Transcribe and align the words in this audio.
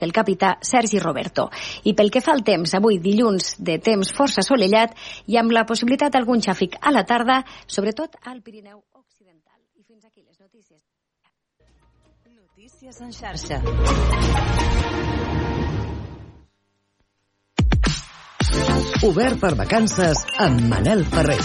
el 0.00 0.12
capità 0.12 0.56
Sergi 0.60 0.98
Roberto. 0.98 1.50
I 1.84 1.94
pel 1.94 2.10
que 2.10 2.22
fa 2.24 2.32
al 2.34 2.44
temps, 2.44 2.74
avui 2.74 2.98
dilluns 2.98 3.56
de 3.58 3.78
temps 3.78 4.12
força 4.16 4.42
assolellat 4.44 4.96
i 5.26 5.38
amb 5.40 5.52
la 5.54 5.66
possibilitat 5.68 6.12
d'algun 6.12 6.42
xàfic 6.44 6.78
a 6.80 6.92
la 6.94 7.04
tarda, 7.04 7.42
sobretot 7.66 8.16
al 8.24 8.42
Pirineu 8.42 8.82
Occidental. 8.92 9.60
I 9.76 9.84
fins 9.84 10.04
aquí 10.04 10.22
les 10.26 10.40
notícies. 10.40 10.80
Notícies 12.30 13.00
en 13.00 13.12
xarxa. 13.12 13.62
Obert 19.06 19.40
per 19.40 19.54
vacances 19.56 20.26
amb 20.44 20.66
Manel 20.68 21.06
Ferrer. 21.08 21.40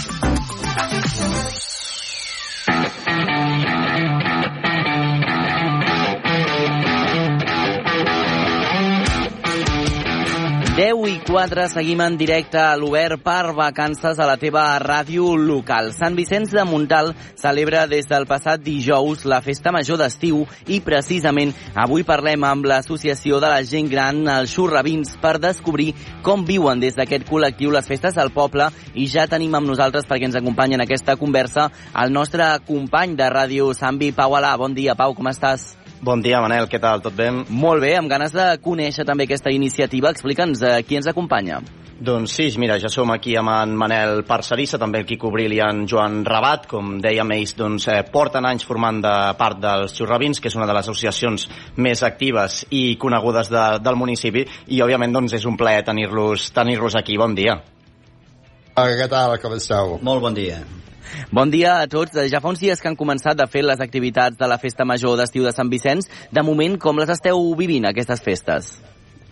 10 10.76 11.06
i 11.08 11.20
4 11.24 11.70
seguim 11.72 12.02
en 12.04 12.18
directe 12.20 12.58
a 12.60 12.74
l'Obert 12.76 13.22
per 13.24 13.54
vacances 13.56 14.18
a 14.20 14.26
la 14.28 14.34
teva 14.36 14.66
ràdio 14.76 15.30
local. 15.40 15.86
Sant 15.96 16.12
Vicenç 16.18 16.50
de 16.52 16.66
Montal 16.68 17.14
celebra 17.40 17.86
des 17.88 18.04
del 18.10 18.26
passat 18.28 18.60
dijous 18.60 19.24
la 19.24 19.38
festa 19.40 19.72
major 19.72 19.96
d'estiu 19.96 20.42
i 20.68 20.82
precisament 20.84 21.54
avui 21.72 22.04
parlem 22.04 22.44
amb 22.44 22.68
l'associació 22.68 23.40
de 23.40 23.54
la 23.54 23.62
gent 23.64 23.88
gran, 23.88 24.20
els 24.28 24.52
xurravins, 24.52 25.14
per 25.16 25.38
descobrir 25.40 25.94
com 26.20 26.44
viuen 26.44 26.84
des 26.84 27.00
d'aquest 27.00 27.24
col·lectiu 27.24 27.72
les 27.72 27.88
festes 27.88 28.20
del 28.20 28.34
poble 28.36 28.68
i 28.92 29.08
ja 29.08 29.24
tenim 29.24 29.56
amb 29.56 29.72
nosaltres 29.72 30.04
perquè 30.04 30.28
ens 30.28 30.36
acompanya 30.36 30.76
en 30.76 30.84
aquesta 30.84 31.16
conversa 31.16 31.70
el 32.04 32.12
nostre 32.12 32.52
company 32.68 33.16
de 33.16 33.32
ràdio, 33.32 33.72
Sambi 33.72 34.12
Pau 34.12 34.36
Alà. 34.36 34.52
Bon 34.60 34.76
dia, 34.76 34.92
Pau, 34.92 35.16
com 35.16 35.32
estàs? 35.32 35.85
Bon 36.00 36.20
dia, 36.20 36.42
Manel, 36.44 36.68
què 36.68 36.80
tal? 36.80 37.00
Tot 37.04 37.16
bé? 37.16 37.30
Molt 37.48 37.80
bé, 37.80 37.94
amb 37.96 38.10
ganes 38.10 38.34
de 38.34 38.50
conèixer 38.62 39.06
també 39.08 39.24
aquesta 39.24 39.52
iniciativa. 39.54 40.12
Explica'ns 40.12 40.62
eh, 40.62 40.78
qui 40.84 40.98
ens 40.98 41.08
acompanya. 41.08 41.62
Doncs 41.96 42.34
sí, 42.36 42.50
mira, 42.60 42.76
ja 42.76 42.90
som 42.92 43.08
aquí 43.14 43.32
amb 43.40 43.48
en 43.54 43.72
Manel 43.80 44.20
Parcerissa, 44.28 44.76
també 44.76 45.00
el 45.00 45.06
Quico 45.08 45.30
Bril 45.32 45.54
i 45.56 45.62
en 45.64 45.86
Joan 45.88 46.20
Rabat. 46.28 46.66
Com 46.68 46.98
dèiem, 47.00 47.32
ells 47.38 47.56
doncs, 47.56 47.88
eh, 47.88 48.02
porten 48.12 48.44
anys 48.44 48.68
formant 48.68 49.00
de 49.00 49.14
part 49.40 49.62
dels 49.62 49.96
Xurravins, 49.96 50.40
que 50.40 50.52
és 50.52 50.58
una 50.60 50.68
de 50.68 50.76
les 50.76 50.84
associacions 50.84 51.48
més 51.80 52.04
actives 52.04 52.66
i 52.68 52.98
conegudes 53.00 53.48
de, 53.48 53.66
del 53.80 53.96
municipi, 53.96 54.44
i 54.68 54.82
òbviament 54.84 55.16
doncs, 55.16 55.38
és 55.40 55.48
un 55.48 55.56
plaer 55.56 55.86
tenir-los 55.88 56.50
tenir, 56.52 56.76
-los, 56.78 56.98
aquí. 57.00 57.16
Bon 57.16 57.34
dia. 57.34 57.62
Ah, 58.76 58.90
què 58.92 59.08
tal, 59.08 59.38
com 59.40 59.54
esteu? 59.56 59.98
Molt 60.02 60.20
bon 60.20 60.34
dia. 60.34 60.60
Bon 61.30 61.50
dia 61.50 61.78
a 61.82 61.86
tots. 61.90 62.16
Ja 62.30 62.40
fa 62.42 62.50
uns 62.52 62.62
dies 62.62 62.80
que 62.82 62.90
han 62.90 62.98
començat 62.98 63.40
a 63.40 63.48
fer 63.50 63.64
les 63.66 63.80
activitats 63.82 64.38
de 64.38 64.48
la 64.50 64.58
Festa 64.62 64.86
Major 64.88 65.16
d'Estiu 65.20 65.46
de 65.46 65.54
Sant 65.54 65.70
Vicenç. 65.72 66.10
De 66.32 66.44
moment, 66.46 66.78
com 66.80 66.98
les 67.00 67.10
esteu 67.12 67.42
vivint, 67.58 67.88
aquestes 67.88 68.22
festes? 68.24 68.76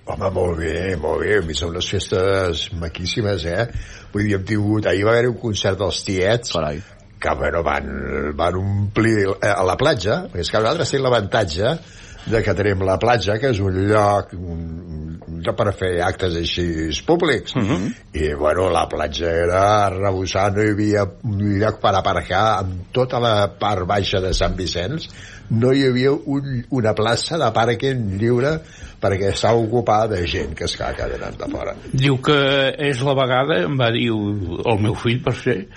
Home, 0.04 0.28
molt 0.36 0.58
bé, 0.60 0.96
molt 1.00 1.24
bé. 1.24 1.38
Mi 1.46 1.56
són 1.56 1.72
unes 1.72 1.88
festes 1.88 2.66
maquíssimes, 2.80 3.46
eh? 3.48 3.68
Vull 4.12 4.26
dir, 4.26 4.34
hem 4.38 4.44
tingut... 4.48 4.88
Ahir 4.90 5.06
va 5.08 5.14
haver 5.16 5.30
un 5.32 5.38
concert 5.40 5.80
dels 5.80 6.02
tiets, 6.04 6.52
Carai. 6.52 6.82
que, 7.24 7.34
bueno, 7.40 7.62
van, 7.64 7.88
van 8.36 8.58
omplir 8.60 9.30
a 9.40 9.62
la 9.64 9.78
platja, 9.80 10.24
és 10.36 10.50
que 10.52 10.60
nosaltres 10.60 10.92
tenim 10.92 11.08
l'avantatge 11.08 11.72
de 12.26 12.42
que 12.44 12.54
tenim 12.56 12.84
la 12.84 12.98
platja, 13.00 13.38
que 13.40 13.52
és 13.52 13.60
un 13.64 13.80
lloc, 13.88 14.36
un, 14.36 14.60
lloc 15.44 15.56
per 15.58 15.72
fer 15.76 15.92
actes 16.04 16.36
així 16.40 16.66
públics. 17.06 17.54
Uh 17.56 17.62
-huh. 17.62 17.92
I, 18.12 18.34
bueno, 18.34 18.70
la 18.70 18.86
platja 18.88 19.30
era 19.30 19.90
rebossant, 19.90 20.56
no 20.56 20.62
hi 20.62 20.70
havia 20.70 21.04
un 21.22 21.58
lloc 21.60 21.80
per 21.80 21.94
aparcar 21.94 22.58
amb 22.58 22.92
tota 22.92 23.20
la 23.20 23.48
part 23.58 23.86
baixa 23.86 24.20
de 24.20 24.32
Sant 24.32 24.56
Vicenç. 24.56 25.08
No 25.50 25.72
hi 25.72 25.86
havia 25.86 26.10
un, 26.10 26.64
una 26.70 26.94
plaça 26.94 27.36
de 27.38 27.50
pàrquing 27.52 28.18
lliure 28.18 28.60
perquè 29.00 29.32
estava 29.32 29.58
ocupada 29.60 30.16
de 30.16 30.26
gent 30.26 30.54
que 30.54 30.64
es 30.64 30.76
que 30.76 30.84
venen 30.84 31.36
de 31.38 31.50
fora. 31.50 31.74
Diu 31.92 32.16
que 32.22 32.74
és 32.78 33.02
la 33.02 33.14
vegada, 33.14 33.62
em 33.64 33.76
va 33.78 33.90
dir 33.90 34.08
el 34.08 34.80
meu 34.80 34.94
fill, 34.94 35.20
per 35.22 35.34
ser, 35.34 35.68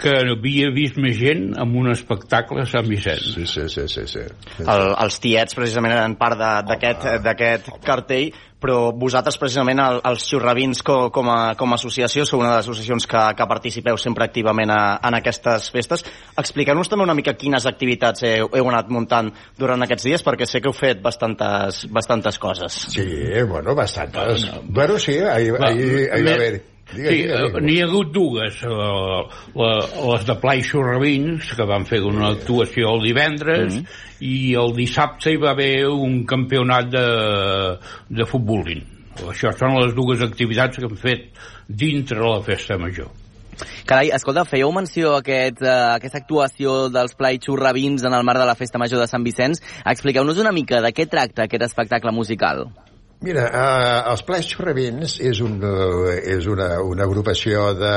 que 0.00 0.10
havia 0.32 0.70
vist 0.74 0.96
més 0.98 1.14
gent 1.18 1.52
amb 1.60 1.76
un 1.78 1.90
espectacle 1.92 2.62
a 2.64 2.66
Sant 2.66 2.88
Vicenç. 2.90 3.28
Sí, 3.36 3.46
sí, 3.46 3.68
sí, 3.70 3.84
sí. 3.88 4.06
sí. 4.10 4.24
El, 4.64 4.88
els 5.04 5.20
tiets 5.22 5.54
precisament 5.54 5.94
eren 5.94 6.16
part 6.18 6.38
de- 6.40 6.64
d'aquest 6.70 7.06
d'aquest 7.24 7.70
cartell, 7.84 8.32
però 8.64 8.94
vosaltres 8.96 9.36
precisament 9.36 9.78
el, 9.84 9.98
els 10.08 10.24
xurravins 10.24 10.80
com, 10.82 11.10
com, 11.12 11.28
a, 11.28 11.52
com 11.60 11.70
a 11.70 11.76
associació 11.76 12.24
sou 12.24 12.40
una 12.40 12.50
de 12.54 12.56
les 12.56 12.64
associacions 12.66 13.06
que, 13.06 13.22
que 13.36 13.46
participeu 13.50 13.98
sempre 14.00 14.24
activament 14.24 14.72
a, 14.72 14.80
en 15.04 15.18
aquestes 15.20 15.68
festes. 15.74 16.02
Expliqueu-nos 16.40 16.88
també 16.88 17.04
una 17.04 17.14
mica 17.18 17.36
quines 17.38 17.66
activitats 17.68 18.24
heu, 18.24 18.48
heu 18.56 18.70
anat 18.72 18.88
muntant 18.88 19.30
durant 19.60 19.84
aquests 19.84 20.08
dies, 20.08 20.24
perquè 20.24 20.48
sé 20.48 20.62
que 20.64 20.72
heu 20.72 20.76
fet 20.76 21.02
bastantes, 21.04 21.84
bastantes 21.92 22.40
coses. 22.40 22.86
Sí, 22.96 23.04
bueno, 23.46 23.74
bastantes. 23.76 24.48
Bueno, 24.64 24.98
sí, 24.98 25.18
ahir, 25.20 25.54
ahir, 25.60 26.08
ahir 26.10 26.26
va 26.26 26.38
haver... 26.40 26.73
Digue, 26.94 27.10
Sí, 27.10 27.22
eh, 27.26 27.60
n'hi 27.60 27.80
ha 27.82 27.86
hagut 27.88 28.12
dues. 28.14 28.62
eh, 28.62 28.68
la, 29.58 29.70
les 30.12 30.26
de 30.26 30.36
Pla 30.40 30.54
i 30.56 30.62
Xurravins, 30.62 31.52
que 31.56 31.66
van 31.68 31.84
fer 31.86 32.00
una 32.06 32.30
actuació 32.32 32.94
el 32.94 33.02
divendres, 33.08 33.74
Mm-hmm. 33.74 34.20
i 34.20 34.54
el 34.54 34.72
dissabte 34.76 35.32
hi 35.34 35.36
va 35.42 35.50
haver 35.52 35.86
un 35.90 36.24
campionat 36.24 36.88
de, 36.92 37.06
de 38.08 38.24
futbolín. 38.28 38.84
Això 39.30 39.52
són 39.54 39.76
les 39.78 39.92
dues 39.94 40.22
activitats 40.24 40.78
que 40.80 40.88
hem 40.88 40.96
fet 40.98 41.28
dintre 41.68 42.18
la 42.22 42.40
festa 42.42 42.78
major. 42.78 43.10
Carai, 43.86 44.08
escolta, 44.10 44.42
fèieu 44.48 44.72
menció 44.74 45.12
a 45.14 45.20
aquest, 45.20 45.60
uh, 45.62 45.94
aquesta 45.94 46.18
actuació 46.18 46.88
dels 46.90 47.14
Play 47.14 47.38
Xurravins 47.38 48.02
en 48.02 48.16
el 48.16 48.24
marc 48.26 48.40
de 48.42 48.46
la 48.48 48.56
Festa 48.58 48.80
Major 48.82 48.98
de 48.98 49.06
Sant 49.06 49.22
Vicenç. 49.22 49.60
Expliqueu-nos 49.86 50.40
una 50.42 50.50
mica 50.50 50.80
de 50.82 50.90
què 50.90 51.06
tracta 51.06 51.44
aquest 51.46 51.62
espectacle 51.62 52.10
musical. 52.10 52.64
Mira, 53.24 53.44
uh, 53.48 54.12
els 54.12 54.22
Plais 54.28 54.46
Xurravins 54.50 55.18
és, 55.24 55.40
un, 55.44 55.56
uh, 55.64 56.12
és 56.12 56.46
una, 56.50 56.68
una 56.84 57.06
agrupació 57.08 57.70
de 57.78 57.96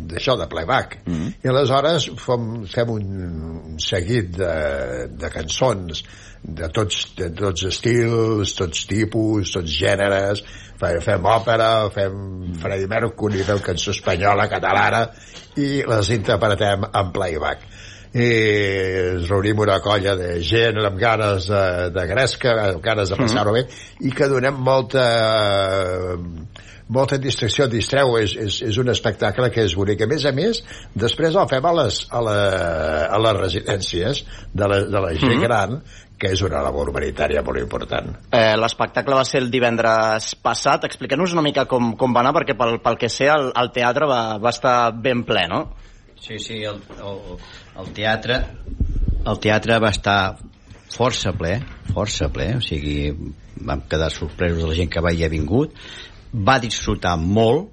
d'això, 0.00 0.36
de 0.38 0.46
playback. 0.48 1.00
Mm 1.04 1.14
-hmm. 1.14 1.32
I 1.44 1.48
aleshores 1.50 2.06
fem, 2.24 2.44
fem 2.66 2.90
un, 2.90 3.76
seguit 3.78 4.30
de, 4.36 4.54
de 5.10 5.30
cançons 5.34 6.04
de 6.42 6.68
tots, 6.68 7.14
de 7.16 7.28
tots 7.36 7.64
estils, 7.68 8.54
tots 8.56 8.86
tipus, 8.86 9.52
tots 9.52 9.70
gèneres, 9.70 10.44
Fe- 10.80 11.00
fem 11.04 11.26
òpera, 11.28 11.90
fem 11.92 12.54
Freddie 12.62 12.88
Mercury, 12.88 13.42
fem 13.44 13.58
cançó 13.58 13.90
espanyola, 13.90 14.48
catalana, 14.48 15.10
i 15.56 15.82
les 15.84 16.10
interpretem 16.10 16.86
en 16.94 17.12
playback 17.12 17.66
i 18.10 18.28
ens 19.14 19.28
reunim 19.30 19.60
una 19.62 19.78
colla 19.84 20.16
de 20.18 20.32
gent 20.42 20.80
amb 20.82 20.98
ganes 20.98 21.46
de, 21.46 21.90
de 21.94 22.06
gresca, 22.10 22.56
amb 22.70 22.82
ganes 22.82 23.12
de 23.12 23.18
passar-ho 23.20 23.54
bé, 23.54 23.66
i 24.02 24.10
que 24.10 24.26
donem 24.32 24.58
molta 24.66 25.06
molta 26.90 27.20
distracció, 27.22 27.68
distreu, 27.70 28.16
és, 28.18 28.34
és, 28.34 28.60
és 28.66 28.78
un 28.82 28.90
espectacle 28.90 29.46
que 29.54 29.62
és 29.62 29.76
bonic. 29.78 30.02
A 30.02 30.08
més 30.10 30.24
a 30.26 30.32
més, 30.34 30.58
després 30.98 31.36
el 31.38 31.46
fem 31.50 31.66
a 31.70 31.74
les, 31.78 32.00
a 32.10 32.22
la, 32.26 32.36
a 33.06 33.20
les 33.22 33.36
residències 33.38 34.24
de 34.52 34.70
la, 34.72 34.80
de 34.90 35.02
la 35.06 35.12
gent 35.14 35.36
Mhm. 35.36 35.44
gran, 35.44 35.76
que 36.20 36.32
és 36.34 36.42
una 36.42 36.60
labor 36.60 36.90
humanitària 36.90 37.44
molt 37.46 37.60
important. 37.62 38.10
Eh, 38.32 38.56
L'espectacle 38.58 39.14
va 39.14 39.24
ser 39.24 39.40
el 39.40 39.50
divendres 39.50 40.34
passat. 40.42 40.84
Expliqueu-nos 40.84 41.32
una 41.32 41.46
mica 41.46 41.64
com, 41.64 41.94
com 41.96 42.12
va 42.12 42.20
anar, 42.20 42.34
perquè 42.34 42.58
pel, 42.58 42.80
pel 42.82 42.98
que 42.98 43.08
sé 43.08 43.30
el, 43.30 43.52
el 43.56 43.70
teatre 43.72 44.10
va, 44.10 44.36
va 44.42 44.50
estar 44.50 44.92
ben 44.92 45.22
ple, 45.24 45.46
no? 45.48 45.62
Sí, 46.20 46.38
sí, 46.38 46.60
el, 46.68 46.80
el, 47.00 47.20
el 47.80 47.92
teatre 47.96 48.42
el 49.26 49.40
teatre 49.40 49.78
va 49.82 49.90
estar 49.92 50.20
força 50.90 51.32
ple, 51.36 51.58
força 51.94 52.30
ple, 52.32 52.54
o 52.56 52.62
sigui, 52.64 53.10
vam 53.60 53.82
quedar 53.90 54.08
sorpresos 54.12 54.62
de 54.62 54.70
la 54.70 54.76
gent 54.78 54.88
que 54.92 55.02
va 55.04 55.12
hi 55.12 55.24
ha 55.26 55.30
vingut, 55.32 55.74
va 56.32 56.58
disfrutar 56.62 57.16
molt 57.20 57.70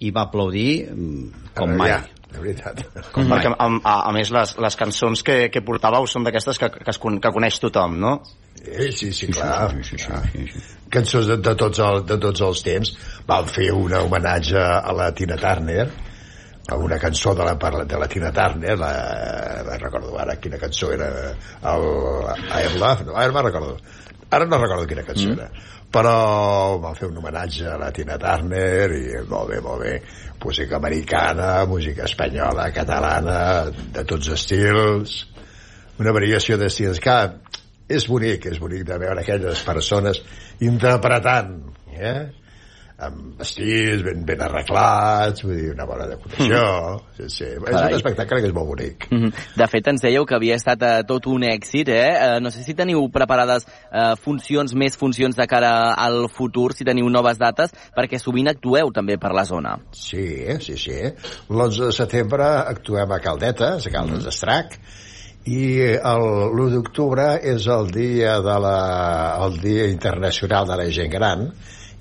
i 0.00 0.10
va 0.16 0.24
aplaudir 0.28 0.88
mm, 0.88 1.52
com 1.56 1.74
mai. 1.76 1.92
Ja, 1.92 2.00
de 2.30 2.40
veritat. 2.40 2.80
Com. 3.12 3.28
Perquè, 3.28 3.52
a, 3.52 3.68
a, 3.68 3.94
a 4.08 4.12
més, 4.16 4.32
les, 4.32 4.54
les 4.64 4.78
cançons 4.80 5.24
que, 5.26 5.40
que 5.52 5.62
portàveu 5.66 6.08
són 6.08 6.24
d'aquestes 6.24 6.60
que, 6.62 6.70
que, 6.78 6.88
es, 6.94 7.00
con- 7.02 7.20
que 7.20 7.32
coneix 7.34 7.60
tothom, 7.60 7.98
no? 8.00 8.14
Eh, 8.64 8.90
sí, 8.96 9.12
sí, 9.12 9.28
clar. 9.32 9.74
Sí, 9.74 9.82
sí, 9.84 9.98
sí, 9.98 10.04
clar. 10.06 10.22
sí, 10.32 10.46
sí. 10.54 10.62
Cançons 10.90 11.28
de, 11.28 11.36
de, 11.44 11.54
tots 11.58 11.82
el, 11.84 12.04
de 12.08 12.16
tots 12.22 12.46
els 12.48 12.62
temps. 12.66 12.94
Vam 13.28 13.50
fer 13.50 13.68
un 13.76 13.92
homenatge 14.00 14.62
a 14.62 14.94
la 14.96 15.10
Tina 15.16 15.36
Turner, 15.42 15.90
una 16.76 16.98
cançó 16.98 17.34
de 17.34 17.44
la, 17.44 17.54
de 17.84 17.98
la 17.98 18.08
Tina 18.08 18.32
Turner, 18.32 18.76
la, 18.78 18.92
la 19.66 19.78
recordo 19.78 20.16
ara 20.18 20.36
quina 20.36 20.58
cançó 20.58 20.92
era, 20.92 21.08
el 21.72 21.86
I 22.46 22.66
Am 22.66 22.78
Love, 22.78 23.06
no, 23.08 23.16
ara 23.16 23.32
me'n 23.32 23.46
recordo. 23.48 23.76
Ara 24.30 24.46
no 24.46 24.60
recordo 24.62 24.86
quina 24.86 25.02
cançó 25.02 25.28
mm. 25.28 25.38
era, 25.38 25.48
però 25.90 26.14
vam 26.82 26.94
fer 26.94 27.08
un 27.10 27.18
homenatge 27.18 27.66
a 27.66 27.78
la 27.80 27.90
Tina 27.94 28.18
Turner 28.22 28.90
i 28.94 29.04
molt 29.28 29.50
bé, 29.50 29.60
molt 29.64 29.82
bé. 29.82 29.96
Música 30.40 30.78
americana, 30.78 31.66
música 31.68 32.06
espanyola, 32.06 32.70
catalana, 32.72 33.40
de 33.70 34.04
tots 34.08 34.30
estils, 34.36 35.18
una 36.00 36.14
variació 36.16 36.56
d'estils 36.56 37.02
que 37.02 37.16
és 37.90 38.06
bonic, 38.08 38.46
és 38.46 38.60
bonic 38.62 38.86
de 38.88 38.96
veure 39.02 39.20
aquelles 39.20 39.66
persones 39.66 40.22
interpretant 40.64 41.58
eh? 42.00 42.30
Amb 43.00 43.38
vestits 43.40 44.02
ben, 44.04 44.24
ben 44.28 44.42
arreglats, 44.44 45.42
vull 45.46 45.56
dir, 45.56 45.70
una 45.72 45.86
bona 45.88 46.06
decoració. 46.10 46.60
Sí, 47.16 47.28
sí. 47.32 47.48
És 47.48 47.64
Carai. 47.64 47.92
un 47.92 47.96
espectacle 47.98 48.40
que 48.42 48.48
és 48.50 48.54
molt 48.56 48.68
bonic. 48.68 49.06
Mhm. 49.10 49.32
De 49.56 49.66
fet, 49.72 49.88
ens 49.92 50.02
dèieu 50.04 50.26
que 50.28 50.34
havia 50.36 50.56
estat 50.60 50.82
eh, 50.82 50.92
tot 51.08 51.26
un 51.32 51.42
èxit, 51.48 51.88
eh? 51.88 52.04
eh? 52.12 52.38
No 52.44 52.50
sé 52.52 52.62
si 52.66 52.74
teniu 52.78 53.06
preparades 53.12 53.66
eh, 53.66 54.14
funcions, 54.20 54.74
més 54.74 54.96
funcions 55.00 55.36
de 55.36 55.46
cara 55.50 55.94
al 55.96 56.28
futur, 56.28 56.72
si 56.76 56.84
teniu 56.84 57.08
noves 57.08 57.38
dates, 57.40 57.72
perquè 57.96 58.18
sovint 58.20 58.48
actueu 58.52 58.92
també 58.92 59.16
per 59.18 59.32
la 59.36 59.44
zona. 59.48 59.78
Sí, 59.92 60.26
sí, 60.60 60.76
sí. 60.76 60.98
L'11 61.48 61.86
de 61.86 61.92
setembre 61.92 62.44
actuem 62.74 63.10
a 63.12 63.20
Caldetes, 63.20 63.86
a 63.86 63.90
Caldes 63.90 64.24
d'Estrac, 64.28 64.76
i 65.48 65.80
el- 65.96 66.50
l'1 66.52 66.70
d'octubre 66.74 67.24
és 67.42 67.64
el 67.66 67.88
dia, 67.90 68.36
de 68.44 68.56
la, 68.60 69.38
el 69.46 69.56
dia 69.62 69.86
internacional 69.88 70.66
de 70.68 70.76
la 70.76 70.84
gent 70.92 71.10
gran 71.12 71.46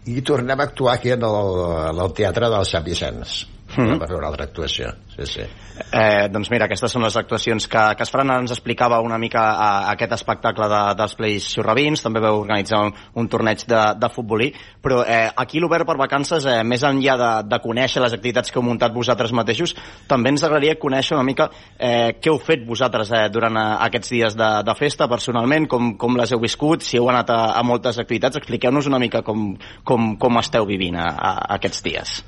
i 0.10 0.26
tornem 0.26 0.60
a 0.60 0.68
actuar 0.70 0.98
aquí 0.98 1.14
en 1.14 1.24
el, 1.28 1.54
en 1.92 2.04
el 2.06 2.14
Teatre 2.18 2.50
del 2.52 2.68
Sant 2.68 2.86
Vicenç. 2.86 3.40
Mm. 3.78 4.00
Per 4.02 4.08
fer 4.10 4.18
una 4.18 4.30
altra 4.32 4.48
actuació, 4.48 4.90
sí, 5.14 5.26
sí. 5.30 5.44
Eh, 5.80 6.28
doncs 6.34 6.50
mira, 6.52 6.66
aquestes 6.66 6.92
són 6.92 7.04
les 7.06 7.16
actuacions 7.20 7.68
que, 7.70 7.84
que 7.96 8.06
es 8.06 8.12
faran. 8.12 8.32
Ens 8.42 8.54
explicava 8.56 8.98
una 9.06 9.20
mica 9.22 9.44
a, 9.52 9.68
aquest 9.92 10.16
espectacle 10.18 10.66
de, 10.72 10.80
dels 10.98 11.14
Plays 11.20 11.50
Xurravins, 11.54 12.02
també 12.04 12.24
veu 12.24 12.40
organitzar 12.42 12.82
un, 12.88 12.94
un 13.22 13.30
torneig 13.30 13.64
de, 13.70 13.82
de 14.00 14.10
futbolí, 14.14 14.50
però 14.82 15.04
eh, 15.06 15.28
aquí 15.44 15.62
l'Obert 15.62 15.88
per 15.88 16.00
Vacances, 16.02 16.48
eh, 16.50 16.64
més 16.66 16.84
enllà 16.88 17.18
de, 17.22 17.30
de 17.52 17.62
conèixer 17.62 18.02
les 18.04 18.18
activitats 18.18 18.50
que 18.50 18.60
heu 18.60 18.66
muntat 18.66 18.96
vosaltres 18.96 19.36
mateixos, 19.38 19.76
també 20.10 20.34
ens 20.34 20.44
agradaria 20.48 20.80
conèixer 20.82 21.16
una 21.20 21.28
mica 21.28 21.50
eh, 21.78 22.18
què 22.18 22.34
heu 22.34 22.42
fet 22.42 22.66
vosaltres 22.68 23.14
eh, 23.14 23.28
durant 23.34 23.60
eh, 23.60 23.68
aquests 23.90 24.16
dies 24.18 24.40
de, 24.40 24.50
de 24.66 24.78
festa, 24.80 25.10
personalment, 25.12 25.70
com, 25.70 25.94
com 26.02 26.18
les 26.18 26.34
heu 26.34 26.42
viscut, 26.42 26.84
si 26.86 26.98
heu 26.98 27.10
anat 27.14 27.30
a, 27.36 27.40
a 27.54 27.64
moltes 27.64 28.02
activitats, 28.02 28.42
expliqueu-nos 28.42 28.90
una 28.90 29.02
mica 29.02 29.22
com, 29.22 29.54
com, 29.86 30.16
com 30.18 30.42
esteu 30.42 30.66
vivint 30.70 30.98
a, 30.98 31.08
a, 31.14 31.34
aquests 31.60 31.86
dies. 31.86 32.20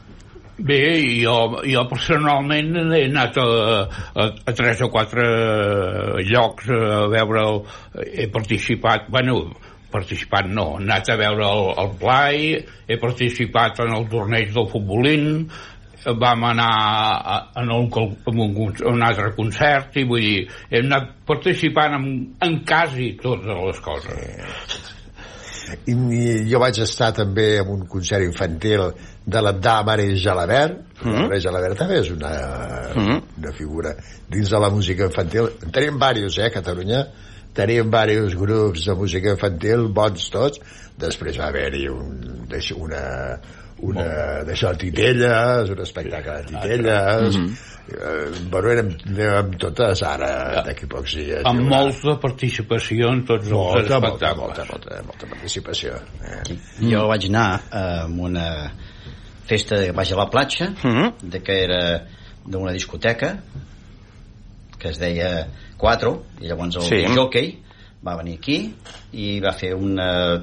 Bé, 0.62 0.78
jo, 1.24 1.36
jo 1.66 1.82
personalment 1.90 2.76
he 2.94 3.06
anat 3.08 3.38
a, 3.42 3.46
a, 4.14 4.28
a 4.46 4.54
tres 4.54 4.82
o 4.86 4.92
quatre 4.94 5.26
llocs 6.30 6.70
a 6.70 7.08
veure... 7.12 7.44
El, 7.48 7.62
he 8.14 8.28
participat... 8.32 9.10
Bueno, 9.10 9.40
participat 9.92 10.48
no, 10.48 10.68
he 10.78 10.84
anat 10.86 11.10
a 11.12 11.18
veure 11.20 11.48
el, 11.50 11.66
el 11.82 11.92
Play, 12.00 12.54
he 12.88 13.00
participat 13.02 13.82
en 13.84 13.96
el 13.98 14.06
torneig 14.12 14.54
del 14.54 14.70
futbolín, 14.72 15.28
vam 16.22 16.46
anar 16.48 16.70
a, 16.72 17.36
en 17.62 17.70
un, 17.76 17.90
en 17.92 18.40
un, 18.40 18.54
con- 18.56 18.88
un 18.94 19.04
altre 19.06 19.34
concert 19.38 19.98
i 20.02 20.06
vull 20.10 20.24
dir, 20.24 20.46
hem 20.72 20.88
anat 20.88 21.12
participant 21.30 21.98
en, 22.00 22.08
en 22.42 22.56
quasi 22.66 23.12
totes 23.22 23.52
les 23.66 23.82
coses. 23.86 24.80
I, 24.80 25.01
i 25.90 25.96
jo 26.50 26.60
vaig 26.62 26.82
estar 26.84 27.12
també 27.16 27.48
en 27.62 27.72
un 27.74 27.86
concert 27.90 28.26
infantil 28.26 28.88
de 29.26 29.42
l'Abdà 29.42 29.78
Mare 29.88 30.08
Jalabert 30.16 31.04
mm. 31.04 31.28
Mare 31.28 31.40
Jalabert 31.44 31.80
també 31.82 32.00
és 32.02 32.12
una, 32.14 32.32
mm. 32.96 33.20
una 33.42 33.54
figura 33.58 33.96
dins 34.30 34.52
de 34.52 34.62
la 34.62 34.72
música 34.74 35.08
infantil 35.10 35.52
en 35.62 35.74
tenim 35.74 36.00
diversos 36.02 36.40
eh, 36.40 36.48
a 36.50 36.54
Catalunya 36.54 37.06
teníem 37.56 37.92
diversos 37.92 38.38
grups 38.40 38.86
de 38.88 38.96
música 38.96 39.36
infantil 39.36 39.90
bons 39.96 40.30
tots 40.34 40.62
després 41.02 41.40
va 41.40 41.50
haver-hi 41.50 41.88
un, 41.92 42.48
una 42.78 43.04
una 43.82 44.44
d'això, 44.46 44.72
titelles, 44.78 45.70
un 45.74 45.80
espectacle 45.82 46.38
de 46.42 46.46
titelles, 46.52 47.38
mm 47.38 47.46
-hmm. 47.46 48.50
bueno, 48.52 48.70
érem, 48.70 48.90
érem 49.18 49.52
totes 49.58 50.04
ara, 50.04 50.62
d'aquí 50.66 50.86
pocs 50.88 51.16
dies. 51.16 51.42
Amb 51.46 51.70
de 52.04 52.16
participació 52.22 53.10
en 53.12 53.26
tots 53.26 53.46
els 53.46 53.52
molta, 53.52 54.00
molta, 54.00 54.08
espectacles. 54.08 54.38
molta, 54.38 54.66
molta, 54.72 55.04
molta 55.04 55.28
participació. 55.28 55.92
Eh? 56.24 56.56
Jo 56.92 57.08
vaig 57.08 57.26
anar 57.26 57.62
eh, 57.72 57.78
a 57.78 58.06
una 58.06 58.72
festa 59.46 59.76
que 59.76 59.92
vaig 59.92 60.14
a 60.14 60.16
la 60.16 60.30
platja, 60.30 60.74
Mhm. 60.84 61.14
de 61.22 61.40
que 61.42 61.64
era 61.64 62.06
d'una 62.46 62.72
discoteca, 62.72 63.40
que 64.78 64.90
es 64.90 64.98
deia 65.00 65.48
Quatro, 65.78 66.26
i 66.40 66.48
llavors 66.48 66.76
el 66.76 66.82
sí. 66.84 67.06
jockey 67.16 67.60
va 68.06 68.16
venir 68.18 68.38
aquí 68.38 68.74
i 69.14 69.40
va 69.40 69.52
fer 69.54 69.74
una 69.76 70.42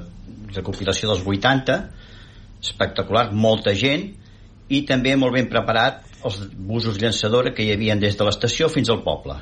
recopilació 0.53 1.09
dels 1.09 1.25
80, 1.25 1.89
espectacular, 2.61 3.29
molta 3.31 3.73
gent, 3.75 4.09
i 4.69 4.83
també 4.85 5.15
molt 5.17 5.33
ben 5.33 5.49
preparat 5.49 6.05
els 6.27 6.41
busos 6.53 6.99
llançadora 7.01 7.53
que 7.55 7.63
hi 7.63 7.71
havia 7.73 7.95
des 7.95 8.17
de 8.19 8.27
l'estació 8.27 8.67
fins 8.69 8.89
al 8.91 9.03
poble. 9.05 9.39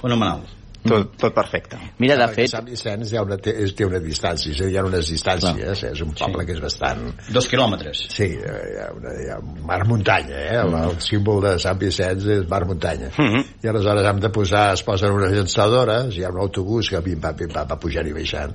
Fenomenal. 0.00 0.42
Tot, 0.84 1.14
tot 1.16 1.32
perfecte. 1.32 1.78
Mira, 1.96 2.12
de 2.20 2.26
fet, 2.28 2.50
Sant 2.52 2.66
Vicenç 2.68 3.08
hi 3.08 3.16
ha 3.16 3.22
una, 3.24 3.38
té, 3.40 3.54
és- 3.64 3.72
té 3.72 3.86
una 3.88 3.96
distància, 4.04 4.50
és 4.52 4.58
a 4.60 4.66
dir, 4.66 4.74
hi 4.74 4.76
ha 4.76 4.82
unes 4.84 5.08
distàncies, 5.08 5.80
eh? 5.86 5.92
és 5.94 6.02
un 6.04 6.10
poble 6.12 6.42
sí. 6.42 6.46
que 6.50 6.52
és 6.52 6.60
bastant... 6.60 7.06
Dos 7.32 7.48
quilòmetres. 7.48 8.02
Sí, 8.12 8.26
eh, 8.36 8.58
hi 8.74 8.76
ha, 8.82 8.90
una, 8.92 9.14
hi 9.22 9.30
ha 9.32 9.38
un 9.40 9.62
mar-muntanya, 9.64 10.42
eh? 10.42 10.58
El, 10.60 10.76
el 10.82 10.98
símbol 11.00 11.40
de 11.46 11.54
Sant 11.64 11.80
Vicenç 11.80 12.28
és 12.36 12.44
mar-muntanya. 12.50 13.08
Mhm. 13.16 13.46
I 13.64 13.72
aleshores 13.72 14.10
hem 14.10 14.20
de 14.26 14.32
posar, 14.36 14.66
es 14.76 14.84
posen 14.84 15.16
unes 15.16 15.32
llançadores, 15.32 16.12
hi 16.18 16.26
ha 16.28 16.34
un 16.34 16.42
autobús 16.44 16.92
que 16.92 17.00
pim-pam, 17.06 17.40
pim-pam, 17.40 17.70
va 17.72 17.80
pujant 17.80 18.12
i 18.12 18.12
baixant. 18.20 18.52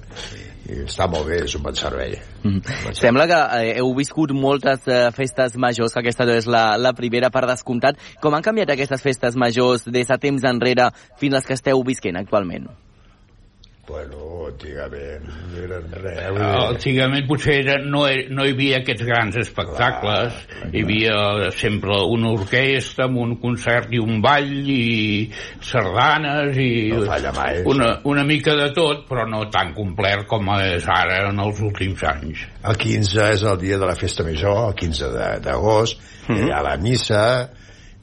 I 0.70 0.84
està 0.86 1.08
molt 1.10 1.26
bé, 1.30 1.42
és 1.48 1.56
un 1.58 1.64
bon 1.66 1.78
servei. 1.78 2.14
Mm. 2.44 2.94
Sembla 2.98 3.26
que 3.30 3.40
eh, 3.60 3.72
heu 3.82 3.90
viscut 3.98 4.34
moltes 4.38 4.86
eh, 4.88 5.08
festes 5.16 5.58
majors, 5.58 5.96
que 5.96 6.04
aquesta 6.04 6.28
és 6.36 6.50
la, 6.50 6.78
la 6.78 6.94
primera 6.98 7.32
per 7.34 7.48
descomptat. 7.50 7.98
Com 8.22 8.38
han 8.38 8.46
canviat 8.46 8.76
aquestes 8.76 9.02
festes 9.06 9.40
majors 9.40 9.88
des 9.90 10.12
de 10.12 10.20
temps 10.22 10.46
enrere 10.46 10.92
fins 11.18 11.40
les 11.40 11.50
que 11.50 11.58
esteu 11.58 11.82
visquent 11.88 12.22
actualment? 12.22 12.70
Bueno, 13.90 14.46
antigament, 14.46 15.24
no 15.50 15.62
eren 15.66 15.88
res. 15.92 16.20
Dir- 16.36 16.66
Antigament 16.70 17.26
potser 17.28 17.56
era, 17.64 17.78
no, 17.82 18.04
no 18.30 18.46
hi 18.46 18.52
havia 18.54 18.78
aquests 18.84 19.06
grans 19.08 19.38
espectacles, 19.42 20.36
hi 20.70 20.84
havia 20.86 21.50
sempre 21.58 21.98
una 22.14 22.30
orquestra 22.36 23.08
amb 23.10 23.18
un 23.24 23.34
concert 23.42 23.90
i 23.98 24.02
un 24.04 24.22
ball 24.22 24.52
i 24.70 25.32
sardanes 25.66 26.58
i 26.62 26.70
No 26.94 27.02
falla 27.10 27.34
mai, 27.36 27.64
una, 27.66 27.90
una 28.14 28.24
mica 28.30 28.54
de 28.60 28.70
tot, 28.78 29.08
però 29.10 29.26
no 29.30 29.46
tan 29.50 29.74
complet 29.78 30.26
com 30.30 30.54
és 30.60 30.86
ara 30.90 31.24
en 31.32 31.40
els 31.42 31.60
últims 31.66 32.04
anys. 32.14 32.46
El 32.70 32.78
15 32.78 33.26
és 33.34 33.44
el 33.44 33.58
dia 33.62 33.78
de 33.82 33.90
la 33.90 33.96
festa 33.98 34.24
major, 34.28 34.68
el 34.70 34.76
15 34.78 35.10
de- 35.18 35.40
d'agost, 35.46 35.98
mm 36.28 36.36
-hmm. 36.36 36.46
hi 36.48 36.52
ha 36.52 36.62
la 36.62 36.78
missa, 36.78 37.50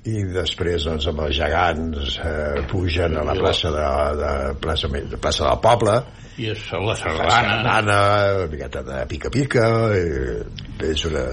i 0.06 0.22
després 0.30 0.86
doncs, 0.86 1.08
amb 1.10 1.24
els 1.26 1.34
gegants 1.38 2.18
eh, 2.22 2.62
pugen 2.70 3.16
a 3.18 3.24
la 3.26 3.34
plaça 3.38 3.72
de, 3.74 3.86
de, 4.20 4.32
plaça, 4.62 4.90
de 4.94 5.18
plaça 5.18 5.48
del 5.48 5.60
poble 5.64 5.96
I 6.38 6.50
és 6.52 6.66
la 6.72 6.82
la 6.84 6.96
sardana. 7.00 7.78
una 7.82 8.48
miqueta 8.52 8.84
de 8.86 9.00
pica-pica 9.10 9.66
és 9.96 11.06
una, 11.08 11.24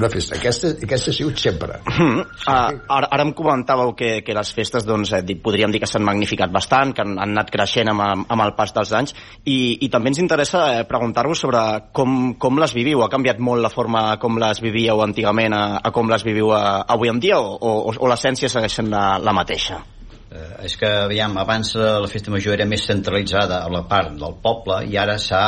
una 0.00 0.10
festa 0.12 0.36
aquesta, 0.36 0.74
aquesta 0.82 1.12
ha 1.12 1.16
sigut 1.16 1.40
sempre 1.42 1.80
Mm. 1.86 2.22
Ah, 2.46 2.70
ara, 2.92 3.08
ara 3.10 3.24
em 3.24 3.32
comentàveu 3.36 3.92
que, 3.96 4.20
que 4.24 4.34
les 4.36 4.50
festes 4.54 4.84
doncs, 4.86 5.12
eh, 5.16 5.36
podríem 5.42 5.72
dir 5.72 5.80
que 5.80 5.88
s'han 5.88 6.04
magnificat 6.04 6.52
bastant, 6.52 6.92
que 6.94 7.02
han, 7.02 7.16
han 7.18 7.32
anat 7.32 7.50
creixent 7.52 7.90
amb, 7.92 8.26
amb 8.28 8.44
el 8.44 8.52
pas 8.58 8.74
dels 8.74 8.92
anys 8.96 9.14
i, 9.44 9.78
i 9.86 9.88
també 9.92 10.12
ens 10.12 10.20
interessa 10.22 10.66
eh, 10.74 10.84
preguntar-vos 10.88 11.40
sobre 11.46 11.62
com, 11.96 12.34
com 12.42 12.60
les 12.60 12.74
viviu. 12.76 13.02
Ha 13.04 13.10
canviat 13.12 13.40
molt 13.40 13.64
la 13.64 13.72
forma 13.72 14.04
com 14.22 14.38
les 14.42 14.60
vivíeu 14.62 15.02
antigament 15.04 15.56
a, 15.56 15.64
a 15.82 15.92
com 15.94 16.10
les 16.12 16.24
viviu 16.26 16.52
a, 16.56 16.82
avui 16.96 17.12
en 17.12 17.20
dia 17.22 17.40
o, 17.40 17.56
o, 17.56 17.92
o 17.96 18.10
l'essència 18.10 18.52
segueix 18.52 18.80
sent 18.80 18.92
la, 18.92 19.06
la 19.22 19.34
mateixa? 19.36 19.80
Eh, 20.26 20.66
és 20.66 20.76
que, 20.76 20.88
aviam, 21.06 21.36
abans 21.38 21.74
eh, 21.78 21.88
la 22.02 22.10
festa 22.10 22.32
major 22.34 22.56
era 22.56 22.66
més 22.68 22.84
centralitzada 22.88 23.62
a 23.64 23.72
la 23.72 23.84
part 23.88 24.16
del 24.18 24.38
poble 24.42 24.82
i 24.90 24.98
ara 24.98 25.16
s'ha 25.22 25.44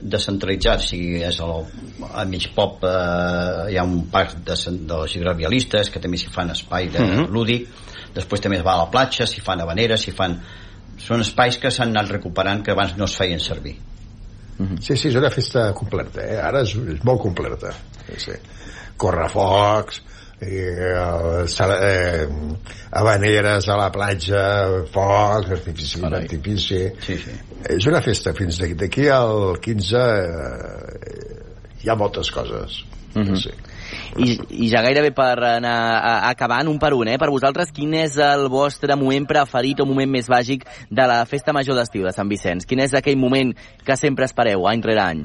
descentralitzat, 0.00 0.84
o 0.84 0.86
sigui, 0.86 1.22
és 1.26 1.40
el, 1.42 1.64
a 2.14 2.24
mig 2.28 2.46
pop 2.54 2.84
eh, 2.86 3.72
hi 3.72 3.78
ha 3.78 3.84
un 3.84 4.04
parc 4.12 4.36
de, 4.46 4.54
de 4.54 5.00
les 5.02 5.16
gravialistes 5.18 5.90
que 5.90 6.00
també 6.00 6.20
s'hi 6.20 6.30
fan 6.34 6.50
espai 6.54 6.88
de 6.94 7.00
Mhm. 7.02 7.28
lúdic, 7.34 7.68
després 8.14 8.40
també 8.40 8.58
es 8.58 8.64
va 8.64 8.74
a 8.74 8.84
la 8.84 8.90
platja, 8.90 9.26
s'hi 9.26 9.40
fan 9.44 9.60
habaneres, 9.60 10.02
s'hi 10.02 10.12
fan... 10.14 10.40
Són 10.98 11.20
espais 11.22 11.54
que 11.62 11.70
s'han 11.70 11.92
anat 11.94 12.08
recuperant 12.10 12.64
que 12.66 12.72
abans 12.72 12.96
no 12.98 13.04
es 13.06 13.14
feien 13.14 13.38
servir. 13.38 13.76
sí, 14.82 14.96
sí, 14.96 15.08
és 15.08 15.14
una 15.14 15.30
festa 15.30 15.72
completa 15.72 16.20
eh? 16.20 16.40
ara 16.42 16.62
és, 16.62 16.72
és 16.74 17.04
molt 17.06 17.20
completa 17.22 17.70
sí, 18.08 18.16
sí. 18.18 18.32
correfocs 18.96 20.00
eh, 20.40 21.44
eh, 21.46 22.28
habaneres 22.92 23.68
a 23.68 23.76
la 23.76 23.90
platja 23.92 24.42
focs, 24.92 25.50
artifici, 25.50 26.00
Carai. 26.00 26.22
artifici 26.22 26.82
Sí, 27.00 27.16
sí. 27.18 27.30
és 27.68 27.86
una 27.86 28.00
festa 28.02 28.32
fins 28.34 28.58
d'aquí- 28.60 28.76
d'aquí 28.78 29.08
al 29.08 29.58
15 29.60 29.96
eh, 29.98 31.82
hi 31.82 31.88
ha 31.90 31.94
moltes 31.96 32.30
coses 32.30 32.84
Mhm. 33.14 33.36
sí. 33.36 33.50
I, 34.18 34.34
I 34.50 34.68
ja 34.68 34.82
gairebé 34.82 35.10
per 35.16 35.38
anar 35.42 36.28
acabant 36.28 36.68
un 36.68 36.78
per 36.78 36.92
un, 36.94 37.08
eh? 37.08 37.16
Per 37.18 37.30
vosaltres, 37.30 37.72
quin 37.72 37.94
és 37.94 38.18
el 38.18 38.48
vostre 38.52 38.94
moment 38.96 39.24
preferit 39.26 39.80
o 39.80 39.86
moment 39.86 40.10
més 40.10 40.28
màgic 40.28 40.66
de 40.90 41.06
la 41.08 41.24
festa 41.26 41.54
major 41.56 41.74
d'estiu 41.74 42.04
de 42.04 42.12
Sant 42.12 42.28
Vicenç? 42.28 42.66
Quin 42.68 42.80
és 42.80 42.92
aquell 42.94 43.16
moment 43.16 43.54
que 43.84 43.96
sempre 43.96 44.26
espereu, 44.28 44.68
any 44.68 44.82
rere 44.84 45.00
any? 45.00 45.24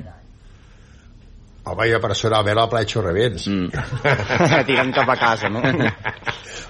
Home, 1.64 1.88
jo 1.88 2.00
personalment 2.04 2.60
al 2.60 2.70
Pla 2.72 2.84
Xorravents 2.84 3.48
Mm. 3.48 3.70
Tirant 4.68 4.92
cap 4.96 5.10
a 5.14 5.16
casa, 5.20 5.50
no? 5.50 5.62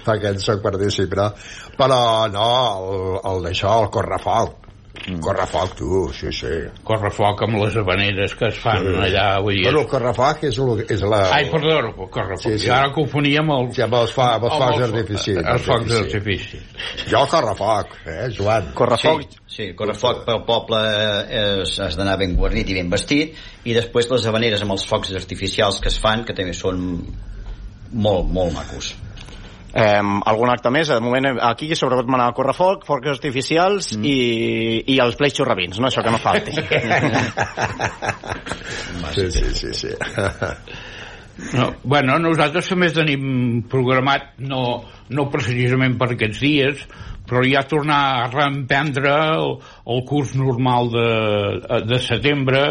perquè 0.04 0.34
en 0.34 0.42
soc 0.44 0.62
partícip, 0.64 1.16
no? 1.18 1.30
Però 1.78 2.00
no, 2.32 2.50
el, 2.92 3.16
el 3.32 3.48
d'això, 3.48 3.78
el 3.84 3.90
correfoc, 3.94 4.63
Mm. 4.94 5.20
Correfoc, 5.26 5.72
tu, 5.76 5.88
sí, 6.14 6.30
sí. 6.32 6.50
Correfoc 6.86 7.42
amb 7.48 7.58
les 7.58 7.76
habaneres 7.82 8.36
que 8.38 8.46
es 8.52 8.60
fan 8.62 8.84
Sí. 8.86 8.92
allà, 9.08 9.24
vull 9.42 9.56
dir... 9.58 9.64
Bueno, 9.66 9.82
el 9.82 9.88
correfoc 9.90 10.44
és, 10.46 10.60
el, 10.62 10.84
és 10.86 11.02
la... 11.02 11.22
Ai, 11.34 11.48
perdó, 11.50 11.80
correfoc. 12.14 12.44
Sí, 12.46 12.60
sí. 12.60 12.68
Jo 12.68 12.76
ara 12.76 12.92
confonia 12.94 13.42
amb 13.42 13.56
el... 13.56 13.72
Sí, 13.74 13.82
amb 13.84 13.98
els, 13.98 14.14
fa, 14.14 14.28
amb 14.38 14.46
els 14.48 14.60
focs 14.62 14.80
d'artifici. 14.84 15.34
Els 15.42 15.66
focs 15.66 15.90
d'artifici. 15.90 16.62
d'artifici. 16.62 17.10
Jo 17.10 17.24
correfoc, 17.34 17.98
eh, 18.06 18.30
Joan? 18.38 18.70
Correfoc, 18.78 19.26
Sí, 19.26 19.42
sí, 19.56 19.68
correfoc 19.78 20.24
pel 20.30 20.44
poble 20.48 20.80
és, 21.42 21.74
has 21.84 21.98
d'anar 21.98 22.16
ben 22.22 22.38
guarnit 22.38 22.70
i 22.70 22.78
ben 22.78 22.94
vestit 22.94 23.34
i 23.66 23.74
després 23.74 24.08
les 24.14 24.30
habaneres 24.30 24.62
amb 24.62 24.78
els 24.78 24.86
focs 24.88 25.12
artificials 25.18 25.82
que 25.82 25.90
es 25.90 25.98
fan 26.02 26.24
que 26.24 26.38
també 26.38 26.54
són 26.58 26.86
molt, 27.92 28.30
molt 28.30 28.54
macos 28.56 28.94
Eh, 29.74 30.02
algun 30.30 30.52
acte 30.54 30.70
més? 30.70 30.92
De 30.92 31.02
moment 31.02 31.26
eh, 31.32 31.34
aquí 31.48 31.72
sobretot 31.74 32.10
m'anava 32.12 32.36
a 32.36 32.38
correfoc, 32.38 32.86
focs 32.86 33.10
artificials 33.16 33.94
mm. 33.98 34.06
i, 34.06 34.18
i 34.94 35.00
els 35.02 35.18
pleix 35.18 35.34
xurrabins, 35.40 35.80
no? 35.82 35.90
Això 35.90 36.06
que 36.06 36.14
no 36.14 36.22
falti. 36.22 36.54
Sí, 39.14 39.28
sí, 39.30 39.44
sí, 39.54 39.70
sí. 39.78 39.90
No, 41.54 41.68
bueno, 41.84 42.16
nosaltres 42.22 42.66
també 42.72 42.88
tenim 42.94 43.64
programat, 43.70 44.32
no, 44.42 44.62
no 45.14 45.26
precisament 45.34 46.00
per 46.00 46.08
aquests 46.16 46.40
dies, 46.42 46.82
però 47.28 47.42
ja 47.48 47.64
tornar 47.68 48.00
a 48.24 48.28
reemprendre 48.32 49.12
el, 49.38 49.54
el 49.88 50.02
curs 50.08 50.34
normal 50.36 50.90
de, 50.92 51.84
de 51.88 52.00
setembre 52.04 52.64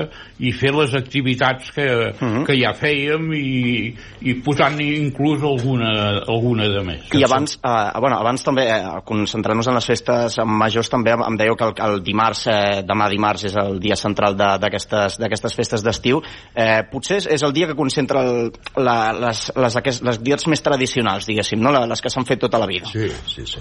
i 0.42 0.52
fer 0.52 0.73
les 0.76 0.92
activitats 0.99 1.71
que, 1.73 1.87
uh 2.12 2.18
-huh. 2.21 2.44
que 2.47 2.56
ja 2.61 2.73
fèiem 2.76 3.32
i, 3.35 3.94
i 4.21 4.35
posant 4.44 4.80
inclús 4.80 5.42
alguna, 5.42 6.21
alguna 6.28 6.68
de 6.68 6.82
més. 6.85 7.09
I 7.14 7.25
abans, 7.25 7.59
eh, 7.62 8.00
bueno, 8.00 8.18
abans 8.18 8.44
també, 8.44 8.68
eh, 8.68 9.00
concentrant-nos 9.04 9.68
en 9.68 9.75
les 9.75 9.87
festes 9.87 10.38
majors, 10.44 10.90
també 10.90 11.12
em 11.12 11.37
dèieu 11.37 11.56
que 11.56 11.64
el, 11.64 11.73
el 11.78 12.02
dimarts, 12.02 12.47
eh, 12.47 12.82
demà 12.85 13.09
dimarts, 13.09 13.44
és 13.44 13.56
el 13.56 13.80
dia 13.80 13.97
central 13.97 14.37
de- 14.37 14.59
d'aquestes 14.59 15.18
d'aquestes 15.18 15.54
festes 15.54 15.82
d'estiu. 15.82 16.23
Eh, 16.54 16.82
potser 16.90 17.16
és, 17.16 17.26
és 17.26 17.42
el 17.42 17.52
dia 17.52 17.66
que 17.66 17.75
concentra 17.75 18.21
el, 18.23 18.52
la, 18.76 19.12
les, 19.12 19.52
les, 19.56 19.76
aquest, 19.76 20.02
les 20.02 20.23
dies 20.23 20.47
més 20.47 20.62
tradicionals, 20.62 21.26
diguéssim, 21.26 21.61
no? 21.61 21.73
Les 21.87 22.00
que 22.00 22.11
s'han 22.11 22.26
fet 22.26 22.40
tota 22.40 22.59
la 22.59 22.66
vida. 22.66 22.87
Sí, 22.87 23.09
sí, 23.26 23.47
sí. 23.47 23.59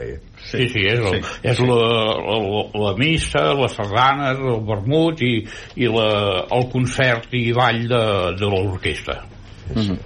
Ahí. 0.00 0.14
Sí, 0.40 0.68
sí, 0.72 0.84
és, 0.88 0.98
el, 0.98 1.20
és 1.52 1.60
la, 1.60 1.80
la, 2.24 2.62
la 2.86 2.92
missa, 2.96 3.42
les 3.58 3.74
sardanes, 3.76 4.40
el 4.40 4.62
vermut 4.66 5.20
i, 5.26 5.34
i 5.76 5.90
la, 5.92 6.08
el 6.56 6.70
concert 6.72 7.28
i 7.36 7.50
ball 7.56 7.84
de, 7.90 8.04
de 8.40 8.48
l'orquestra. 8.48 9.20
Mm 9.70 9.82
-hmm. 9.82 9.98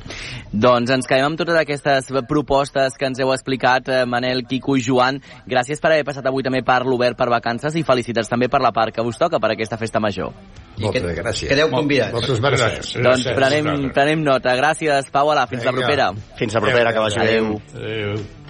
Doncs 0.53 0.91
ens 0.91 1.07
quedem 1.07 1.25
amb 1.25 1.39
totes 1.39 1.57
aquestes 1.57 2.11
propostes 2.29 2.95
que 2.99 3.07
ens 3.07 3.19
heu 3.19 3.33
explicat, 3.33 3.89
eh, 3.89 4.05
Manel, 4.07 4.45
Quico 4.47 4.77
i 4.77 4.83
Joan. 4.83 5.21
Gràcies 5.47 5.81
per 5.81 5.91
haver 5.93 6.05
passat 6.05 6.27
avui 6.27 6.43
també 6.43 6.63
per 6.63 6.85
l'Obert 6.85 7.17
per 7.17 7.29
Vacances 7.29 7.75
i 7.75 7.83
felicitats 7.83 8.29
també 8.29 8.49
per 8.49 8.61
la 8.61 8.71
part 8.73 8.95
que 8.95 9.03
us 9.03 9.19
toca 9.19 9.41
per 9.41 9.51
aquesta 9.51 9.77
festa 9.77 10.01
major. 10.01 10.33
Moltes 10.79 11.03
que- 11.03 11.23
gràcies. 11.23 11.49
quedeu 11.49 11.71
convidats. 11.71 12.13
Moltes 12.13 12.41
mercès. 12.41 12.61
Gràcies. 12.61 13.03
doncs 13.03 13.27
Gràcies, 13.27 13.35
prenem, 13.35 13.91
prenem 13.93 14.23
nota. 14.23 14.55
Gràcies, 14.57 15.11
Pau, 15.11 15.31
Ala, 15.31 15.47
fins 15.47 15.65
la 15.65 15.73
Vinga. 15.73 15.87
propera. 15.87 16.13
Fins 16.37 16.55
la 16.55 16.61
propera, 16.61 16.93
que 16.93 16.99
vagi 16.99 17.19
bé. 17.19 17.27
Adéu. 17.27 17.61
Adéu. 17.75 18.44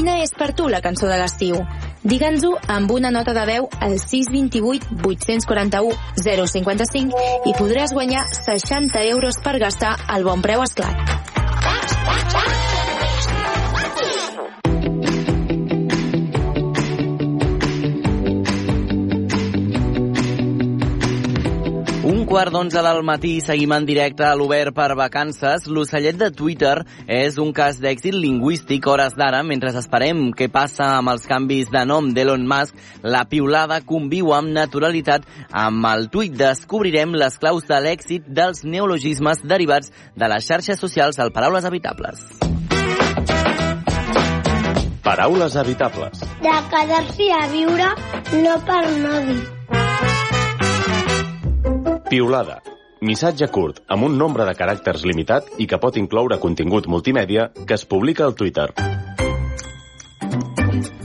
Quina 0.00 0.14
és 0.24 0.30
per 0.32 0.54
tu 0.56 0.64
la 0.72 0.78
cançó 0.80 1.10
de 1.10 1.16
l'estiu? 1.20 1.58
Digue'ns-ho 2.08 2.54
amb 2.72 2.92
una 2.94 3.10
nota 3.12 3.34
de 3.36 3.42
veu 3.50 3.66
al 3.84 3.98
628 4.00 4.96
841 5.04 5.92
055 6.54 7.20
i 7.50 7.52
podràs 7.58 7.92
guanyar 7.92 8.24
60 8.32 9.04
euros 9.10 9.36
per 9.44 9.58
gastar 9.60 9.98
al 10.08 10.24
bon 10.24 10.40
preu 10.40 10.64
esclat. 10.64 10.96
Un 22.10 22.24
quart 22.26 22.50
d'onze 22.50 22.80
del 22.82 23.04
matí 23.06 23.36
seguim 23.38 23.70
en 23.70 23.84
directe 23.86 24.24
a 24.26 24.32
l'Obert 24.34 24.74
per 24.74 24.96
Vacances. 24.98 25.68
L'ocellet 25.70 26.16
de 26.18 26.32
Twitter 26.34 26.80
és 27.06 27.36
un 27.38 27.52
cas 27.54 27.76
d'èxit 27.78 28.16
lingüístic 28.16 28.88
hores 28.90 29.14
d'ara. 29.14 29.44
Mentre 29.46 29.70
esperem 29.78 30.24
què 30.34 30.48
passa 30.50 30.88
amb 30.96 31.12
els 31.12 31.28
canvis 31.30 31.70
de 31.70 31.84
nom 31.86 32.08
d'Elon 32.10 32.48
Musk, 32.50 32.74
la 33.06 33.22
piulada 33.30 33.78
conviu 33.86 34.32
amb 34.34 34.50
naturalitat. 34.56 35.28
Amb 35.52 35.86
el 35.92 36.08
tuit 36.10 36.34
descobrirem 36.34 37.14
les 37.14 37.38
claus 37.38 37.70
de 37.70 37.78
l'èxit 37.78 38.26
dels 38.26 38.64
neologismes 38.64 39.44
derivats 39.46 39.94
de 40.18 40.32
les 40.34 40.50
xarxes 40.50 40.82
socials 40.82 41.22
al 41.22 41.30
Paraules 41.30 41.64
Habitables. 41.64 42.26
Paraules 45.06 45.56
habitables. 45.56 46.26
de 46.42 46.58
quedar-s'hi 46.74 47.30
a 47.38 47.46
viure 47.54 47.94
no 48.42 48.58
per 48.66 48.84
no 48.98 49.16
dir. 49.30 49.59
Piulada. 52.10 52.56
Missatge 53.06 53.46
curt, 53.54 53.84
amb 53.86 54.02
un 54.02 54.16
nombre 54.18 54.42
de 54.42 54.50
caràcters 54.58 55.04
limitat 55.06 55.46
i 55.62 55.68
que 55.70 55.78
pot 55.78 55.94
incloure 56.00 56.40
contingut 56.42 56.88
multimèdia 56.90 57.44
que 57.54 57.76
es 57.76 57.84
publica 57.86 58.24
al 58.26 58.34
Twitter. 58.34 58.66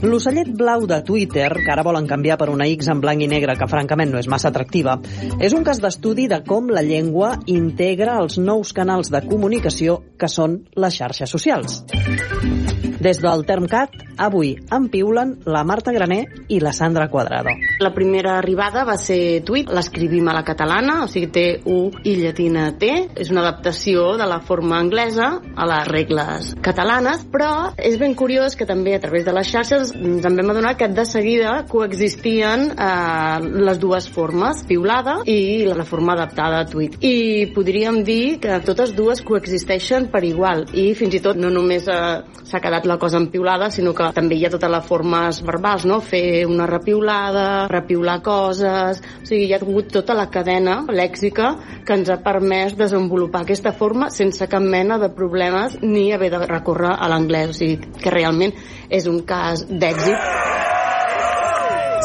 L'ocellet 0.02 0.50
blau 0.58 0.82
de 0.90 0.98
Twitter, 1.06 1.46
que 1.60 1.70
ara 1.70 1.84
volen 1.86 2.10
canviar 2.10 2.34
per 2.40 2.50
una 2.50 2.66
X 2.72 2.90
en 2.90 3.04
blanc 3.04 3.22
i 3.22 3.30
negre, 3.30 3.54
que 3.54 3.70
francament 3.70 4.10
no 4.10 4.18
és 4.18 4.26
massa 4.26 4.50
atractiva, 4.50 4.98
és 5.38 5.54
un 5.54 5.62
cas 5.62 5.78
d'estudi 5.78 6.26
de 6.26 6.40
com 6.42 6.74
la 6.74 6.82
llengua 6.82 7.36
integra 7.46 8.18
els 8.24 8.40
nous 8.42 8.74
canals 8.74 9.14
de 9.14 9.22
comunicació 9.30 10.00
que 10.18 10.26
són 10.26 10.64
les 10.74 10.98
xarxes 10.98 11.30
socials. 11.30 11.84
Des 13.06 13.20
del 13.22 13.44
Termcat, 13.46 13.92
avui 14.18 14.56
en 14.74 14.88
piulen 14.90 15.36
la 15.46 15.62
Marta 15.62 15.92
Graner 15.94 16.24
i 16.50 16.58
la 16.58 16.72
Sandra 16.74 17.06
Quadrado. 17.06 17.52
La 17.78 17.92
primera 17.94 18.32
arribada 18.40 18.82
va 18.88 18.96
ser 18.98 19.44
tuit, 19.46 19.68
l'escrivim 19.70 20.26
a 20.26 20.34
la 20.34 20.42
catalana, 20.42 20.96
o 21.04 21.06
sigui 21.06 21.28
té 21.30 21.44
U 21.70 21.92
i 22.02 22.16
llatina 22.18 22.64
T, 22.80 22.88
és 23.14 23.30
una 23.30 23.44
adaptació 23.44 24.16
de 24.18 24.26
la 24.26 24.40
forma 24.42 24.80
anglesa 24.82 25.28
a 25.54 25.66
les 25.70 25.86
regles 25.92 26.48
catalanes, 26.66 27.22
però 27.30 27.50
és 27.78 27.94
ben 28.00 28.16
curiós 28.18 28.56
que 28.58 28.66
també 28.66 28.96
a 28.96 29.02
través 29.04 29.22
de 29.28 29.36
les 29.36 29.52
xarxes 29.52 29.94
ens 29.94 30.26
en 30.26 30.40
vam 30.40 30.50
adonar 30.56 30.74
que 30.80 30.90
de 30.90 31.06
seguida 31.06 31.54
coexistien 31.70 32.72
eh, 32.72 33.38
les 33.68 33.78
dues 33.78 34.10
formes, 34.10 34.64
piulada 34.66 35.20
i 35.30 35.68
la 35.70 35.86
forma 35.86 36.16
adaptada 36.16 36.64
a 36.64 36.66
tuit. 36.66 36.98
I 37.06 37.52
podríem 37.54 38.02
dir 38.02 38.40
que 38.42 38.58
totes 38.66 38.96
dues 38.98 39.22
coexisteixen 39.22 40.10
per 40.10 40.24
igual 40.26 40.66
i 40.74 40.90
fins 40.98 41.14
i 41.14 41.22
tot 41.22 41.38
no 41.38 41.54
només 41.54 41.86
eh, 41.86 42.02
s'ha 42.42 42.64
quedat 42.64 42.86
la 42.88 42.95
cosa 42.98 43.18
en 43.18 43.30
sinó 43.70 43.94
que 43.94 44.10
també 44.14 44.36
hi 44.36 44.44
ha 44.46 44.50
totes 44.50 44.70
les 44.70 44.86
formes 44.86 45.42
verbals, 45.42 45.84
no? 45.86 46.00
Fer 46.00 46.46
una 46.46 46.66
repiulada, 46.66 47.66
repiular 47.68 48.22
coses... 48.22 49.02
O 49.22 49.26
sigui, 49.26 49.46
hi 49.46 49.52
ha 49.52 49.58
hagut 49.58 49.92
tota 49.92 50.14
la 50.14 50.28
cadena 50.30 50.84
lèxica 50.88 51.54
que 51.84 51.94
ens 51.94 52.10
ha 52.10 52.18
permès 52.22 52.76
desenvolupar 52.76 53.42
aquesta 53.42 53.72
forma 53.72 54.10
sense 54.10 54.46
cap 54.48 54.62
mena 54.62 54.98
de 54.98 55.10
problemes 55.10 55.78
ni 55.82 56.12
haver 56.12 56.30
de 56.30 56.46
recórrer 56.46 56.94
a 56.96 57.08
l'anglès. 57.08 57.50
O 57.50 57.58
sigui, 57.58 57.80
que 58.02 58.10
realment 58.10 58.54
és 58.90 59.06
un 59.06 59.22
cas 59.26 59.66
d'èxit. 59.68 60.64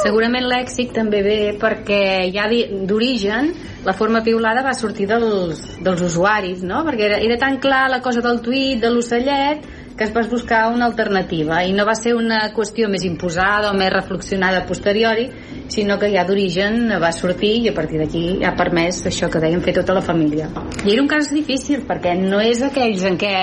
Segurament 0.01 0.47
lèxic 0.49 0.95
també 0.95 1.19
ve 1.21 1.39
perquè 1.61 2.31
ja 2.33 2.47
d'origen 2.49 3.51
la 3.85 3.93
forma 3.93 4.23
piulada 4.25 4.63
va 4.65 4.73
sortir 4.73 5.05
dels, 5.09 5.61
dels 5.81 6.01
usuaris, 6.05 6.63
no? 6.65 6.81
Perquè 6.87 7.05
era, 7.05 7.19
era 7.21 7.37
tan 7.41 7.59
clar 7.61 7.83
la 7.89 8.01
cosa 8.01 8.23
del 8.25 8.41
tuit, 8.41 8.79
de 8.81 8.89
l'ocellet, 8.89 9.67
que 9.97 10.05
es 10.05 10.13
va 10.15 10.23
buscar 10.31 10.61
una 10.73 10.85
alternativa 10.85 11.61
i 11.65 11.73
no 11.73 11.85
va 11.85 11.95
ser 11.95 12.13
una 12.15 12.41
qüestió 12.55 12.89
més 12.89 13.03
imposada 13.07 13.71
o 13.71 13.77
més 13.77 13.91
reflexionada 13.93 14.61
a 14.61 14.67
posteriori, 14.67 15.27
sinó 15.71 15.97
que 15.99 16.11
ja 16.13 16.25
d'origen 16.27 16.93
va 17.01 17.11
sortir 17.15 17.53
i 17.63 17.71
a 17.71 17.75
partir 17.75 17.99
d'aquí 18.01 18.23
ha 18.45 18.55
permès 18.57 19.03
això 19.07 19.29
que 19.31 19.41
dèiem 19.43 19.61
fer 19.61 19.75
tota 19.79 19.95
la 19.97 20.05
família. 20.05 20.49
I 20.85 20.93
era 20.93 21.03
un 21.03 21.11
cas 21.11 21.31
difícil 21.33 21.85
perquè 21.87 22.15
no 22.19 22.41
és 22.41 22.63
aquells 22.65 23.03
en 23.07 23.19
què 23.21 23.35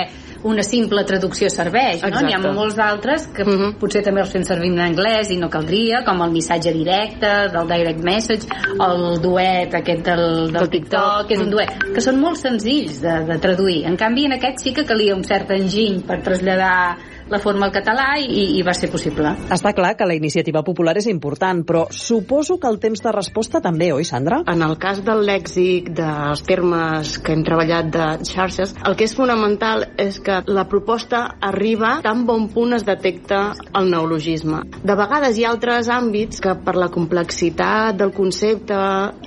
una 0.47 0.63
simple 0.63 1.03
traducció 1.03 1.49
serveix, 1.51 2.03
no? 2.03 2.21
N'hi 2.23 2.35
ha 2.35 2.39
molts 2.43 2.77
d'altres 2.77 3.27
que 3.35 3.45
potser 3.79 4.03
també 4.05 4.23
els 4.23 4.31
fem 4.31 4.45
servir 4.47 4.71
en 4.71 4.81
anglès 4.85 5.33
i 5.33 5.39
no 5.41 5.49
caldria, 5.51 6.03
com 6.07 6.23
el 6.23 6.31
missatge 6.31 6.73
directe, 6.75 7.31
del 7.53 7.69
direct 7.71 8.03
message, 8.05 8.47
el 8.87 9.19
duet 9.23 9.75
aquest 9.81 10.05
del, 10.07 10.25
del 10.55 10.71
TikTok, 10.71 11.27
que 11.27 11.37
és 11.37 11.43
un 11.43 11.51
duet, 11.53 11.75
que 11.95 12.03
són 12.05 12.21
molt 12.23 12.39
senzills 12.39 13.01
de, 13.03 13.19
de 13.27 13.39
traduir. 13.43 13.81
En 13.89 13.99
canvi, 13.99 14.29
en 14.29 14.37
aquest 14.39 14.63
sí 14.63 14.75
que 14.75 14.87
calia 14.87 15.17
un 15.17 15.25
cert 15.27 15.51
enginy 15.55 16.03
per 16.07 16.21
traslladar 16.25 16.75
la 17.29 17.39
forma 17.39 17.67
al 17.67 17.73
català 17.73 18.17
i, 18.19 18.57
i 18.57 18.63
va 18.65 18.73
ser 18.73 18.89
possible. 18.91 19.35
Està 19.53 19.73
clar 19.77 19.93
que 19.97 20.07
la 20.09 20.17
iniciativa 20.17 20.63
popular 20.65 20.95
és 20.99 21.07
important, 21.11 21.61
però 21.67 21.85
suposo 21.93 22.57
que 22.59 22.69
el 22.69 22.79
temps 22.81 23.03
de 23.03 23.13
resposta 23.13 23.61
també, 23.61 23.91
oi, 23.93 24.05
Sandra? 24.07 24.41
En 24.49 24.63
el 24.65 24.75
cas 24.81 25.03
del 25.05 25.23
lèxic 25.27 25.91
dels 25.95 26.43
termes 26.47 27.17
que 27.23 27.35
hem 27.35 27.43
treballat 27.45 27.91
de 27.93 28.07
xarxes, 28.27 28.73
el 28.85 28.97
que 28.97 29.05
és 29.07 29.15
fonamental 29.15 29.85
és 30.01 30.19
que 30.23 30.41
la 30.49 30.65
proposta 30.69 31.25
arriba 31.45 31.97
tan 32.05 32.25
bon 32.27 32.49
punt 32.53 32.75
es 32.77 32.85
detecta 32.87 33.53
el 33.77 33.89
neologisme. 33.91 34.63
De 34.83 34.95
vegades 34.97 35.37
hi 35.37 35.45
ha 35.45 35.53
altres 35.53 35.89
àmbits 35.93 36.41
que 36.43 36.55
per 36.65 36.75
la 36.79 36.89
complexitat 36.93 37.97
del 37.99 38.13
concepte 38.15 38.77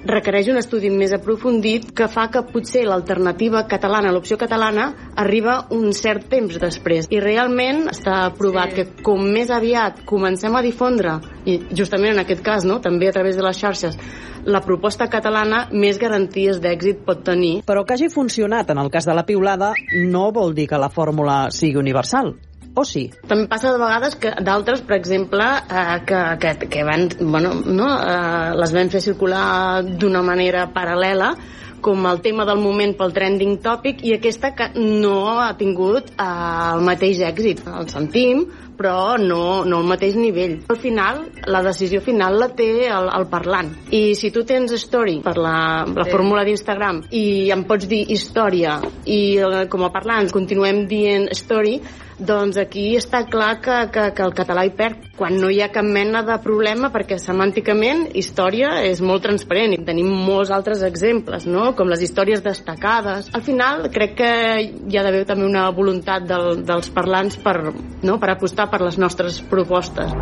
requereix 0.09 0.51
un 0.53 0.61
estudi 0.61 0.91
més 0.91 1.15
aprofundit 1.15 1.91
que 1.97 2.09
fa 2.11 2.29
que 2.33 2.45
potser 2.49 2.85
l'alternativa 2.89 3.65
catalana, 3.71 4.13
l'opció 4.13 4.39
catalana, 4.41 4.91
arriba 5.17 5.67
un 5.71 5.93
cert 5.97 6.29
temps 6.33 6.59
després. 6.61 7.09
I 7.13 7.21
realment 7.23 7.92
està 7.93 8.27
provat 8.37 8.75
que 8.77 8.87
com 9.05 9.23
més 9.23 9.53
aviat 9.55 10.03
comencem 10.09 10.55
a 10.57 10.65
difondre, 10.65 11.19
i 11.47 11.59
justament 11.71 12.17
en 12.17 12.25
aquest 12.25 12.43
cas, 12.45 12.67
no, 12.69 12.81
també 12.83 13.09
a 13.09 13.17
través 13.17 13.39
de 13.39 13.47
les 13.47 13.59
xarxes, 13.59 13.99
la 14.45 14.63
proposta 14.65 15.07
catalana 15.07 15.69
més 15.71 16.01
garanties 16.03 16.59
d'èxit 16.63 17.05
pot 17.07 17.23
tenir. 17.25 17.61
Però 17.67 17.85
que 17.87 17.95
hagi 17.95 18.11
funcionat 18.11 18.73
en 18.75 18.81
el 18.83 18.91
cas 18.91 19.07
de 19.07 19.15
la 19.15 19.27
piulada 19.29 19.73
no 20.11 20.31
vol 20.35 20.57
dir 20.57 20.67
que 20.71 20.81
la 20.81 20.91
fórmula 20.91 21.45
sigui 21.55 21.79
universal 21.79 22.35
o 22.75 22.85
sí? 22.89 23.07
També 23.29 23.47
passa 23.51 23.73
de 23.73 23.81
vegades 23.81 24.17
que 24.21 24.33
d'altres, 24.41 24.83
per 24.89 24.97
exemple, 24.97 25.45
eh, 25.45 25.99
que, 26.09 26.21
que, 26.41 26.53
que 26.73 26.85
van, 26.89 27.09
bueno, 27.21 27.55
no, 27.67 27.89
eh, 28.01 28.55
les 28.59 28.73
vam 28.73 28.91
fer 28.93 29.03
circular 29.05 29.83
d'una 29.85 30.23
manera 30.25 30.67
paral·lela, 30.73 31.35
com 31.83 32.07
el 32.09 32.21
tema 32.25 32.47
del 32.49 32.61
moment 32.63 32.95
pel 32.99 33.13
trending 33.17 33.59
topic 33.65 34.05
i 34.07 34.15
aquesta 34.17 34.53
que 34.57 34.71
no 34.79 35.17
ha 35.43 35.51
tingut 35.59 36.13
eh, 36.15 36.27
el 36.73 36.85
mateix 36.87 37.21
èxit. 37.29 37.65
El 37.67 37.91
sentim, 37.93 38.47
però 38.83 39.15
no, 39.15 39.63
no 39.63 39.79
al 39.79 39.87
mateix 39.87 40.17
nivell. 40.19 40.57
Al 40.73 40.79
final, 40.83 41.23
la 41.47 41.63
decisió 41.63 42.03
final 42.03 42.41
la 42.41 42.49
té 42.59 42.89
el, 42.91 43.07
el 43.15 43.29
parlant. 43.31 43.71
I 43.95 44.17
si 44.19 44.33
tu 44.35 44.43
tens 44.49 44.75
story 44.83 45.21
per 45.23 45.37
la, 45.39 45.57
la 45.87 46.09
sí. 46.09 46.11
fórmula 46.11 46.43
d'Instagram 46.49 47.05
i 47.15 47.25
em 47.55 47.63
pots 47.69 47.87
dir 47.87 48.03
història 48.11 48.81
i 49.07 49.21
eh, 49.39 49.67
com 49.71 49.87
a 49.87 49.93
parlants 49.95 50.35
continuem 50.35 50.89
dient 50.91 51.31
story, 51.39 51.79
doncs 52.23 52.59
aquí 52.61 52.93
està 52.99 53.25
clar 53.31 53.57
que, 53.63 53.77
que, 53.93 54.11
que 54.15 54.25
el 54.25 54.35
català 54.37 54.65
hi 54.67 54.73
perd 54.77 55.09
quan 55.17 55.37
no 55.41 55.51
hi 55.51 55.61
ha 55.63 55.71
cap 55.73 55.87
mena 55.87 56.23
de 56.27 56.37
problema 56.43 56.91
perquè 56.95 57.19
semànticament 57.21 58.05
història 58.19 58.73
és 58.87 59.03
molt 59.05 59.25
transparent 59.27 59.75
i 59.75 59.81
tenim 59.87 60.09
molts 60.11 60.53
altres 60.55 60.85
exemples, 60.87 61.47
no? 61.47 61.73
com 61.79 61.91
les 61.91 62.03
històries 62.05 62.43
destacades. 62.45 63.31
Al 63.35 63.45
final 63.47 63.89
crec 63.95 64.17
que 64.21 64.33
hi 64.63 64.99
ha 64.99 65.05
d'haver 65.05 65.25
també 65.29 65.49
una 65.49 65.69
voluntat 65.75 66.27
del, 66.29 66.63
dels 66.67 66.91
parlants 66.95 67.39
per, 67.43 67.57
no? 68.03 68.19
per 68.23 68.33
apostar 68.35 68.69
per 68.73 68.81
les 68.81 68.97
nostres 68.97 69.43
propostes. 69.51 70.13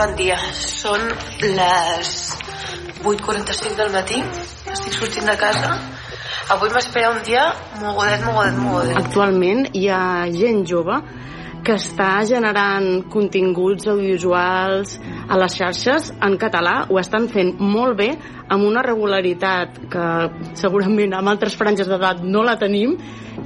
Bon 0.00 0.12
dia, 0.16 0.36
són 0.56 1.02
les 1.42 2.12
8.45 3.02 3.74
del 3.80 3.90
matí, 3.92 4.20
estic 4.70 4.94
sortint 4.94 5.26
de 5.26 5.34
casa. 5.40 5.74
Avui 6.54 6.70
m'espera 6.74 7.10
un 7.14 7.20
dia 7.26 7.48
mogodet, 7.80 8.22
mogodet, 8.26 8.56
mogodet. 8.62 8.96
Actualment 9.00 9.66
hi 9.74 9.88
ha 9.90 10.02
gent 10.34 10.62
jove 10.70 11.00
que 11.64 11.76
està 11.76 12.22
generant 12.28 13.02
continguts 13.12 13.88
audiovisuals 13.90 14.96
a 15.28 15.38
les 15.40 15.56
xarxes 15.58 16.08
en 16.24 16.36
català, 16.40 16.86
ho 16.88 16.98
estan 17.00 17.28
fent 17.32 17.52
molt 17.60 17.98
bé, 17.98 18.10
amb 18.48 18.66
una 18.66 18.82
regularitat 18.86 19.76
que 19.92 20.06
segurament 20.58 21.14
amb 21.18 21.34
altres 21.34 21.58
franges 21.58 21.90
d'edat 21.90 22.24
no 22.24 22.42
la 22.46 22.56
tenim 22.60 22.96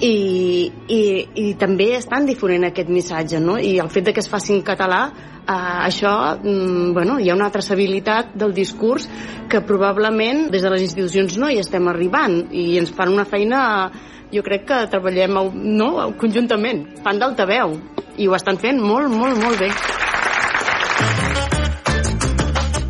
i, 0.00 0.72
i, 0.88 1.02
i 1.34 1.46
també 1.60 1.92
estan 1.98 2.26
difonent 2.26 2.68
aquest 2.68 2.90
missatge, 2.90 3.40
no? 3.40 3.58
I 3.58 3.78
el 3.82 3.90
fet 3.92 4.08
de 4.08 4.14
que 4.14 4.22
es 4.22 4.30
faci 4.30 4.54
en 4.56 4.62
català 4.66 5.02
eh, 5.10 5.52
això, 5.54 6.14
mm, 6.40 6.92
bueno, 6.96 7.18
hi 7.20 7.30
ha 7.30 7.36
una 7.36 7.50
traçabilitat 7.54 8.34
del 8.34 8.54
discurs 8.56 9.08
que 9.50 9.62
probablement 9.66 10.48
des 10.50 10.62
de 10.62 10.72
les 10.74 10.86
institucions 10.88 11.38
no 11.38 11.50
hi 11.50 11.60
estem 11.62 11.88
arribant 11.88 12.40
i 12.52 12.78
ens 12.80 12.94
fan 12.94 13.12
una 13.12 13.26
feina 13.28 13.60
jo 14.34 14.42
crec 14.42 14.66
que 14.66 14.80
treballem 14.90 15.36
no, 15.54 15.90
conjuntament, 16.18 16.88
fan 17.04 17.20
d'altaveu 17.22 17.78
i 18.18 18.26
ho 18.28 18.34
estan 18.34 18.58
fent 18.58 18.82
molt, 18.82 19.10
molt, 19.10 19.38
molt 19.42 19.62
bé. 19.62 19.70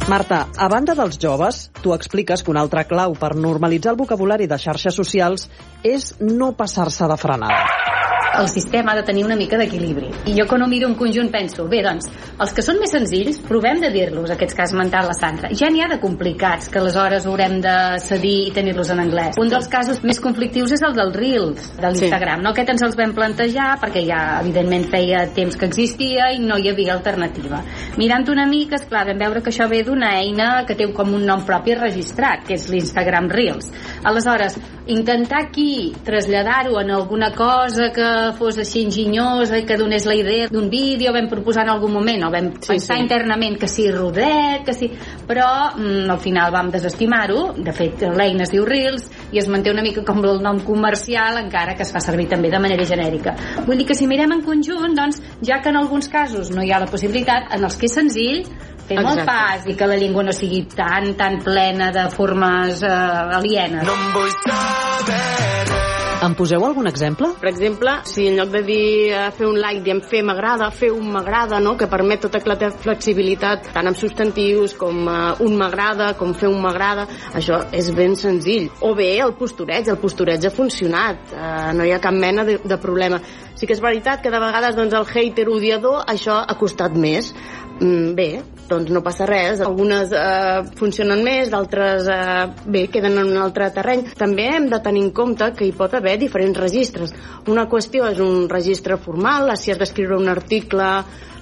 Marta, 0.05 0.43
a 0.61 0.67
banda 0.69 0.93
dels 0.93 1.17
joves, 1.17 1.71
tu 1.81 1.95
expliques 1.95 2.43
que 2.45 2.51
una 2.53 2.61
altra 2.61 2.83
clau 2.85 3.15
per 3.17 3.31
normalitzar 3.41 3.95
el 3.95 3.97
vocabulari 3.97 4.45
de 4.51 4.59
xarxes 4.61 4.99
socials 5.01 5.49
és 5.81 6.11
no 6.21 6.53
passar-se 6.59 7.09
de 7.09 7.17
frenada 7.17 8.04
el 8.41 8.49
sistema 8.49 8.93
ha 8.93 8.97
de 8.97 9.05
tenir 9.07 9.25
una 9.25 9.37
mica 9.37 9.59
d'equilibri. 9.61 10.11
I 10.31 10.35
jo 10.39 10.47
quan 10.49 10.63
ho 10.63 10.69
miro 10.69 10.89
en 10.89 10.97
conjunt 10.99 11.31
penso, 11.33 11.67
bé, 11.71 11.83
doncs, 11.85 12.09
els 12.41 12.55
que 12.55 12.65
són 12.65 12.81
més 12.83 12.93
senzills, 12.95 13.41
provem 13.47 13.81
de 13.83 13.91
dir-los, 13.95 14.31
aquests 14.35 14.57
que 14.57 14.67
esmentat 14.67 15.07
la 15.09 15.17
Sandra. 15.17 15.51
Ja 15.55 15.71
n'hi 15.71 15.83
ha 15.85 15.89
de 15.91 16.01
complicats, 16.03 16.69
que 16.73 16.81
aleshores 16.81 17.27
haurem 17.27 17.61
de 17.65 17.77
cedir 18.05 18.37
i 18.49 18.53
tenir-los 18.57 18.91
en 18.95 19.03
anglès. 19.05 19.39
Un 19.41 19.53
dels 19.53 19.69
casos 19.71 20.03
més 20.05 20.21
conflictius 20.23 20.75
és 20.77 20.85
el 20.87 20.97
dels 20.97 21.17
Reels, 21.17 21.71
de 21.79 21.91
l'Instagram. 21.91 22.41
Sí. 22.41 22.47
No? 22.47 22.55
Aquest 22.55 22.75
ens 22.75 22.87
els 22.89 22.99
vam 22.99 23.15
plantejar 23.17 23.71
perquè 23.83 24.05
ja, 24.09 24.21
evidentment, 24.43 24.89
feia 24.93 25.25
temps 25.35 25.59
que 25.59 25.69
existia 25.71 26.31
i 26.35 26.41
no 26.43 26.59
hi 26.59 26.71
havia 26.73 26.95
alternativa. 26.97 27.63
Mirant 28.01 28.29
una 28.33 28.47
mica, 28.51 28.79
esclar, 28.81 29.07
vam 29.11 29.21
veure 29.21 29.43
que 29.45 29.53
això 29.53 29.69
ve 29.71 29.83
d'una 29.87 30.15
eina 30.21 30.65
que 30.69 30.77
té 30.79 30.89
com 30.95 31.15
un 31.17 31.27
nom 31.29 31.45
propi 31.47 31.77
registrat, 31.79 32.47
que 32.49 32.59
és 32.59 32.69
l'Instagram 32.73 33.29
Reels. 33.33 33.71
Aleshores, 34.05 34.59
intentar 34.87 35.45
aquí 35.47 35.95
traslladar-ho 36.05 36.81
en 36.81 36.91
alguna 36.91 37.33
cosa 37.35 37.91
que 37.95 38.24
fos 38.37 38.59
així 38.63 38.85
enginyosa 38.87 39.59
i 39.61 39.65
que 39.69 39.77
donés 39.79 40.07
la 40.09 40.17
idea 40.17 40.49
d'un 40.51 40.71
vídeo, 40.73 41.13
vam 41.15 41.29
proposar 41.31 41.67
en 41.67 41.75
algun 41.75 41.93
moment, 41.93 42.27
o 42.27 42.31
vam 42.33 42.51
sí, 42.57 42.75
pensar 42.75 42.99
sí. 42.99 43.05
internament 43.05 43.59
que 43.61 43.69
sí 43.69 43.91
rodet, 43.93 44.65
que 44.67 44.75
sí... 44.77 44.91
Però 45.25 45.47
mm, 45.77 46.11
al 46.13 46.21
final 46.21 46.53
vam 46.53 46.69
desestimar-ho, 46.73 47.55
de 47.57 47.73
fet 47.77 48.05
l'eina 48.17 48.45
es 48.45 48.53
diu 48.53 48.67
Reels 48.69 49.07
i 49.33 49.41
es 49.41 49.49
manté 49.49 49.73
una 49.73 49.85
mica 49.85 50.05
com 50.05 50.21
el 50.25 50.43
nom 50.45 50.61
comercial 50.67 51.39
encara 51.41 51.77
que 51.79 51.85
es 51.87 51.93
fa 51.95 52.03
servir 52.05 52.29
també 52.33 52.51
de 52.53 52.61
manera 52.61 52.85
genèrica. 52.89 53.37
Vull 53.65 53.81
dir 53.81 53.89
que 53.89 53.97
si 53.97 54.09
mirem 54.11 54.37
en 54.37 54.45
conjunt, 54.45 54.95
doncs, 54.97 55.23
ja 55.45 55.61
que 55.63 55.73
en 55.73 55.81
alguns 55.81 56.11
casos 56.13 56.53
no 56.55 56.63
hi 56.65 56.73
ha 56.73 56.83
la 56.83 56.91
possibilitat, 56.91 57.51
en 57.57 57.65
els 57.65 57.81
que 57.81 57.89
és 57.89 57.99
senzill, 58.01 58.45
fer 58.85 58.99
Exacte. 58.99 59.09
molt 59.09 59.25
pas 59.29 59.67
i 59.67 59.77
que 59.79 59.89
la 59.89 59.97
llengua 60.01 60.27
no 60.27 60.37
sigui 60.37 60.65
tan, 60.75 61.15
tan 61.21 61.41
plena 61.45 61.91
de 61.95 62.09
formes 62.13 62.83
eh, 62.83 62.93
alienes. 63.41 63.85
No 63.89 63.99
em 63.99 64.15
vull 64.19 64.33
saber 64.45 65.94
em 66.25 66.35
poseu 66.37 66.65
algun 66.65 66.89
exemple? 66.89 67.29
Per 67.41 67.49
exemple, 67.51 67.93
si 68.09 68.27
en 68.31 68.39
lloc 68.39 68.51
de 68.55 68.63
dir 68.65 68.87
uh, 69.13 69.27
fer 69.37 69.47
un 69.49 69.59
like 69.61 69.83
diem 69.85 70.01
fer 70.05 70.23
m'agrada, 70.27 70.71
fer 70.75 70.91
un 70.95 71.11
m'agrada, 71.13 71.61
no? 71.61 71.75
que 71.81 71.89
permet 71.91 72.25
tota 72.25 72.41
la 72.49 72.71
flexibilitat 72.71 73.71
tant 73.75 73.91
amb 73.91 73.99
substantius 73.99 74.77
com 74.79 75.05
uh, 75.05 75.35
un 75.45 75.57
m'agrada, 75.61 76.13
com 76.19 76.35
fer 76.37 76.49
un 76.49 76.61
m'agrada, 76.65 77.07
això 77.35 77.65
és 77.73 77.91
ben 77.97 78.17
senzill. 78.17 78.71
O 78.87 78.95
bé 78.97 79.11
el 79.25 79.35
postureig, 79.39 79.89
el 79.93 80.01
postureig 80.01 80.47
ha 80.47 80.55
funcionat, 80.55 81.35
uh, 81.35 81.73
no 81.77 81.85
hi 81.85 81.93
ha 81.95 82.03
cap 82.03 82.17
mena 82.17 82.47
de, 82.49 82.59
de 82.65 82.81
problema. 82.81 83.21
Sí 83.55 83.69
que 83.69 83.77
és 83.77 83.83
veritat 83.83 84.23
que 84.23 84.33
de 84.33 84.41
vegades 84.43 84.75
doncs, 84.79 84.97
el 84.97 85.07
hater 85.07 85.49
odiador 85.53 86.03
això 86.11 86.41
ha 86.41 86.57
costat 86.59 86.97
més, 86.99 87.33
Mm, 87.81 88.15
bé, 88.15 88.43
doncs 88.69 88.93
no 88.95 89.03
passa 89.05 89.27
res. 89.29 89.61
Algunes 89.65 90.13
eh, 90.15 90.63
funcionen 90.79 91.23
més, 91.27 91.51
d'altres 91.53 92.09
eh, 92.11 92.47
bé, 92.67 92.87
queden 92.93 93.19
en 93.21 93.31
un 93.33 93.43
altre 93.43 93.71
terreny. 93.75 94.07
També 94.19 94.49
hem 94.55 94.71
de 94.73 94.81
tenir 94.85 95.05
en 95.07 95.13
compte 95.17 95.51
que 95.57 95.69
hi 95.69 95.75
pot 95.77 95.95
haver 95.95 96.17
diferents 96.21 96.61
registres. 96.61 97.15
Una 97.53 97.69
qüestió 97.71 98.09
és 98.11 98.21
un 98.25 98.49
registre 98.51 98.99
formal, 99.01 99.53
si 99.57 99.73
has 99.73 99.81
d'escriure 99.81 100.19
un 100.21 100.33
article 100.33 100.91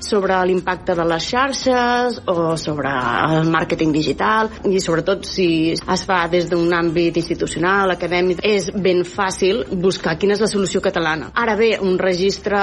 sobre 0.03 0.37
l'impacte 0.47 0.95
de 0.99 1.05
les 1.09 1.27
xarxes 1.31 2.21
o 2.27 2.57
sobre 2.61 2.91
el 2.93 3.51
màrqueting 3.53 3.93
digital 3.95 4.51
i 4.69 4.81
sobretot 4.83 5.27
si 5.29 5.47
es 5.73 6.05
fa 6.09 6.25
des 6.33 6.49
d'un 6.51 6.73
àmbit 6.75 7.17
institucional, 7.21 7.95
acadèmic, 7.95 8.43
és 8.43 8.71
ben 8.75 9.05
fàcil 9.07 9.65
buscar 9.83 10.17
quina 10.19 10.37
és 10.37 10.43
la 10.43 10.51
solució 10.51 10.83
catalana. 10.85 11.31
Ara 11.35 11.57
bé, 11.57 11.77
un 11.81 11.99
registre 11.99 12.59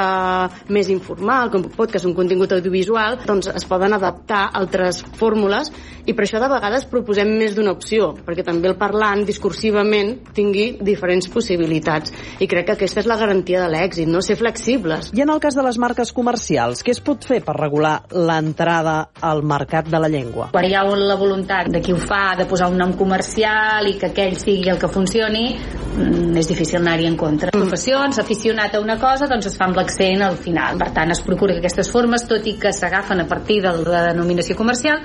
més 0.70 0.90
informal, 0.90 1.52
com 1.54 1.66
pot 1.76 1.92
que 1.92 2.00
és 2.02 2.08
un 2.08 2.16
contingut 2.18 2.54
audiovisual, 2.56 3.20
doncs 3.26 3.50
es 3.54 3.68
poden 3.70 3.96
adaptar 3.96 4.48
altres 4.54 5.04
fórmules 5.20 5.72
i 6.10 6.16
per 6.18 6.26
això 6.26 6.40
de 6.42 6.50
vegades 6.50 6.88
proposem 6.90 7.30
més 7.38 7.54
d'una 7.54 7.76
opció, 7.76 8.10
perquè 8.26 8.42
també 8.46 8.72
el 8.72 8.78
parlant 8.80 9.22
discursivament 9.28 10.16
tingui 10.34 10.72
diferents 10.82 11.30
possibilitats. 11.30 12.14
I 12.42 12.48
crec 12.50 12.66
que 12.70 12.76
aquesta 12.78 13.04
és 13.04 13.10
la 13.10 13.20
garantia 13.20 13.62
de 13.62 13.70
l'èxit, 13.70 14.10
no 14.10 14.24
ser 14.26 14.40
flexibles. 14.40 15.12
I 15.14 15.22
en 15.22 15.30
el 15.30 15.42
cas 15.44 15.58
de 15.58 15.66
les 15.66 15.78
marques 15.78 16.12
comercials, 16.16 16.82
què 16.86 16.96
es 16.96 17.02
pot 17.06 17.28
fer 17.30 17.44
per 17.46 17.54
regular 17.60 18.00
l'entrada 18.10 18.98
al 19.22 19.44
mercat 19.46 19.92
de 19.92 20.02
la 20.02 20.10
llengua? 20.10 20.50
Quan 20.56 20.66
hi 20.66 20.74
ha 20.74 20.84
la 20.90 21.18
voluntat 21.20 21.70
de 21.70 21.84
qui 21.86 21.94
ho 21.94 22.02
fa 22.02 22.34
de 22.40 22.48
posar 22.50 22.72
un 22.74 22.82
nom 22.82 22.96
comercial 22.98 23.86
i 23.90 23.96
que 24.02 24.10
aquell 24.10 24.38
sigui 24.40 24.74
el 24.74 24.82
que 24.82 24.90
funcioni, 24.90 25.46
mm, 25.54 26.38
és 26.42 26.50
difícil 26.50 26.82
anar-hi 26.82 27.06
en 27.06 27.18
contra. 27.18 27.54
Mm. 27.54 27.62
Professions, 27.62 28.18
aficionat 28.18 28.76
a 28.76 28.82
una 28.82 28.98
cosa, 28.98 29.28
doncs 29.30 29.52
es 29.52 29.58
fa 29.58 29.70
amb 29.70 29.78
l'accent 29.78 30.26
al 30.26 30.38
final. 30.38 30.78
Per 30.80 30.90
tant, 30.96 31.12
es 31.12 31.22
procura 31.22 31.54
que 31.54 31.62
aquestes 31.62 31.92
formes, 31.92 32.26
tot 32.26 32.48
i 32.48 32.58
que 32.58 32.74
s'agafen 32.74 33.22
a 33.22 33.28
partir 33.28 33.62
de 33.62 33.78
la 33.86 34.08
denominació 34.10 34.56
comercial, 34.56 35.04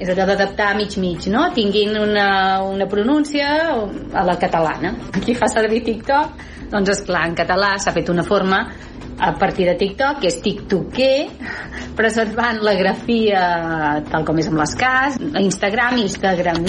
és 0.00 0.08
allò 0.08 0.24
d'adaptar 0.30 0.72
mig-mig, 0.78 1.28
no? 1.28 1.50
Tinguin 1.52 1.96
una, 2.00 2.62
una 2.64 2.86
pronúncia 2.88 3.50
a 3.76 4.24
la 4.24 4.38
catalana. 4.40 4.94
Qui 5.20 5.36
fa 5.36 5.50
servir 5.52 5.82
TikTok, 5.84 6.46
doncs 6.72 6.94
és 6.94 7.04
clar, 7.04 7.26
en 7.28 7.36
català 7.36 7.74
s'ha 7.78 7.92
fet 7.92 8.08
una 8.08 8.24
forma 8.24 8.62
a 9.20 9.34
partir 9.36 9.66
de 9.68 9.76
TikTok, 9.76 10.22
que 10.22 10.30
és 10.32 10.40
TikToker, 10.40 11.28
preservant 11.98 12.62
la 12.64 12.72
grafia 12.78 13.44
tal 14.08 14.24
com 14.24 14.40
és 14.40 14.48
amb 14.48 14.62
les 14.62 14.76
cas, 14.80 15.20
Instagram, 15.20 16.00
Instagram, 16.06 16.64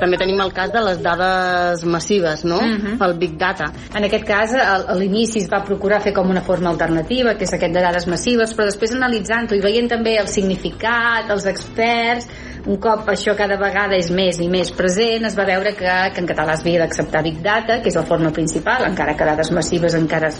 També 0.00 0.18
tenim 0.20 0.40
el 0.44 0.52
cas 0.52 0.72
de 0.72 0.82
les 0.84 0.98
dades 1.02 1.84
massives, 1.84 2.44
no? 2.44 2.60
Mhm. 2.60 2.80
-huh. 2.82 3.06
El 3.06 3.14
Big 3.18 3.36
Data. 3.38 3.72
En 3.94 4.04
aquest 4.04 4.24
cas, 4.24 4.54
a 4.54 4.94
l'inici 4.94 5.38
es 5.38 5.48
va 5.48 5.62
procurar 5.64 6.00
fer 6.00 6.12
com 6.12 6.28
una 6.28 6.40
forma 6.40 6.70
alternativa, 6.70 7.34
que 7.34 7.44
és 7.44 7.52
aquest 7.52 7.72
de 7.72 7.80
dades 7.80 8.06
massives, 8.06 8.54
però 8.56 8.64
després 8.64 8.92
analitzant-ho 8.92 9.54
i 9.54 9.60
veient 9.60 9.88
també 9.88 10.16
el 10.18 10.28
significat, 10.28 11.30
els 11.30 11.46
experts, 11.46 12.28
un 12.66 12.76
cop 12.76 13.06
això 13.08 13.36
cada 13.36 13.56
vegada 13.56 13.94
és 13.96 14.10
més 14.10 14.40
i 14.40 14.48
més 14.48 14.72
present, 14.72 15.24
es 15.24 15.36
va 15.38 15.44
veure 15.44 15.74
que, 15.74 15.92
que 16.14 16.20
en 16.20 16.26
català 16.26 16.54
es 16.54 16.60
havia 16.60 16.80
d'acceptar 16.82 17.22
Big 17.22 17.40
Data, 17.42 17.80
que 17.80 17.88
és 17.88 17.96
la 17.96 18.02
forma 18.02 18.32
principal, 18.32 18.84
encara 18.88 19.14
que 19.14 19.24
dades 19.24 19.52
massives 19.52 19.94
encara 19.94 20.32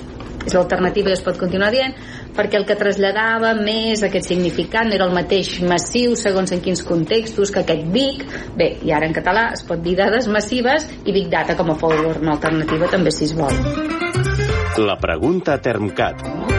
és 0.46 0.54
l'alternativa 0.54 1.10
i 1.10 1.16
es 1.16 1.22
pot 1.26 1.38
continuar 1.38 1.70
dient, 1.74 1.94
perquè 2.36 2.60
el 2.60 2.66
que 2.68 2.76
traslladava 2.78 3.54
més 3.58 4.04
aquest 4.06 4.30
significat 4.32 4.92
era 4.92 5.08
el 5.08 5.14
mateix 5.16 5.56
massiu 5.66 6.16
segons 6.18 6.52
en 6.52 6.62
quins 6.64 6.84
contextos 6.86 7.52
que 7.54 7.64
aquest 7.64 7.86
Big. 7.94 8.26
Bé, 8.56 8.72
i 8.84 8.92
ara 8.92 9.08
en 9.08 9.16
català 9.16 9.48
es 9.56 9.64
pot 9.66 9.80
dir 9.82 9.96
dades 9.98 10.28
massives 10.28 10.88
i 11.04 11.16
Big 11.16 11.30
Data 11.32 11.56
com 11.56 11.72
a 11.72 11.78
forma 11.80 12.34
alternativa 12.36 12.90
també 12.92 13.14
si 13.14 13.30
es 13.30 13.34
vol. 13.36 13.56
La 14.76 14.98
pregunta 15.00 15.56
Termcat. 15.62 16.55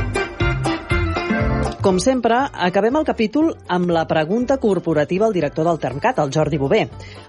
Com 1.88 2.02
sempre, 2.04 2.36
acabem 2.52 2.97
el 3.00 3.06
capítol 3.08 3.54
amb 3.71 3.93
la 3.95 4.02
pregunta 4.10 4.58
corporativa 4.60 5.23
al 5.23 5.32
director 5.32 5.63
del 5.69 5.78
Termcat, 5.80 6.17
el 6.19 6.34
Jordi 6.36 6.58
Bové. 6.60 6.82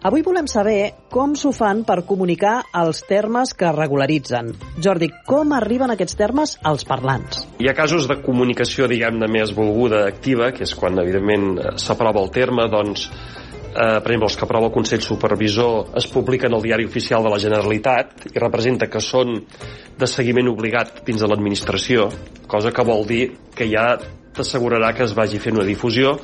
Avui 0.09 0.25
volem 0.27 0.49
saber 0.51 1.07
com 1.15 1.37
s'ho 1.39 1.53
fan 1.55 1.85
per 1.87 2.01
comunicar 2.09 2.57
els 2.81 3.05
termes 3.07 3.53
que 3.55 3.71
regularitzen. 3.71 4.51
Jordi, 4.83 5.13
com 5.31 5.55
arriben 5.55 5.95
aquests 5.95 6.19
termes 6.19 6.57
als 6.67 6.83
parlants? 6.91 7.47
Hi 7.63 7.71
ha 7.71 7.77
casos 7.79 8.11
de 8.11 8.19
comunicació, 8.19 8.91
diguem-ne, 8.91 9.31
més 9.31 9.55
volguda, 9.55 10.03
activa, 10.11 10.51
que 10.51 10.67
és 10.67 10.75
quan, 10.75 10.99
evidentment, 11.07 11.79
s'aprova 11.79 12.27
el 12.27 12.35
terme, 12.35 12.67
doncs, 12.75 13.07
eh, 13.15 13.79
per 13.79 14.11
exemple, 14.11 14.33
els 14.33 14.43
que 14.43 14.47
aprova 14.51 14.73
el 14.73 14.75
Consell 14.75 15.07
Supervisor 15.07 15.95
es 16.03 16.11
publiquen 16.11 16.59
al 16.59 16.67
Diari 16.67 16.91
Oficial 16.91 17.23
de 17.23 17.31
la 17.31 17.39
Generalitat 17.47 18.33
i 18.35 18.39
representa 18.43 18.91
que 18.91 18.99
són 18.99 19.39
de 19.39 20.15
seguiment 20.19 20.51
obligat 20.51 21.05
dins 21.07 21.23
de 21.23 21.31
l'administració, 21.31 22.11
cosa 22.51 22.75
que 22.75 22.83
vol 22.83 23.07
dir 23.07 23.29
que 23.55 23.71
ja 23.71 23.93
t'assegurarà 24.39 24.95
que 24.95 25.05
es 25.07 25.15
vagi 25.19 25.41
fent 25.43 25.59
una 25.59 25.67
difusió. 25.67 26.17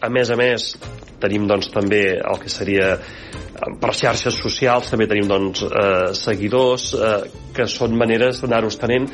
A 0.00 0.08
més 0.08 0.32
a 0.32 0.36
més, 0.40 0.72
tenim 1.20 1.46
doncs, 1.48 1.68
també 1.74 2.02
el 2.16 2.40
que 2.40 2.52
seria 2.52 2.94
per 3.80 3.92
xarxes 3.96 4.40
socials, 4.40 4.90
també 4.90 5.06
tenim 5.10 5.28
doncs, 5.28 5.62
eh, 5.62 6.12
seguidors, 6.16 6.92
eh, 6.94 7.30
que 7.54 7.66
són 7.68 7.96
maneres 7.98 8.40
d'anar-ho 8.42 8.68
estenent 8.72 9.08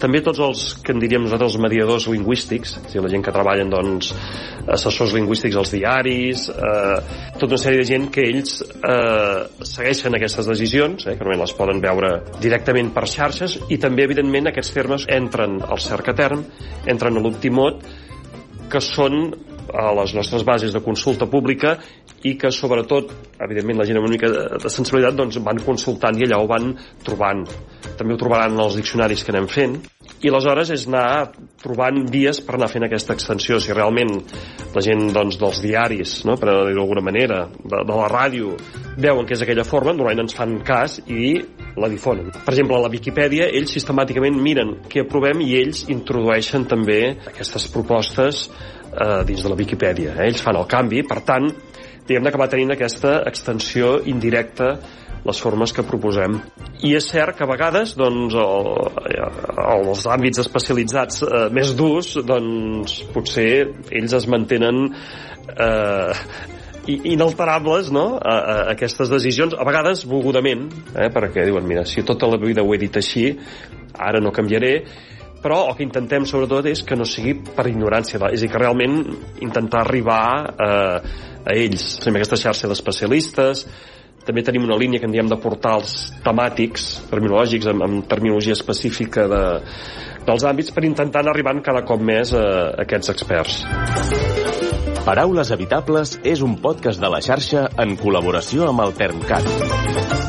també 0.00 0.20
tots 0.20 0.40
els 0.44 0.62
que 0.84 0.92
en 0.92 1.00
diríem 1.00 1.24
nosaltres 1.24 1.54
els 1.54 1.62
mediadors 1.62 2.06
lingüístics, 2.12 2.74
és 2.82 2.92
dir, 2.92 3.02
la 3.02 3.10
gent 3.12 3.24
que 3.24 3.32
treballen 3.32 3.70
doncs, 3.72 4.10
assessors 4.76 5.14
lingüístics 5.16 5.56
als 5.56 5.72
diaris, 5.72 6.46
eh, 6.52 6.98
tota 7.40 7.54
una 7.54 7.62
sèrie 7.62 7.80
de 7.80 7.88
gent 7.88 8.08
que 8.12 8.26
ells 8.28 8.58
eh, 8.60 9.46
segueixen 9.64 10.18
aquestes 10.18 10.48
decisions, 10.52 11.06
eh, 11.06 11.14
que 11.14 11.24
normalment 11.24 11.46
les 11.46 11.56
poden 11.56 11.80
veure 11.80 12.12
directament 12.42 12.92
per 12.92 13.06
xarxes, 13.08 13.58
i 13.72 13.80
també, 13.80 14.04
evidentment, 14.04 14.50
aquests 14.52 14.74
termes 14.76 15.08
entren 15.16 15.62
al 15.64 15.80
cercaterm, 15.80 16.44
entren 16.86 17.16
a 17.16 17.24
l'Optimot, 17.24 17.80
que 18.68 18.82
són 18.82 19.30
a 19.72 19.90
les 19.96 20.12
nostres 20.14 20.44
bases 20.46 20.74
de 20.74 20.82
consulta 20.84 21.26
pública 21.26 21.76
i 22.26 22.34
que 22.40 22.50
sobretot, 22.54 23.12
evidentment 23.42 23.80
la 23.80 23.86
gent 23.88 24.00
amb 24.00 24.08
una 24.08 24.16
mica 24.16 24.30
de 24.30 24.72
sensibilitat 24.72 25.18
doncs 25.18 25.40
van 25.44 25.60
consultant 25.64 26.18
i 26.18 26.26
allà 26.26 26.40
ho 26.42 26.48
van 26.50 26.72
trobant 27.06 27.44
també 27.96 28.14
ho 28.14 28.20
trobaran 28.20 28.56
en 28.56 28.64
els 28.66 28.78
diccionaris 28.78 29.24
que 29.24 29.32
anem 29.34 29.48
fent 29.50 29.76
i 30.24 30.30
aleshores 30.30 30.70
és 30.72 30.86
anar 30.88 31.32
trobant 31.60 32.06
vies 32.10 32.40
per 32.44 32.56
anar 32.56 32.70
fent 32.72 32.86
aquesta 32.86 33.14
extensió 33.16 33.58
si 33.60 33.74
realment 33.74 34.14
la 34.74 34.82
gent 34.84 35.10
doncs, 35.14 35.38
dels 35.40 35.60
diaris 35.64 36.16
no, 36.28 36.38
per 36.40 36.48
dir-ho 36.50 36.80
d'alguna 36.80 37.04
manera 37.04 37.42
de, 37.52 37.82
de 37.82 38.00
la 38.00 38.08
ràdio 38.12 38.54
veuen 38.96 39.28
que 39.28 39.36
és 39.36 39.44
aquella 39.44 39.66
forma 39.68 39.92
normalment 39.92 40.26
ens 40.26 40.36
fan 40.36 40.56
cas 40.66 40.98
i 41.06 41.36
la 41.76 41.90
difonen. 41.92 42.30
Per 42.32 42.54
exemple, 42.54 42.78
a 42.78 42.84
la 42.86 42.92
Viquipèdia 42.92 43.50
ells 43.52 43.74
sistemàticament 43.76 44.38
miren 44.40 44.72
què 44.88 45.04
aprovem 45.04 45.42
i 45.44 45.52
ells 45.58 45.84
introdueixen 45.92 46.64
també 46.70 47.00
aquestes 47.28 47.68
propostes 47.72 48.46
eh, 48.46 49.22
dins 49.28 49.44
de 49.44 49.52
la 49.52 49.58
Viquipèdia. 49.58 50.16
Eh? 50.16 50.30
Ells 50.30 50.44
fan 50.44 50.56
el 50.56 50.68
canvi, 50.70 51.02
per 51.06 51.20
tant, 51.28 51.50
diguem-ne 52.06 52.32
que 52.32 52.40
va 52.40 52.48
tenint 52.52 52.74
aquesta 52.74 53.20
extensió 53.28 53.96
indirecta 54.06 54.76
les 55.26 55.40
formes 55.42 55.72
que 55.74 55.84
proposem. 55.86 56.38
I 56.86 56.94
és 56.98 57.06
cert 57.10 57.36
que 57.38 57.44
a 57.46 57.50
vegades 57.50 57.96
doncs, 57.98 58.36
el, 58.38 58.68
els 59.66 60.04
àmbits 60.12 60.42
especialitzats 60.44 61.24
eh, 61.26 61.46
més 61.54 61.72
durs 61.78 62.14
doncs, 62.26 63.00
potser 63.14 63.48
ells 63.90 64.14
es 64.20 64.28
mantenen 64.30 64.84
eh, 64.86 66.12
inalterables 66.86 67.90
no? 67.90 68.06
a, 68.20 68.36
a, 68.36 68.56
aquestes 68.76 69.10
decisions, 69.10 69.56
a 69.58 69.66
vegades 69.66 70.06
volgudament, 70.06 70.68
eh? 70.94 71.10
perquè 71.12 71.46
diuen, 71.48 71.66
mira, 71.66 71.84
si 71.88 72.06
tota 72.06 72.30
la 72.30 72.38
vida 72.42 72.62
ho 72.62 72.74
he 72.74 72.80
dit 72.80 73.02
així, 73.02 73.28
ara 73.98 74.22
no 74.22 74.34
canviaré, 74.34 74.74
però 75.42 75.64
el 75.68 75.76
que 75.78 75.86
intentem 75.86 76.24
sobretot 76.26 76.66
és 76.70 76.82
que 76.86 76.96
no 76.98 77.06
sigui 77.06 77.36
per 77.54 77.66
ignorància, 77.70 78.18
és 78.18 78.26
a 78.26 78.44
dir, 78.44 78.50
que 78.52 78.62
realment 78.62 79.00
intentar 79.44 79.84
arribar 79.84 80.26
eh, 80.54 81.16
a 81.46 81.54
ells. 81.54 81.94
Tenim 82.02 82.18
aquesta 82.20 82.38
xarxa 82.40 82.70
d'especialistes, 82.70 83.64
també 84.26 84.42
tenim 84.42 84.64
una 84.66 84.76
línia 84.78 84.98
que 84.98 85.06
en 85.06 85.14
diem 85.14 85.28
de 85.30 85.38
portals 85.38 85.94
temàtics, 86.24 86.86
terminològics, 87.12 87.70
amb, 87.70 87.86
amb 87.86 88.08
terminologia 88.10 88.56
específica 88.58 89.28
de, 89.30 89.42
dels 90.26 90.46
àmbits, 90.50 90.74
per 90.74 90.84
intentar 90.88 91.22
anar 91.22 91.36
arribant 91.36 91.62
cada 91.62 91.84
cop 91.86 92.02
més 92.02 92.34
a, 92.34 92.42
a 92.42 92.86
aquests 92.86 93.14
experts. 93.14 93.62
Paraules 95.06 95.54
Evitables 95.54 96.16
és 96.26 96.42
un 96.42 96.58
podcast 96.58 96.98
de 96.98 97.12
la 97.12 97.22
xarxa 97.22 97.68
en 97.78 97.94
col·laboració 98.00 98.66
amb 98.72 98.82
el 98.88 98.96
Termcat. 98.98 100.25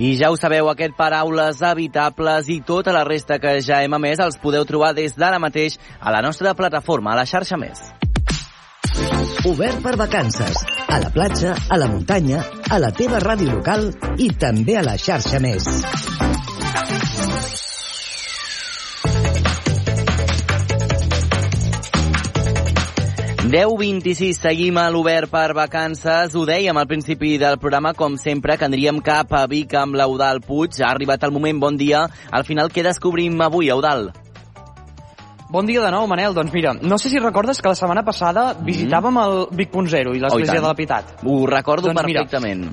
I 0.00 0.14
ja 0.16 0.30
ho 0.32 0.36
sabeu, 0.40 0.64
aquest 0.70 0.94
Paraules 0.96 1.58
Evitables 1.60 2.46
i 2.48 2.62
tota 2.64 2.94
la 2.96 3.02
resta 3.04 3.36
que 3.38 3.58
ja 3.60 3.82
hem 3.84 3.98
emès 3.98 4.22
els 4.24 4.38
podeu 4.40 4.64
trobar 4.64 4.94
des 4.96 5.12
d'ara 5.12 5.38
mateix 5.38 5.76
a 6.00 6.08
la 6.14 6.22
nostra 6.24 6.54
plataforma, 6.56 7.12
a 7.12 7.18
la 7.20 7.26
xarxa 7.28 7.58
Més. 7.60 7.82
Obert 9.44 9.84
per 9.84 9.98
vacances, 10.00 10.64
a 10.88 11.02
la 11.04 11.12
platja, 11.12 11.52
a 11.68 11.76
la 11.76 11.92
muntanya, 11.92 12.40
a 12.70 12.80
la 12.80 12.94
teva 12.96 13.20
ràdio 13.20 13.52
local 13.52 13.90
i 14.16 14.32
també 14.40 14.80
a 14.80 14.88
la 14.88 14.96
xarxa 14.96 15.44
Més. 15.44 15.68
10.26, 23.40 24.36
seguim 24.36 24.76
a 24.76 24.90
l'Obert 24.92 25.30
per 25.32 25.54
vacances. 25.56 26.34
Ho 26.36 26.42
dèiem 26.44 26.76
al 26.76 26.86
principi 26.86 27.38
del 27.40 27.56
programa, 27.58 27.94
com 27.96 28.18
sempre, 28.20 28.58
que 28.60 28.66
aniríem 28.68 28.98
cap 29.00 29.32
a 29.32 29.46
Vic 29.48 29.72
amb 29.80 29.96
l'Eudal 29.96 30.42
Puig. 30.44 30.76
Ha 30.82 30.90
arribat 30.90 31.24
el 31.24 31.32
moment, 31.32 31.56
bon 31.62 31.78
dia. 31.80 32.04
Al 32.30 32.44
final, 32.44 32.68
què 32.68 32.84
descobrim 32.84 33.40
avui, 33.40 33.70
Eudal? 33.72 34.10
Bon 35.50 35.66
dia 35.66 35.80
de 35.82 35.88
nou, 35.90 36.04
Manel. 36.06 36.36
Doncs 36.36 36.52
mira, 36.52 36.76
no 36.76 37.00
sé 37.00 37.08
si 37.08 37.18
recordes 37.18 37.62
que 37.64 37.72
la 37.72 37.78
setmana 37.80 38.04
passada 38.04 38.52
visitàvem 38.60 39.16
el 39.24 39.36
Vic.0 39.56 40.14
i 40.14 40.20
l'Església 40.20 40.58
Oh, 40.58 40.60
i 40.60 40.60
de 40.60 40.68
la 40.68 40.76
Pietat. 40.76 41.16
Ho 41.24 41.42
recordo 41.48 41.88
Doncs 41.88 42.06
mira, 42.06 42.26
perfectament. 42.28 42.68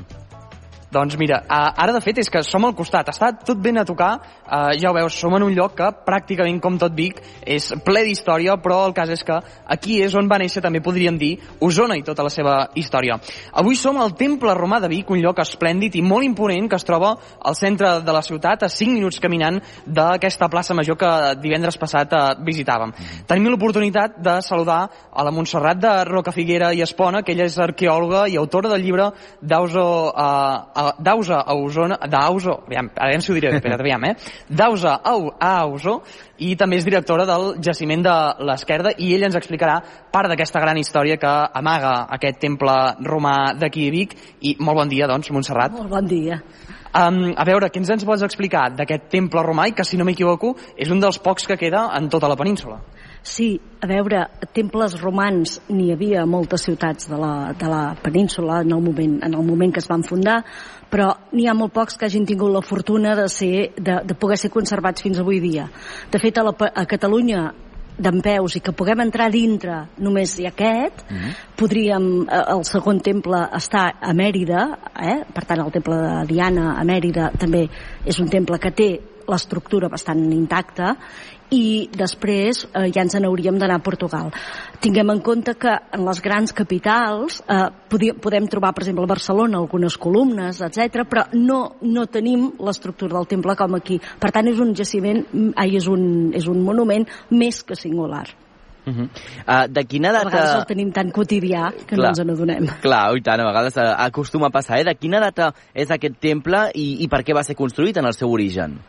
Doncs 0.87 1.17
mira, 1.19 1.41
ara 1.51 1.91
de 1.91 1.99
fet 1.99 2.21
és 2.21 2.29
que 2.31 2.39
som 2.47 2.63
al 2.63 2.75
costat, 2.75 3.09
està 3.11 3.33
tot 3.43 3.59
ben 3.59 3.75
a 3.75 3.83
tocar, 3.83 4.21
eh, 4.45 4.77
ja 4.79 4.89
ho 4.89 4.95
veus, 4.95 5.17
som 5.19 5.33
en 5.35 5.43
un 5.43 5.51
lloc 5.51 5.75
que 5.75 5.87
pràcticament 6.05 6.61
com 6.63 6.77
tot 6.79 6.93
Vic 6.95 7.19
és 7.43 7.73
ple 7.83 8.05
d'història, 8.05 8.55
però 8.63 8.85
el 8.87 8.93
cas 8.95 9.09
és 9.11 9.23
que 9.23 9.35
aquí 9.67 9.99
és 10.01 10.15
on 10.15 10.29
va 10.31 10.37
néixer, 10.39 10.61
també 10.63 10.79
podríem 10.79 11.17
dir, 11.17 11.39
Osona 11.59 11.97
i 11.97 12.03
tota 12.03 12.23
la 12.23 12.31
seva 12.31 12.69
història. 12.75 13.19
Avui 13.51 13.75
som 13.75 13.97
al 13.97 14.15
Temple 14.15 14.53
Romà 14.55 14.79
de 14.79 14.87
Vic, 14.87 15.09
un 15.11 15.19
lloc 15.19 15.41
esplèndid 15.43 15.97
i 15.99 16.01
molt 16.01 16.23
imponent 16.23 16.69
que 16.69 16.79
es 16.79 16.87
troba 16.87 17.17
al 17.43 17.55
centre 17.55 17.99
de 18.01 18.13
la 18.15 18.21
ciutat, 18.21 18.63
a 18.63 18.69
5 18.69 18.93
minuts 18.93 19.19
caminant 19.19 19.59
d'aquesta 19.85 20.47
plaça 20.47 20.73
major 20.73 20.95
que 20.95 21.11
divendres 21.43 21.77
passat 21.77 22.15
eh, 22.15 22.23
visitàvem. 22.47 22.95
Tenim 23.27 23.51
l'oportunitat 23.51 24.21
de 24.23 24.39
saludar 24.41 24.87
a 25.11 25.27
la 25.27 25.35
Montserrat 25.35 25.83
de 25.83 25.93
Rocafiguera 26.07 26.71
i 26.71 26.81
Espona, 26.81 27.23
que 27.23 27.35
ella 27.35 27.51
és 27.51 27.59
arqueòloga 27.59 28.27
i 28.31 28.39
autora 28.39 28.71
del 28.71 28.87
llibre 28.87 29.11
d'Auso 29.41 29.85
eh, 30.15 30.76
d'Ausa 30.99 31.41
a 31.41 31.55
Osona, 31.57 31.97
d'Auso, 32.09 32.59
aviam, 32.67 32.91
aviam 32.95 33.23
si 33.23 33.31
ho 33.31 33.37
diré, 33.37 33.53
espera't, 33.55 33.81
aviam, 33.81 34.05
eh? 34.09 34.13
D'Ausa 34.49 34.97
a, 35.01 35.15
a 35.39 35.51
Auso, 35.63 35.99
i 36.43 36.53
també 36.59 36.77
és 36.77 36.85
directora 36.85 37.25
del 37.29 37.55
jaciment 37.63 38.05
de 38.05 38.15
l'Esquerda, 38.47 38.93
i 38.97 39.13
ella 39.15 39.29
ens 39.31 39.39
explicarà 39.39 39.79
part 40.13 40.31
d'aquesta 40.31 40.61
gran 40.63 40.77
història 40.77 41.17
que 41.21 41.33
amaga 41.61 41.99
aquest 42.17 42.41
temple 42.43 42.77
romà 43.07 43.37
d'aquí 43.57 43.87
a 43.89 43.93
Vic, 43.93 44.17
i 44.41 44.55
molt 44.59 44.83
bon 44.83 44.93
dia, 44.93 45.09
doncs, 45.09 45.31
Montserrat. 45.33 45.73
Molt 45.77 45.93
bon 45.93 46.09
dia. 46.09 46.41
Um, 46.97 47.33
a 47.35 47.43
veure, 47.45 47.67
què 47.69 47.81
ens 47.81 47.89
ens 47.93 48.05
pots 48.07 48.23
explicar 48.25 48.69
d'aquest 48.73 49.09
temple 49.11 49.43
romà 49.45 49.67
i 49.69 49.73
que, 49.77 49.85
si 49.85 49.99
no 49.99 50.05
m'equivoco, 50.07 50.55
és 50.77 50.89
un 50.93 51.01
dels 51.03 51.19
pocs 51.21 51.45
que 51.49 51.57
queda 51.59 51.87
en 51.97 52.07
tota 52.09 52.29
la 52.31 52.37
península? 52.39 52.79
Sí, 53.27 53.59
a 53.83 53.87
veure, 53.89 54.21
temples 54.55 54.93
romans 55.01 55.57
n'hi 55.67 55.89
havia 55.91 56.21
a 56.23 56.29
moltes 56.29 56.63
ciutats 56.63 57.09
de 57.11 57.17
la, 57.19 57.51
de 57.59 57.67
la 57.67 57.81
península 57.99 58.61
en 58.63 58.71
el, 58.71 58.81
moment, 58.81 59.17
en 59.27 59.35
el 59.35 59.43
moment 59.43 59.73
que 59.75 59.83
es 59.83 59.89
van 59.91 60.05
fundar, 60.07 60.37
però 60.87 61.09
n'hi 61.35 61.49
ha 61.49 61.55
molt 61.57 61.75
pocs 61.75 61.99
que 61.99 62.07
hagin 62.07 62.25
tingut 62.29 62.53
la 62.53 62.63
fortuna 62.63 63.17
de, 63.19 63.27
ser, 63.27 63.73
de, 63.75 63.99
de 64.07 64.15
poder 64.15 64.37
ser 64.39 64.51
conservats 64.53 65.03
fins 65.03 65.19
avui 65.19 65.41
dia. 65.43 65.67
De 66.11 66.21
fet, 66.23 66.39
a, 66.39 66.45
la, 66.47 66.55
a 66.71 66.85
Catalunya 66.87 67.49
d'en 67.97 68.21
peus 68.23 68.55
i 68.55 68.61
que 68.63 68.75
puguem 68.77 69.03
entrar 69.03 69.27
dintre 69.33 69.81
només 70.05 70.37
hi 70.37 70.47
ha 70.47 70.53
aquest, 70.53 71.03
mm 71.09 71.17
-hmm. 71.17 71.35
podríem, 71.57 72.07
eh, 72.29 72.43
el 72.55 72.63
segon 72.63 73.01
temple 73.01 73.43
està 73.59 73.91
a 73.99 74.13
Mèrida, 74.13 74.77
eh? 74.95 75.25
per 75.33 75.43
tant 75.43 75.65
el 75.65 75.71
temple 75.71 75.95
de 75.95 76.25
Diana 76.33 76.79
a 76.79 76.83
Mèrida 76.83 77.31
també 77.37 77.67
és 78.05 78.19
un 78.19 78.29
temple 78.29 78.59
que 78.59 78.71
té 78.71 79.01
l'estructura 79.27 79.89
bastant 79.89 80.21
intacta 80.31 80.95
i 81.53 81.87
després 81.93 82.65
eh, 82.67 82.87
ja 82.93 83.03
ens 83.03 83.15
n'hauríem 83.15 83.57
d'anar 83.59 83.79
a 83.79 83.83
Portugal. 83.83 84.31
Tinguem 84.83 85.13
en 85.13 85.21
compte 85.23 85.55
que 85.59 85.73
en 85.95 86.03
les 86.05 86.21
grans 86.23 86.53
capitals 86.55 87.41
eh, 87.47 87.67
podíem, 87.89 88.17
podem 88.23 88.49
trobar, 88.51 88.73
per 88.75 88.83
exemple, 88.83 89.05
a 89.07 89.13
Barcelona 89.13 89.61
algunes 89.61 89.97
columnes, 89.97 90.61
etc, 90.65 91.05
però 91.07 91.27
no, 91.37 91.77
no 91.81 92.07
tenim 92.11 92.49
l'estructura 92.63 93.15
del 93.17 93.29
temple 93.31 93.55
com 93.59 93.77
aquí. 93.79 93.99
Per 94.19 94.33
tant, 94.33 94.49
és 94.51 94.59
un 94.63 94.75
jaciment, 94.75 95.23
ai, 95.55 95.77
és 95.79 95.87
un, 95.91 96.33
és 96.35 96.49
un 96.51 96.59
monument 96.65 97.07
més 97.31 97.63
que 97.63 97.79
singular. 97.79 98.25
Uh 98.87 98.93
-huh. 98.93 99.07
uh, 99.43 99.67
de 99.67 99.83
quina 99.83 100.11
data... 100.13 100.27
A 100.27 100.31
vegades 100.31 100.55
el 100.55 100.65
tenim 100.65 100.91
tan 100.91 101.11
quotidià 101.11 101.71
que 101.75 101.95
Clar. 101.95 101.99
no 101.99 102.07
ens 102.07 102.19
n'adonem. 102.19 102.67
Clar, 102.81 103.17
i 103.17 103.21
tant, 103.21 103.41
a 103.41 103.45
vegades 103.45 103.75
uh, 103.75 103.95
acostuma 103.97 104.47
a 104.47 104.49
passar. 104.49 104.79
Eh? 104.79 104.85
De 104.85 104.95
quina 104.95 105.19
data 105.19 105.53
és 105.73 105.91
aquest 105.91 106.15
temple 106.19 106.71
i, 106.73 107.03
i 107.03 107.07
per 107.07 107.23
què 107.23 107.35
va 107.35 107.43
ser 107.43 107.55
construït 107.55 107.97
en 107.97 108.05
el 108.05 108.13
seu 108.13 108.31
origen? 108.31 108.79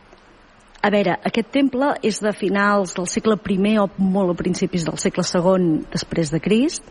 A 0.79 0.89
veure, 0.93 1.17
aquest 1.27 1.49
temple 1.51 1.91
és 2.07 2.21
de 2.23 2.31
finals 2.31 2.93
del 2.95 3.07
segle 3.11 3.35
I 3.35 3.77
o 3.79 3.89
molt 3.97 4.31
a 4.31 4.37
principis 4.39 4.85
del 4.87 4.97
segle 4.97 5.25
II 5.27 5.83
després 5.91 6.31
de 6.31 6.39
Crist 6.39 6.83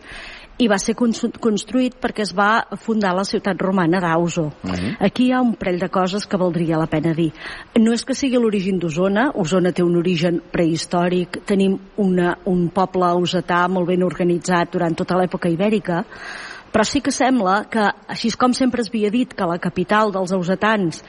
i 0.59 0.67
va 0.67 0.77
ser 0.83 0.95
construït 0.99 1.95
perquè 2.03 2.25
es 2.25 2.33
va 2.35 2.67
fundar 2.83 3.15
la 3.15 3.25
ciutat 3.25 3.61
romana 3.63 4.01
d'Auso. 4.03 4.43
Uh 4.43 4.71
-huh. 4.71 4.97
Aquí 5.07 5.27
hi 5.27 5.33
ha 5.33 5.41
un 5.41 5.55
parell 5.55 5.79
de 5.79 5.89
coses 5.89 6.27
que 6.27 6.37
valdria 6.37 6.77
la 6.77 6.87
pena 6.87 7.15
dir. 7.15 7.33
No 7.79 7.93
és 7.93 8.05
que 8.05 8.15
sigui 8.15 8.37
l'origen 8.37 8.79
d'Osona, 8.79 9.31
Osona 9.35 9.73
té 9.73 9.83
un 9.83 9.97
origen 9.97 10.43
prehistòric, 10.51 11.45
tenim 11.47 11.79
una, 11.97 12.39
un 12.45 12.69
poble 12.71 13.05
ausetà 13.05 13.69
molt 13.69 13.87
ben 13.87 14.03
organitzat 14.03 14.73
durant 14.73 14.95
tota 14.95 15.17
l'època 15.17 15.49
ibèrica, 15.49 16.05
però 16.73 16.85
sí 16.85 17.01
que 17.01 17.11
sembla 17.11 17.65
que, 17.71 17.81
així 18.09 18.31
com 18.37 18.53
sempre 18.53 18.83
es 18.83 18.89
havia 18.89 19.11
dit 19.11 19.33
que 19.33 19.47
la 19.47 19.59
capital 19.59 20.13
dels 20.13 20.33
ausetans 20.33 21.05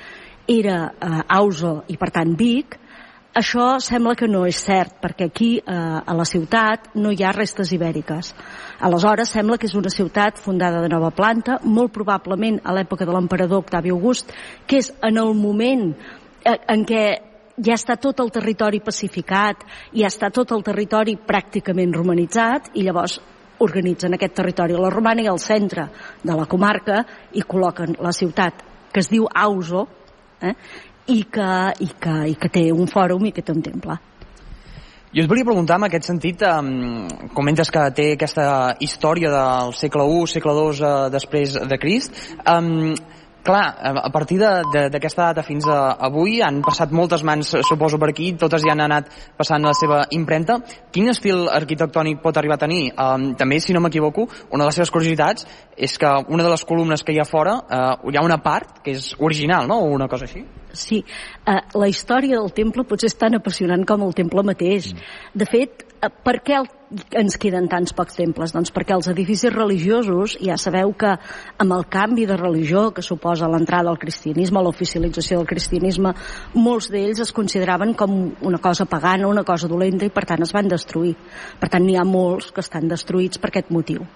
era 0.50 0.94
eh, 0.98 1.24
Auso 1.38 1.84
i 1.88 1.98
per 2.02 2.10
tant 2.16 2.34
Vic, 2.38 2.80
això 3.38 3.78
sembla 3.78 4.16
que 4.18 4.28
no 4.28 4.42
és 4.50 4.58
cert, 4.66 4.96
perquè 5.04 5.28
aquí 5.30 5.50
eh, 5.60 5.62
a 5.70 6.16
la 6.18 6.26
ciutat 6.26 6.90
no 6.98 7.12
hi 7.14 7.22
ha 7.24 7.34
restes 7.36 7.70
ibèriques. 7.76 8.34
Aleshores, 8.82 9.30
sembla 9.30 9.60
que 9.62 9.70
és 9.70 9.76
una 9.78 9.92
ciutat 9.94 10.42
fundada 10.42 10.82
de 10.82 10.90
nova 10.90 11.12
planta, 11.14 11.60
molt 11.64 11.94
probablement 11.94 12.58
a 12.66 12.74
l'època 12.74 13.06
de 13.06 13.14
l'emperador 13.14 13.62
Octavi 13.62 13.94
August, 13.94 14.34
que 14.66 14.82
és 14.82 14.90
en 15.06 15.22
el 15.22 15.36
moment 15.38 15.92
eh, 15.94 16.58
en 16.58 16.86
què 16.90 17.04
ja 17.62 17.76
està 17.78 18.00
tot 18.02 18.20
el 18.24 18.32
territori 18.34 18.82
pacificat, 18.82 19.62
ja 19.94 20.10
està 20.10 20.32
tot 20.34 20.56
el 20.56 20.66
territori 20.66 21.14
pràcticament 21.28 21.94
romanitzat, 21.94 22.72
i 22.74 22.88
llavors 22.88 23.20
organitzen 23.62 24.16
aquest 24.16 24.34
territori 24.40 24.74
la 24.74 24.90
romana 24.90 25.22
i 25.22 25.30
al 25.30 25.40
centre 25.44 25.86
de 26.24 26.34
la 26.34 26.48
comarca 26.50 27.04
i 27.36 27.44
col·loquen 27.44 28.00
la 28.02 28.16
ciutat 28.16 28.66
que 28.90 29.04
es 29.04 29.10
diu 29.12 29.28
Auso, 29.30 29.86
eh? 30.42 30.54
I, 31.10 31.24
que, 31.32 31.50
i, 31.82 31.90
que, 32.00 32.16
i 32.30 32.36
que 32.38 32.52
té 32.54 32.70
un 32.72 32.88
fòrum 32.90 33.26
i 33.26 33.34
que 33.34 33.42
té 33.42 33.56
un 33.56 33.64
temple. 33.66 33.98
Jo 35.10 35.24
et 35.24 35.30
volia 35.30 35.46
preguntar 35.46 35.80
en 35.80 35.88
aquest 35.88 36.06
sentit, 36.06 36.44
um, 36.46 37.08
comentes 37.34 37.72
que 37.74 37.86
té 37.98 38.12
aquesta 38.14 38.76
història 38.86 39.32
del 39.34 39.74
segle 39.74 40.06
I, 40.06 40.20
segle 40.30 40.54
II 40.54 40.84
uh, 40.86 40.92
després 41.10 41.56
de 41.72 41.80
Crist, 41.82 42.14
um, 42.46 42.94
clar, 43.44 43.64
a 43.80 44.10
partir 44.12 44.40
d'aquesta 44.40 45.30
data 45.30 45.44
fins 45.44 45.68
a 45.70 45.96
avui 46.10 46.40
han 46.46 46.62
passat 46.66 46.92
moltes 46.96 47.24
mans, 47.28 47.56
suposo, 47.68 48.00
per 48.00 48.12
aquí, 48.12 48.32
totes 48.40 48.64
ja 48.66 48.74
han 48.74 48.84
anat 48.86 49.10
passant 49.38 49.66
la 49.66 49.74
seva 49.78 50.04
impremta. 50.16 50.60
Quin 50.92 51.10
estil 51.12 51.48
arquitectònic 51.52 52.22
pot 52.24 52.38
arribar 52.38 52.60
a 52.60 52.64
tenir? 52.66 52.82
Um, 52.94 53.34
també, 53.40 53.60
si 53.64 53.76
no 53.76 53.84
m'equivoco, 53.84 54.28
una 54.52 54.64
de 54.64 54.70
les 54.70 54.80
seves 54.80 54.94
curiositats 54.94 55.48
és 55.78 55.98
que 55.98 56.14
una 56.28 56.44
de 56.44 56.54
les 56.54 56.66
columnes 56.68 57.04
que 57.04 57.16
hi 57.16 57.22
ha 57.22 57.28
fora 57.28 57.58
uh, 57.60 58.10
hi 58.12 58.20
ha 58.20 58.26
una 58.26 58.42
part 58.44 58.82
que 58.84 58.96
és 58.98 59.14
original, 59.20 59.68
no?, 59.68 59.82
o 59.84 59.94
una 59.96 60.10
cosa 60.12 60.28
així? 60.28 60.44
Sí, 60.76 61.04
uh, 61.48 61.62
la 61.80 61.90
història 61.90 62.38
del 62.38 62.52
temple 62.54 62.86
potser 62.88 63.10
és 63.10 63.18
tan 63.18 63.38
apassionant 63.40 63.86
com 63.88 64.04
el 64.06 64.14
temple 64.18 64.44
mateix. 64.46 64.94
Mm. 64.94 65.40
De 65.42 65.48
fet, 65.50 65.89
per 66.00 66.40
què 66.46 66.56
el 66.60 66.68
ens 67.14 67.36
queden 67.38 67.68
tants 67.70 67.94
pocs 67.94 68.18
temples? 68.18 68.54
Doncs 68.56 68.72
perquè 68.74 68.96
els 68.96 69.10
edificis 69.12 69.52
religiosos, 69.54 70.38
ja 70.42 70.56
sabeu 70.58 70.94
que 70.98 71.12
amb 71.62 71.76
el 71.76 71.86
canvi 71.92 72.26
de 72.30 72.38
religió 72.40 72.88
que 72.96 73.04
suposa 73.06 73.50
l'entrada 73.52 73.92
al 73.92 74.00
cristianisme, 74.02 74.64
l'oficialització 74.64 75.38
del 75.38 75.50
cristianisme, 75.50 76.14
molts 76.56 76.90
d'ells 76.90 77.22
es 77.26 77.34
consideraven 77.36 77.94
com 78.00 78.16
una 78.42 78.62
cosa 78.64 78.88
pagana, 78.90 79.28
una 79.28 79.46
cosa 79.46 79.70
dolenta 79.70 80.08
i 80.08 80.14
per 80.14 80.26
tant 80.26 80.42
es 80.46 80.56
van 80.56 80.72
destruir. 80.72 81.14
Per 81.60 81.70
tant 81.70 81.86
n'hi 81.86 82.00
ha 82.00 82.08
molts 82.08 82.50
que 82.56 82.66
estan 82.66 82.90
destruïts 82.90 83.38
per 83.38 83.52
aquest 83.52 83.70
motiu. 83.76 84.08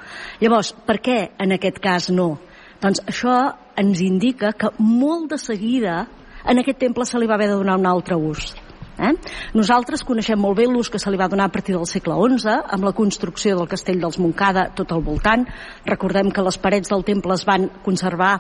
Llavors, 0.42 0.74
per 0.88 0.98
què 1.04 1.20
en 1.44 1.54
aquest 1.60 1.80
cas 1.84 2.10
no? 2.10 2.38
Doncs 2.82 3.04
això 3.08 3.38
ens 3.80 4.02
indica 4.04 4.52
que 4.58 4.74
molt 4.80 5.30
de 5.32 5.40
seguida 5.40 6.04
en 6.44 6.60
aquest 6.60 6.82
temple 6.82 7.06
se 7.08 7.20
li 7.20 7.30
va 7.30 7.38
haver 7.38 7.54
de 7.54 7.60
donar 7.60 7.78
un 7.80 7.88
altre 7.88 8.18
ús 8.20 8.52
Eh? 8.94 9.14
Nosaltres 9.58 10.04
coneixem 10.06 10.40
molt 10.40 10.60
bé 10.60 10.68
l'ús 10.70 10.90
que 10.94 11.02
se 11.02 11.12
li 11.12 11.18
va 11.18 11.30
donar 11.32 11.48
a 11.50 11.54
partir 11.54 11.74
del 11.76 11.88
segle 11.90 12.18
XI, 12.20 12.60
amb 12.76 12.86
la 12.86 12.94
construcció 12.94 13.58
del 13.58 13.70
castell 13.70 14.02
dels 14.02 14.20
Montcada 14.22 14.68
tot 14.78 14.92
al 14.94 15.02
voltant. 15.06 15.48
Recordem 15.86 16.30
que 16.32 16.46
les 16.46 16.60
parets 16.62 16.94
del 16.94 17.06
temple 17.08 17.34
es 17.34 17.46
van 17.50 17.70
conservar 17.86 18.36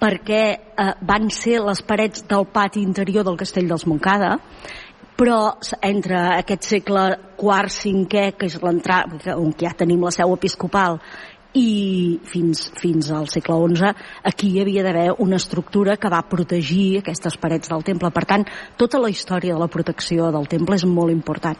perquè 0.00 0.42
eh, 0.54 0.88
van 1.06 1.30
ser 1.30 1.60
les 1.62 1.82
parets 1.86 2.26
del 2.28 2.48
pati 2.50 2.82
interior 2.82 3.24
del 3.24 3.38
castell 3.40 3.70
dels 3.70 3.86
Montcada, 3.86 4.34
però 5.14 5.54
entre 5.86 6.18
aquest 6.40 6.66
segle 6.66 7.04
IV, 7.38 8.06
V, 8.10 8.24
que 8.38 8.48
és 8.50 8.56
l'entrada, 8.62 9.36
on 9.38 9.54
ja 9.60 9.70
tenim 9.78 10.02
la 10.02 10.10
seu 10.14 10.34
episcopal, 10.34 10.98
i 11.54 12.18
fins, 12.26 12.66
fins 12.80 13.10
al 13.14 13.28
segle 13.30 13.56
XI 13.70 13.92
aquí 14.26 14.50
hi 14.50 14.60
havia 14.62 14.82
d'haver 14.82 15.06
una 15.22 15.38
estructura 15.38 15.96
que 15.96 16.10
va 16.10 16.22
protegir 16.26 16.98
aquestes 16.98 17.36
parets 17.38 17.70
del 17.70 17.84
temple. 17.86 18.10
Per 18.10 18.24
tant, 18.26 18.46
tota 18.76 18.98
la 18.98 19.10
història 19.12 19.54
de 19.54 19.62
la 19.62 19.70
protecció 19.70 20.30
del 20.34 20.48
temple 20.50 20.78
és 20.80 20.86
molt 20.90 21.14
important. 21.14 21.58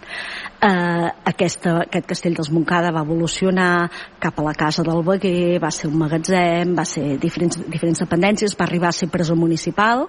Eh, 0.58 1.08
aquesta, 1.30 1.78
aquest 1.86 2.10
castell 2.10 2.34
Montcada 2.50 2.90
va 2.92 3.04
evolucionar 3.06 3.88
cap 4.20 4.38
a 4.38 4.44
la 4.44 4.54
casa 4.58 4.82
del 4.82 5.02
Beguer, 5.06 5.60
va 5.62 5.70
ser 5.70 5.88
un 5.88 5.98
magatzem, 6.02 6.74
va 6.76 6.84
ser 6.84 7.16
diferents, 7.22 7.60
diferents 7.70 8.02
dependències, 8.02 8.56
va 8.58 8.66
arribar 8.66 8.90
a 8.90 8.98
ser 8.98 9.08
presó 9.08 9.36
municipal 9.38 10.08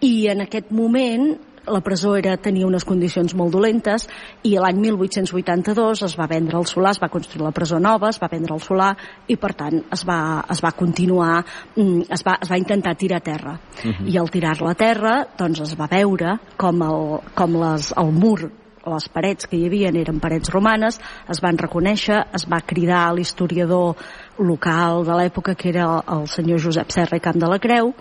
i 0.00 0.28
en 0.32 0.42
aquest 0.46 0.72
moment 0.74 1.36
la 1.66 1.80
presó 1.80 2.14
era, 2.16 2.36
tenia 2.36 2.66
unes 2.66 2.84
condicions 2.84 3.34
molt 3.38 3.52
dolentes 3.54 4.08
i 4.48 4.54
l'any 4.58 4.80
1882 4.82 6.04
es 6.08 6.16
va 6.18 6.26
vendre 6.30 6.58
el 6.58 6.66
solar, 6.66 6.94
es 6.96 7.02
va 7.02 7.10
construir 7.12 7.44
la 7.44 7.54
presó 7.54 7.78
nova, 7.78 8.10
es 8.10 8.20
va 8.22 8.30
vendre 8.32 8.54
el 8.56 8.62
solar 8.64 8.92
i 9.28 9.36
per 9.36 9.52
tant 9.58 9.82
es 9.92 10.06
va, 10.08 10.44
es 10.50 10.62
va 10.64 10.72
continuar, 10.78 11.44
mm, 11.76 12.08
es 12.10 12.26
va, 12.26 12.38
es 12.42 12.50
va 12.50 12.58
intentar 12.58 12.96
tirar 12.96 13.20
a 13.20 13.26
terra. 13.26 13.58
Uh. 13.84 13.90
-huh. 13.90 14.08
I 14.12 14.18
al 14.18 14.30
tirar-la 14.30 14.70
a 14.70 14.74
terra 14.74 15.26
doncs 15.38 15.60
es 15.60 15.78
va 15.78 15.86
veure 15.86 16.38
com 16.56 16.82
el, 16.82 17.20
com 17.34 17.60
les, 17.60 17.92
el 17.96 18.12
mur 18.12 18.50
les 18.86 19.08
parets 19.08 19.46
que 19.46 19.56
hi 19.56 19.66
havia 19.66 19.92
eren 19.94 20.20
parets 20.20 20.50
romanes, 20.50 20.98
es 21.30 21.40
van 21.40 21.58
reconèixer, 21.58 22.24
es 22.34 22.46
va 22.50 22.60
cridar 22.60 23.06
a 23.06 23.14
l'historiador 23.14 23.94
local 24.38 25.04
de 25.04 25.18
l'època, 25.18 25.54
que 25.54 25.68
era 25.68 26.02
el 26.08 26.26
senyor 26.26 26.60
Josep 26.60 26.90
Serra 26.90 27.16
i 27.16 27.20
Camp 27.20 27.38
de 27.38 27.46
la 27.46 27.60
Creu, 27.62 27.94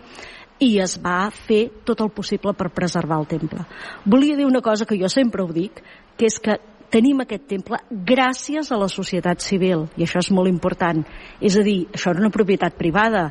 i 0.61 0.75
es 0.83 0.97
va 1.01 1.25
fer 1.33 1.63
tot 1.87 2.03
el 2.05 2.11
possible 2.13 2.53
per 2.57 2.69
preservar 2.73 3.17
el 3.21 3.27
temple. 3.27 3.65
Volia 4.05 4.37
dir 4.37 4.45
una 4.45 4.61
cosa 4.61 4.85
que 4.85 4.99
jo 4.99 5.09
sempre 5.09 5.43
ho 5.43 5.49
dic, 5.51 5.81
que 6.17 6.29
és 6.29 6.37
que 6.39 6.59
tenim 6.91 7.23
aquest 7.23 7.47
temple 7.49 7.79
gràcies 7.89 8.69
a 8.69 8.77
la 8.77 8.89
societat 8.91 9.41
civil, 9.41 9.87
i 9.97 10.05
això 10.05 10.21
és 10.21 10.31
molt 10.35 10.51
important. 10.51 11.01
És 11.41 11.57
a 11.57 11.63
dir, 11.65 11.85
això 11.89 12.11
era 12.11 12.21
una 12.21 12.33
propietat 12.33 12.77
privada. 12.77 13.29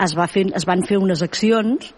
Es, 0.00 0.14
va 0.16 0.28
fer, 0.30 0.46
es 0.56 0.66
van 0.68 0.84
fer 0.86 1.00
unes 1.02 1.22
accions 1.24 1.92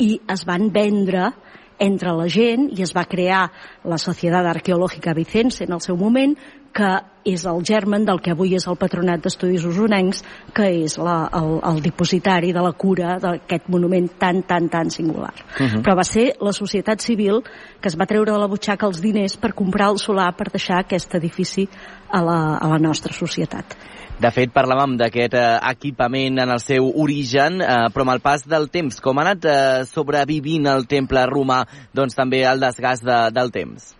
i 0.00 0.12
es 0.30 0.44
van 0.46 0.70
vendre 0.72 1.32
entre 1.80 2.12
la 2.12 2.28
gent 2.28 2.68
i 2.76 2.84
es 2.84 2.92
va 2.94 3.06
crear 3.08 3.46
la 3.88 3.98
Societat 3.98 4.46
Arqueològica 4.46 5.16
Vicense 5.16 5.64
en 5.64 5.72
el 5.72 5.80
seu 5.80 5.96
moment 5.96 6.36
que 6.72 6.90
és 7.24 7.44
el 7.44 7.60
germen 7.66 8.04
del 8.08 8.20
que 8.24 8.32
avui 8.32 8.54
és 8.56 8.66
el 8.70 8.78
Patronat 8.80 9.20
d'Estudis 9.24 9.64
Usonencs, 9.68 10.22
que 10.56 10.68
és 10.84 10.96
la, 10.98 11.28
el, 11.36 11.58
el 11.68 11.82
dipositari 11.84 12.54
de 12.56 12.62
la 12.64 12.72
cura 12.72 13.18
d'aquest 13.20 13.68
monument 13.72 14.08
tan, 14.20 14.42
tan, 14.48 14.70
tan 14.72 14.90
singular. 14.90 15.34
Uh 15.58 15.66
-huh. 15.66 15.82
Però 15.82 15.96
va 15.96 16.04
ser 16.04 16.36
la 16.40 16.52
societat 16.52 17.00
civil 17.00 17.42
que 17.80 17.88
es 17.88 17.98
va 17.98 18.06
treure 18.06 18.32
de 18.32 18.38
la 18.38 18.48
butxaca 18.48 18.86
els 18.86 19.00
diners 19.00 19.36
per 19.36 19.54
comprar 19.54 19.90
el 19.90 19.98
solar 19.98 20.34
per 20.36 20.50
deixar 20.50 20.78
aquest 20.78 21.14
edifici 21.14 21.68
a 22.08 22.22
la, 22.22 22.56
a 22.56 22.68
la 22.68 22.78
nostra 22.78 23.12
societat. 23.12 23.76
De 24.20 24.30
fet, 24.30 24.50
parlàvem 24.52 24.98
d'aquest 25.00 25.34
eh, 25.34 25.58
equipament 25.70 26.38
en 26.38 26.50
el 26.50 26.60
seu 26.60 26.92
origen, 26.94 27.60
eh, 27.60 27.88
però 27.92 28.02
amb 28.02 28.12
el 28.12 28.20
pas 28.20 28.44
del 28.46 28.68
temps, 28.68 29.00
com 29.00 29.18
ha 29.18 29.22
anat 29.22 29.44
eh, 29.44 29.84
sobrevivint 29.84 30.66
el 30.66 30.86
temple 30.86 31.24
romà, 31.26 31.64
doncs 31.94 32.14
també 32.14 32.44
el 32.44 32.60
desgast 32.60 33.02
de, 33.02 33.30
del 33.32 33.50
temps? 33.50 33.99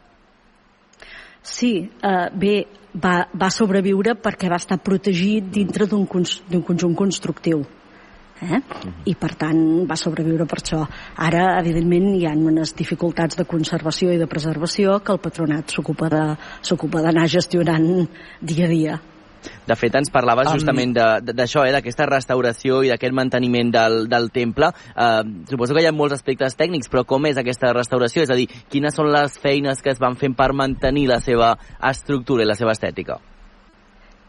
Sí, 1.43 1.91
eh, 2.03 2.29
bé, 2.37 2.55
va, 3.03 3.27
va 3.33 3.51
sobreviure 3.51 4.17
perquè 4.21 4.51
va 4.51 4.61
estar 4.61 4.81
protegit 4.85 5.51
dintre 5.53 5.87
d'un 5.87 6.07
conjunt 6.07 6.97
constructiu. 6.97 7.67
eh? 8.41 8.61
i 9.05 9.15
per 9.21 9.35
tant 9.37 9.59
va 9.89 9.97
sobreviure 10.01 10.47
per 10.49 10.61
això. 10.61 10.81
Ara, 11.29 11.59
evidentment, 11.61 12.15
hi 12.17 12.25
ha 12.25 12.33
unes 12.33 12.73
dificultats 12.77 13.37
de 13.37 13.45
conservació 13.45 14.15
i 14.15 14.21
de 14.21 14.29
preservació 14.31 14.99
que 15.05 15.13
el 15.13 15.21
patronat 15.21 15.77
s'ocupa 15.77 17.03
d'anar 17.05 17.29
gestionant 17.29 18.07
dia 18.41 18.65
a 18.65 18.71
dia. 18.71 19.01
De 19.67 19.77
fet, 19.79 19.95
ens 19.97 20.11
parlaves 20.13 20.51
justament 20.53 20.93
d'això, 20.95 21.65
eh, 21.67 21.73
d'aquesta 21.77 22.07
restauració 22.11 22.83
i 22.85 22.93
d'aquest 22.93 23.17
manteniment 23.17 23.73
del, 23.75 24.05
del 24.11 24.31
temple. 24.35 24.73
Eh, 24.95 25.23
suposo 25.51 25.77
que 25.77 25.85
hi 25.85 25.89
ha 25.91 25.95
molts 25.97 26.19
aspectes 26.19 26.59
tècnics, 26.59 26.91
però 26.91 27.05
com 27.09 27.27
és 27.31 27.41
aquesta 27.41 27.73
restauració? 27.77 28.25
És 28.27 28.33
a 28.33 28.39
dir, 28.39 28.49
quines 28.71 28.97
són 28.97 29.11
les 29.13 29.39
feines 29.41 29.83
que 29.83 29.95
es 29.95 30.03
van 30.03 30.19
fent 30.21 30.37
per 30.37 30.53
mantenir 30.53 31.09
la 31.11 31.21
seva 31.25 31.55
estructura 31.91 32.45
i 32.45 32.51
la 32.51 32.59
seva 32.59 32.77
estètica? 32.77 33.21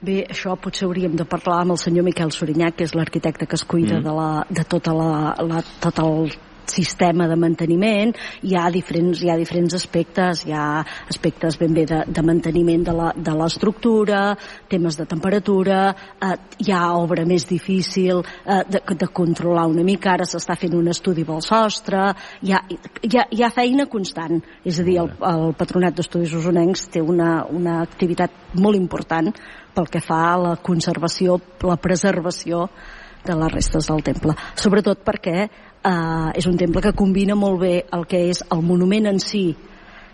Bé, 0.01 0.23
això 0.33 0.55
potser 0.57 0.87
hauríem 0.87 1.13
de 1.13 1.25
parlar 1.29 1.59
amb 1.61 1.75
el 1.75 1.77
senyor 1.81 2.07
Miquel 2.07 2.31
Sorinyà, 2.33 2.71
que 2.73 2.87
és 2.87 2.95
l'arquitecte 2.97 3.45
que 3.45 3.57
es 3.59 3.65
cuida 3.69 3.99
mm. 3.99 4.05
de, 4.07 4.13
la, 4.17 4.29
de 4.49 4.63
tota 4.65 4.95
la, 4.97 5.11
la, 5.45 5.61
tot 5.83 6.01
el 6.01 6.31
sistema 6.69 7.27
de 7.27 7.37
manteniment 7.39 8.13
hi 8.47 8.55
ha 8.55 8.67
diferents, 8.73 9.21
hi 9.21 9.31
ha 9.31 9.37
diferents 9.39 9.75
aspectes 9.77 10.45
hi 10.45 10.53
ha 10.55 10.65
aspectes 11.09 11.57
ben 11.59 11.73
bé 11.73 11.85
de, 11.89 12.03
de 12.07 12.23
manteniment 12.25 12.85
de 12.87 13.35
l'estructura 13.37 14.35
temes 14.69 14.97
de 14.99 15.05
temperatura 15.09 15.81
eh, 16.21 16.35
hi 16.65 16.71
ha 16.71 16.83
obra 16.97 17.25
més 17.25 17.47
difícil 17.49 18.21
eh, 18.21 18.61
de, 18.69 18.83
de 18.95 19.09
controlar 19.13 19.67
una 19.71 19.85
mica 19.87 20.13
ara 20.13 20.27
s'està 20.27 20.57
fent 20.59 20.75
un 20.77 20.91
estudi 20.93 21.25
pel 21.27 21.41
sostre 21.45 22.11
hi 22.41 22.53
ha, 22.53 22.61
hi 23.01 23.15
ha, 23.17 23.27
hi 23.29 23.43
ha 23.43 23.51
feina 23.53 23.87
constant 23.91 24.41
és 24.65 24.79
a 24.79 24.85
dir, 24.87 24.99
el, 25.01 25.11
el 25.27 25.51
Patronat 25.57 25.97
d'Estudis 25.97 26.33
Usonencs 26.37 26.87
té 26.93 27.01
una, 27.01 27.45
una 27.49 27.81
activitat 27.81 28.55
molt 28.59 28.79
important 28.79 29.31
pel 29.73 29.87
que 29.91 30.01
fa 30.03 30.21
a 30.33 30.39
la 30.39 30.55
conservació, 30.59 31.37
la 31.63 31.77
preservació 31.79 32.67
de 33.25 33.35
les 33.37 33.53
restes 33.53 33.87
del 33.87 34.01
temple. 34.03 34.35
Sobretot 34.57 35.03
perquè 35.05 35.45
eh, 35.83 36.31
és 36.37 36.47
un 36.47 36.57
temple 36.57 36.81
que 36.81 36.95
combina 36.97 37.35
molt 37.35 37.61
bé 37.61 37.73
el 37.91 38.05
que 38.07 38.25
és 38.31 38.43
el 38.51 38.61
monument 38.65 39.09
en 39.11 39.19
si, 39.19 39.49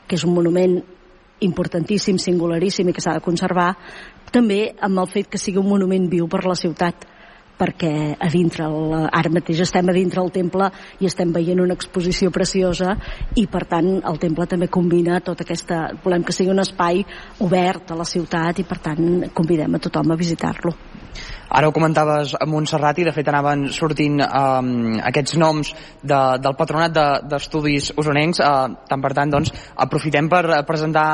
que 0.07 0.15
és 0.15 0.23
un 0.25 0.33
monument 0.35 0.79
importantíssim, 1.45 2.17
singularíssim 2.17 2.89
i 2.89 2.95
que 2.95 3.03
s'ha 3.03 3.17
de 3.17 3.25
conservar, 3.25 3.73
també 4.33 4.73
amb 4.81 4.99
el 5.03 5.11
fet 5.11 5.29
que 5.31 5.39
sigui 5.41 5.61
un 5.61 5.69
monument 5.69 6.09
viu 6.09 6.27
per 6.27 6.43
la 6.45 6.57
ciutat 6.57 7.05
perquè 7.57 7.91
a 8.21 8.29
dintre, 8.29 8.67
el, 8.69 8.93
ara 9.09 9.31
mateix 9.33 9.63
estem 9.65 9.89
a 9.89 9.95
dintre 9.95 10.21
el 10.21 10.29
temple 10.33 10.69
i 11.01 11.09
estem 11.09 11.31
veient 11.33 11.61
una 11.63 11.73
exposició 11.73 12.29
preciosa 12.33 12.93
i 13.35 13.47
per 13.49 13.63
tant 13.69 13.89
el 13.97 14.21
temple 14.21 14.45
també 14.45 14.69
combina 14.69 15.21
tota 15.25 15.45
aquesta, 15.47 15.81
volem 16.03 16.23
que 16.23 16.35
sigui 16.35 16.53
un 16.53 16.61
espai 16.61 17.01
obert 17.45 17.91
a 17.91 17.97
la 17.97 18.05
ciutat 18.05 18.61
i 18.61 18.67
per 18.67 18.77
tant 18.85 19.31
convidem 19.33 19.73
a 19.73 19.81
tothom 19.81 20.13
a 20.13 20.19
visitar-lo. 20.19 20.75
Ara 21.49 21.69
ho 21.69 21.71
comentaves 21.71 22.33
a 22.35 22.45
Montserrat 22.45 22.97
i 22.99 23.05
de 23.07 23.13
fet 23.15 23.27
anaven 23.31 23.67
sortint 23.71 24.19
um, 24.25 24.97
aquests 25.07 25.37
noms 25.39 25.71
de, 26.03 26.19
del 26.43 26.55
patronat 26.59 26.93
d'estudis 27.31 27.91
de, 27.91 27.95
usonencs. 28.01 28.41
Uh, 28.43 28.75
tant 28.89 29.03
per 29.03 29.13
tant, 29.15 29.31
doncs, 29.31 29.53
aprofitem 29.79 30.27
per 30.31 30.43
presentar 30.67 31.07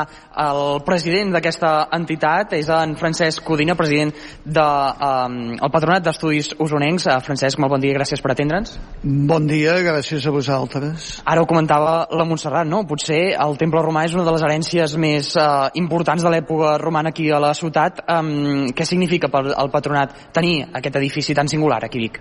el 0.43 0.81
president 0.87 1.35
d'aquesta 1.35 1.73
entitat, 1.93 2.55
és 2.57 2.69
en 2.73 2.95
Francesc 2.97 3.43
Codina, 3.45 3.77
president 3.77 4.13
del 4.43 5.05
um, 5.05 5.37
el 5.53 5.73
patronat 5.73 6.07
d'estudis 6.07 6.53
usonencs. 6.57 7.05
Uh, 7.07 7.19
Francesc, 7.23 7.61
molt 7.61 7.75
bon 7.75 7.85
dia, 7.85 7.93
gràcies 7.99 8.23
per 8.23 8.33
atendre'ns. 8.33 8.75
Bon 9.03 9.45
dia, 9.47 9.77
gràcies 9.85 10.25
a 10.25 10.33
vosaltres. 10.33 11.11
Ara 11.29 11.45
ho 11.45 11.49
comentava 11.49 12.07
la 12.09 12.25
Montserrat, 12.25 12.67
no? 12.69 12.81
Potser 12.89 13.35
el 13.37 13.57
temple 13.61 13.85
romà 13.85 14.07
és 14.07 14.17
una 14.17 14.25
de 14.25 14.33
les 14.33 14.47
herències 14.49 14.97
més 14.97 15.33
uh, 15.37 15.69
importants 15.77 16.25
de 16.25 16.33
l'època 16.33 16.75
romana 16.81 17.13
aquí 17.13 17.29
a 17.29 17.41
la 17.43 17.53
ciutat. 17.53 18.01
Um, 18.09 18.73
què 18.73 18.89
significa 18.89 19.29
per 19.29 19.45
al 19.53 19.69
patronat 19.69 19.92
tenir 20.33 20.67
aquest 20.73 20.95
edifici 21.01 21.35
tan 21.37 21.47
singular 21.47 21.83
aquí 21.85 21.99
a 21.99 22.05
Vic? 22.05 22.19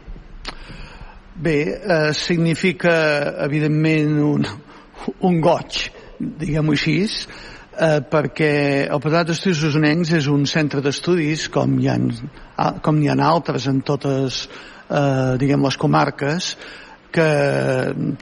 Bé, 1.34 1.56
eh, 1.80 2.12
significa 2.12 2.92
evidentment 3.44 4.18
un, 4.20 4.44
un 5.20 5.40
goig, 5.40 5.86
diguem-ho 6.18 6.74
així, 6.76 6.98
eh, 7.06 8.00
perquè 8.04 8.52
el 8.84 9.00
Patronat 9.00 9.32
d'Estudis 9.32 9.64
Osonencs 9.70 10.12
és 10.18 10.28
un 10.28 10.44
centre 10.46 10.82
d'estudis 10.84 11.48
com 11.52 11.78
hi 11.80 11.88
ha, 11.88 11.96
com 12.84 13.00
n'hi 13.00 13.08
ha 13.08 13.16
altres 13.26 13.66
en 13.70 13.80
totes 13.80 14.44
eh, 14.44 15.34
diguem 15.40 15.64
les 15.64 15.78
comarques 15.80 16.52
que 17.12 17.28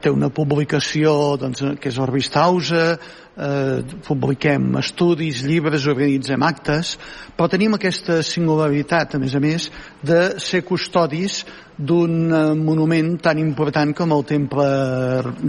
té 0.03 0.11
una 0.11 0.29
publicació 0.35 1.37
doncs, 1.39 1.63
que 1.79 1.91
és 1.91 1.99
Orbistausa, 2.03 2.97
eh, 3.41 3.81
publiquem 4.05 4.77
estudis, 4.79 5.41
llibres, 5.47 5.87
organitzem 5.89 6.43
actes, 6.45 6.95
però 7.35 7.49
tenim 7.51 7.75
aquesta 7.77 8.21
singularitat, 8.25 9.15
a 9.17 9.21
més 9.21 9.35
a 9.35 9.41
més, 9.43 9.69
de 10.05 10.21
ser 10.41 10.63
custodis 10.67 11.41
d'un 11.77 12.17
eh, 12.29 12.43
monument 12.57 13.15
tan 13.23 13.41
important 13.41 13.95
com 13.97 14.13
el 14.15 14.27
Temple 14.29 14.67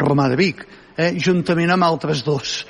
Romà 0.02 0.30
de 0.32 0.40
Vic, 0.40 0.64
eh, 0.96 1.12
juntament 1.18 1.74
amb 1.74 1.88
altres 1.88 2.24
dos, 2.26 2.62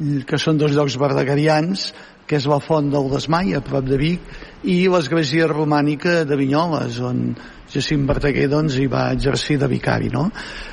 que 0.00 0.38
són 0.40 0.56
dos 0.56 0.72
llocs 0.72 0.96
verdegarians, 0.96 1.90
que 2.30 2.38
és 2.38 2.46
la 2.46 2.60
Font 2.62 2.88
del 2.92 3.10
Desmai, 3.10 3.56
a 3.58 3.60
prop 3.64 3.84
de 3.84 3.98
Vic, 4.00 4.28
i 4.70 4.84
l'església 4.88 5.48
romànica 5.50 6.22
de 6.24 6.36
Vinyoles, 6.38 7.00
on 7.02 7.34
Jacint 7.70 8.06
Verdaguer 8.08 8.48
doncs, 8.50 8.76
hi 8.78 8.86
va 8.90 9.08
exercir 9.14 9.58
de 9.60 9.68
vicari. 9.70 10.10
No? 10.12 10.28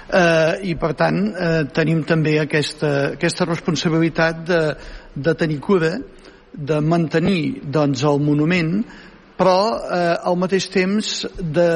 Eh, 0.07 0.69
I 0.71 0.75
per 0.79 0.93
tant 0.99 1.19
eh, 1.31 1.63
tenim 1.73 2.03
també 2.07 2.37
aquesta, 2.41 2.93
aquesta 3.17 3.47
responsabilitat 3.49 4.45
de, 4.47 4.61
de 5.15 5.35
tenir 5.37 5.59
cura, 5.63 5.95
de 6.53 6.79
mantenir 6.81 7.41
doncs, 7.63 8.03
el 8.07 8.23
monument, 8.23 8.79
però 9.37 9.57
eh, 9.77 10.15
al 10.25 10.37
mateix 10.41 10.69
temps 10.73 11.11
de 11.37 11.67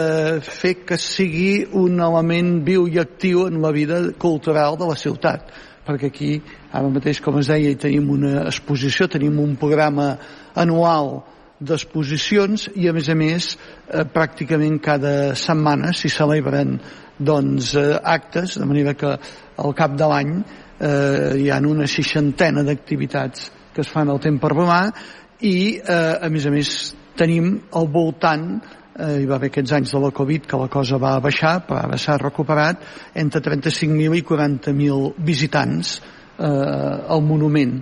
fer 0.41 0.79
que 0.87 0.97
sigui 0.97 1.67
un 1.77 2.01
element 2.01 2.55
viu 2.65 2.87
i 2.89 2.97
actiu 3.01 3.45
en 3.45 3.61
la 3.61 3.73
vida 3.75 4.07
cultural 4.17 4.79
de 4.79 4.89
la 4.89 4.97
ciutat 4.97 5.51
perquè 5.85 6.09
aquí 6.11 6.31
ara 6.71 6.89
mateix 6.93 7.19
com 7.25 7.39
es 7.39 7.49
deia 7.49 7.71
hi 7.71 7.77
tenim 7.79 8.09
una 8.13 8.45
exposició, 8.45 9.07
tenim 9.09 9.39
un 9.41 9.55
programa 9.59 10.13
anual 10.55 11.23
d'exposicions 11.61 12.67
i 12.81 12.89
a 12.89 12.93
més 12.95 13.09
a 13.09 13.15
més 13.17 13.53
eh, 13.53 14.03
pràcticament 14.09 14.79
cada 14.81 15.13
setmana 15.37 15.93
s'hi 15.93 16.09
celebren 16.09 16.79
doncs, 17.21 17.75
eh, 17.77 17.99
actes, 18.01 18.57
de 18.57 18.65
manera 18.65 18.95
que 18.97 19.13
al 19.61 19.75
cap 19.77 19.95
de 19.97 20.09
l'any 20.09 20.35
eh, 20.41 21.37
hi 21.37 21.49
ha 21.53 21.59
una 21.69 21.87
seixantena 21.87 22.65
d'activitats 22.65 23.51
que 23.73 23.85
es 23.85 23.91
fan 23.91 24.09
al 24.09 24.19
temps 24.19 24.41
per 24.41 24.51
romà 24.55 24.81
i 25.45 25.77
eh, 25.77 26.17
a 26.21 26.29
més 26.33 26.47
a 26.49 26.53
més 26.53 26.73
tenim 27.17 27.53
al 27.77 27.87
voltant 27.93 28.47
eh, 28.97 29.21
hi 29.21 29.29
va 29.29 29.37
haver 29.37 29.51
aquests 29.51 29.77
anys 29.77 29.93
de 29.93 30.01
la 30.01 30.11
Covid 30.17 30.49
que 30.49 30.59
la 30.59 30.69
cosa 30.71 30.97
va 31.01 31.19
baixar, 31.23 31.59
però 31.67 31.85
ara 31.85 31.99
s'ha 32.01 32.17
recuperat 32.21 32.81
entre 33.21 33.41
35.000 33.45 34.17
i 34.17 34.25
40.000 34.27 35.13
visitants 35.31 35.99
eh, 36.01 36.45
al 36.47 37.21
monument 37.21 37.77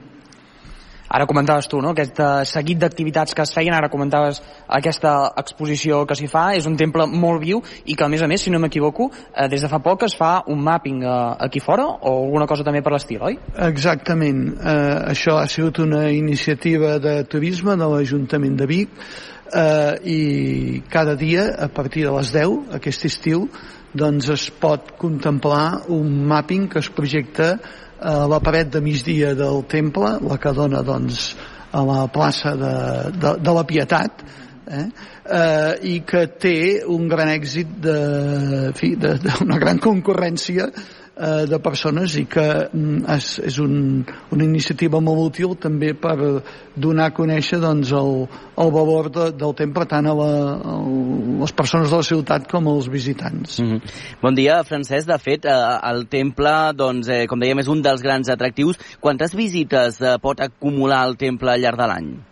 Ara 1.10 1.26
comentaves 1.26 1.68
tu, 1.68 1.80
no?, 1.82 1.96
aquest 1.96 2.20
uh, 2.22 2.44
seguit 2.46 2.78
d'activitats 2.82 3.34
que 3.34 3.42
es 3.42 3.54
feien, 3.56 3.74
ara 3.74 3.90
comentaves 3.90 4.42
aquesta 4.80 5.14
exposició 5.42 6.04
que 6.06 6.18
s'hi 6.18 6.30
fa, 6.30 6.52
és 6.58 6.68
un 6.70 6.78
temple 6.78 7.08
molt 7.10 7.42
viu 7.42 7.64
i 7.86 7.96
que, 7.96 8.06
a 8.06 8.10
més 8.14 8.22
a 8.22 8.30
més, 8.30 8.44
si 8.46 8.54
no 8.54 8.62
m'equivoco, 8.62 9.10
uh, 9.10 9.48
des 9.50 9.66
de 9.66 9.72
fa 9.72 9.82
poc 9.82 10.06
es 10.06 10.14
fa 10.20 10.36
un 10.54 10.62
mapping 10.66 11.02
uh, 11.02 11.34
aquí 11.48 11.64
fora 11.66 11.88
o 11.90 12.14
alguna 12.28 12.46
cosa 12.50 12.68
també 12.68 12.84
per 12.86 12.94
l'estil, 12.94 13.24
oi? 13.26 13.40
Exactament. 13.70 14.46
Uh, 14.60 15.10
això 15.16 15.40
ha 15.42 15.50
sigut 15.50 15.82
una 15.82 16.06
iniciativa 16.14 17.00
de 17.02 17.24
turisme 17.26 17.74
de 17.80 17.90
l'Ajuntament 17.90 18.62
de 18.62 18.70
Vic 18.70 18.94
uh, 19.02 19.98
i 20.06 20.84
cada 20.94 21.18
dia, 21.18 21.50
a 21.58 21.72
partir 21.74 22.06
de 22.06 22.14
les 22.14 22.34
10, 22.38 22.76
aquest 22.78 23.10
estiu, 23.10 23.48
doncs 23.98 24.30
es 24.30 24.50
pot 24.54 24.94
contemplar 25.02 25.90
un 25.90 26.26
mapping 26.30 26.68
que 26.70 26.84
es 26.84 26.90
projecta 26.94 27.56
a 28.02 28.28
la 28.32 28.40
paret 28.44 28.72
de 28.74 28.82
migdia 28.82 29.34
del 29.36 29.64
temple, 29.68 30.18
la 30.26 30.38
que 30.42 30.54
dona 30.56 30.84
doncs, 30.86 31.34
a 31.72 31.84
la 31.86 32.08
plaça 32.12 32.56
de, 32.58 32.76
de, 33.20 33.34
de 33.44 33.56
la 33.56 33.66
Pietat, 33.68 34.24
eh? 34.70 34.86
Eh, 35.30 35.74
i 35.86 35.96
que 36.10 36.24
té 36.42 36.82
un 36.90 37.06
gran 37.10 37.30
èxit 37.30 37.76
de, 37.84 37.98
fi, 38.78 38.96
de, 38.98 39.14
de 39.22 39.36
una 39.44 39.60
gran 39.62 39.78
concurrència 39.78 40.70
eh, 41.20 41.46
de 41.50 41.60
persones 41.60 42.16
i 42.20 42.26
que 42.32 42.46
mm, 42.72 43.04
és, 43.16 43.28
és 43.52 43.60
un, 43.64 44.06
una 44.32 44.46
iniciativa 44.46 45.02
molt 45.04 45.26
útil 45.30 45.56
també 45.60 45.92
per 45.94 46.16
donar 46.80 47.10
a 47.10 47.16
conèixer 47.16 47.60
doncs, 47.62 47.92
el, 47.96 48.24
el 48.64 48.72
valor 48.76 49.12
de, 49.14 49.28
del 49.36 49.56
temple 49.60 49.88
tant 49.90 50.08
a, 50.08 50.16
la, 50.16 50.30
a 50.56 50.78
les 51.44 51.56
persones 51.56 51.92
de 51.92 52.02
la 52.02 52.08
ciutat 52.08 52.48
com 52.52 52.72
als 52.72 52.90
visitants. 52.92 53.60
Mm 53.60 53.68
-hmm. 53.68 54.00
Bon 54.22 54.36
dia, 54.36 54.64
Francesc. 54.64 55.08
De 55.08 55.18
fet, 55.18 55.46
eh, 55.46 55.90
el 55.92 56.08
temple, 56.08 56.74
doncs, 56.76 57.08
eh, 57.08 57.26
com 57.28 57.40
dèiem, 57.40 57.60
és 57.60 57.68
un 57.68 57.82
dels 57.82 58.02
grans 58.02 58.30
atractius. 58.30 58.78
Quantes 59.00 59.36
visites 59.36 60.02
eh, 60.02 60.18
pot 60.22 60.40
acumular 60.40 61.08
el 61.08 61.18
temple 61.18 61.52
al 61.52 61.62
llarg 61.62 61.78
de 61.78 61.88
l'any? 61.88 62.29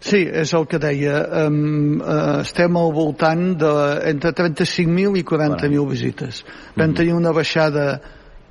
Sí, 0.00 0.20
és 0.22 0.52
el 0.54 0.66
que 0.70 0.78
deia. 0.78 1.22
Um, 1.46 1.98
uh, 1.98 2.40
estem 2.44 2.76
al 2.78 2.92
voltant 2.94 3.48
de 3.58 3.72
entre 4.12 4.32
35.000 4.36 5.18
i 5.18 5.24
40.000 5.26 5.88
visites. 5.90 6.44
Vam 6.78 6.94
tenir 6.94 7.16
una 7.16 7.34
baixada 7.34 7.88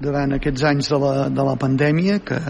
durant 0.03 0.35
aquests 0.35 0.65
anys 0.67 0.91
de 0.91 0.99
la, 1.01 1.13
de 1.33 1.45
la 1.47 1.55
pandèmia 1.59 2.19
que, 2.25 2.41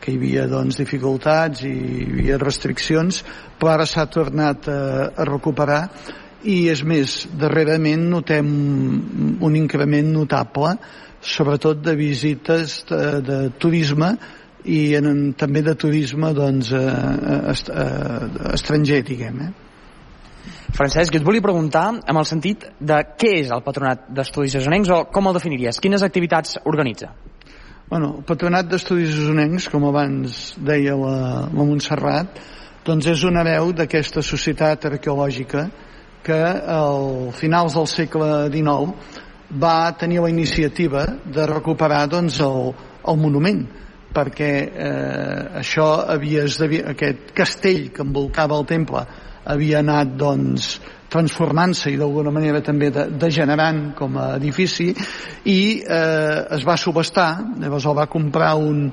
que 0.00 0.12
hi 0.12 0.20
havia 0.20 0.46
doncs, 0.50 0.78
dificultats 0.80 1.66
i 1.66 1.74
hi 1.74 2.06
havia 2.12 2.38
restriccions, 2.40 3.24
però 3.58 3.74
ara 3.74 3.88
s'ha 3.90 4.06
tornat 4.06 4.70
a, 4.70 4.80
a 5.10 5.28
recuperar 5.28 5.82
i 6.48 6.68
és 6.70 6.84
més, 6.86 7.24
darrerament 7.34 8.06
notem 8.12 8.48
un 9.42 9.58
increment 9.58 10.12
notable 10.14 10.76
sobretot 11.20 11.80
de 11.82 11.96
visites 11.98 12.84
de, 12.88 13.20
de 13.26 13.38
turisme 13.58 14.14
i 14.68 14.80
en, 14.98 15.32
també 15.38 15.62
de 15.64 15.74
turisme 15.80 16.34
doncs, 16.36 16.72
eh, 16.76 17.52
est, 17.54 17.70
eh, 17.72 18.52
estranger, 18.52 19.00
diguem. 19.06 19.40
Eh? 19.46 19.50
Francesc, 20.76 21.14
jo 21.14 21.22
et 21.22 21.24
volia 21.24 21.44
preguntar 21.44 21.86
amb 21.96 22.20
el 22.20 22.26
sentit 22.28 22.66
de 22.78 23.00
què 23.18 23.32
és 23.40 23.52
el 23.54 23.64
Patronat 23.64 24.10
d'Estudis 24.12 24.58
Osonencs 24.60 24.92
o 24.92 25.00
com 25.12 25.30
el 25.30 25.38
definiries? 25.38 25.80
Quines 25.80 26.04
activitats 26.04 26.58
organitza? 26.68 27.14
Bueno, 27.88 28.18
el 28.18 28.24
Patronat 28.28 28.68
d'Estudis 28.68 29.16
Osonencs, 29.16 29.70
com 29.72 29.88
abans 29.88 30.58
deia 30.60 30.96
la, 31.00 31.16
la 31.48 31.64
Montserrat, 31.64 32.40
doncs 32.84 33.08
és 33.08 33.24
una 33.24 33.44
veu 33.44 33.72
d'aquesta 33.72 34.20
societat 34.24 34.84
arqueològica 34.92 35.64
que 36.24 36.38
al 36.76 37.32
finals 37.32 37.78
del 37.78 37.88
segle 37.88 38.30
XIX 38.52 38.92
va 39.56 39.96
tenir 39.96 40.20
la 40.20 40.28
iniciativa 40.28 41.06
de 41.24 41.46
recuperar 41.48 42.04
doncs, 42.12 42.42
el, 42.44 42.74
el 43.08 43.16
monument 43.16 43.64
perquè 44.14 44.52
eh, 44.66 45.40
això 45.60 45.88
havia 46.08 46.46
aquest 46.92 47.32
castell 47.36 47.90
que 47.94 48.04
envolcava 48.04 48.58
el 48.58 48.68
temple 48.68 49.04
havia 49.48 49.80
anat 49.80 50.14
doncs, 50.20 50.76
transformant-se 51.08 51.92
i 51.92 51.96
d'alguna 51.96 52.32
manera 52.32 52.60
també 52.64 52.90
de, 52.92 53.06
degenerant 53.20 53.94
com 53.96 54.18
a 54.20 54.34
edifici 54.36 54.90
i 55.48 55.60
eh, 55.80 56.44
es 56.56 56.66
va 56.68 56.76
subestar 56.76 57.30
llavors 57.62 57.88
el 57.88 57.96
va 57.96 58.08
comprar 58.12 58.54
un, 58.60 58.86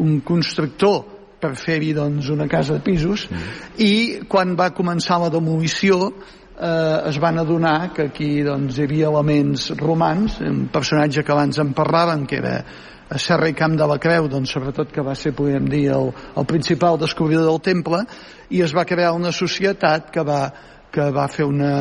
un 0.00 0.18
constructor 0.24 1.02
per 1.38 1.52
fer-hi 1.60 1.92
doncs, 1.94 2.32
una 2.34 2.48
casa 2.50 2.78
de 2.78 2.84
pisos 2.84 3.28
mm. 3.28 3.54
i 3.84 3.92
quan 4.30 4.56
va 4.58 4.72
començar 4.74 5.20
la 5.22 5.30
demolició 5.30 6.08
eh, 6.08 7.08
es 7.10 7.20
van 7.20 7.38
adonar 7.44 7.92
que 7.94 8.08
aquí 8.08 8.30
doncs, 8.46 8.78
hi 8.78 8.88
havia 8.88 9.12
elements 9.12 9.68
romans 9.78 10.40
un 10.48 10.66
personatge 10.72 11.22
que 11.22 11.36
abans 11.36 11.60
en 11.60 11.76
parlàvem 11.76 12.24
que 12.26 12.40
era 12.40 12.56
a 13.08 13.18
Serra 13.18 13.48
i 13.48 13.56
Camp 13.56 13.76
de 13.78 13.86
la 13.88 13.98
Creu, 14.02 14.28
doncs 14.28 14.52
sobretot 14.52 14.92
que 14.92 15.04
va 15.04 15.14
ser, 15.16 15.32
podríem 15.36 15.68
dir, 15.70 15.86
el, 15.94 16.10
el 16.12 16.48
principal 16.48 16.98
descobridor 17.00 17.46
del 17.48 17.60
temple, 17.64 18.02
i 18.52 18.62
es 18.64 18.74
va 18.76 18.86
crear 18.88 19.14
una 19.16 19.32
societat 19.32 20.10
que 20.12 20.24
va, 20.26 20.42
que 20.92 21.08
va 21.14 21.26
fer 21.32 21.46
una, 21.48 21.72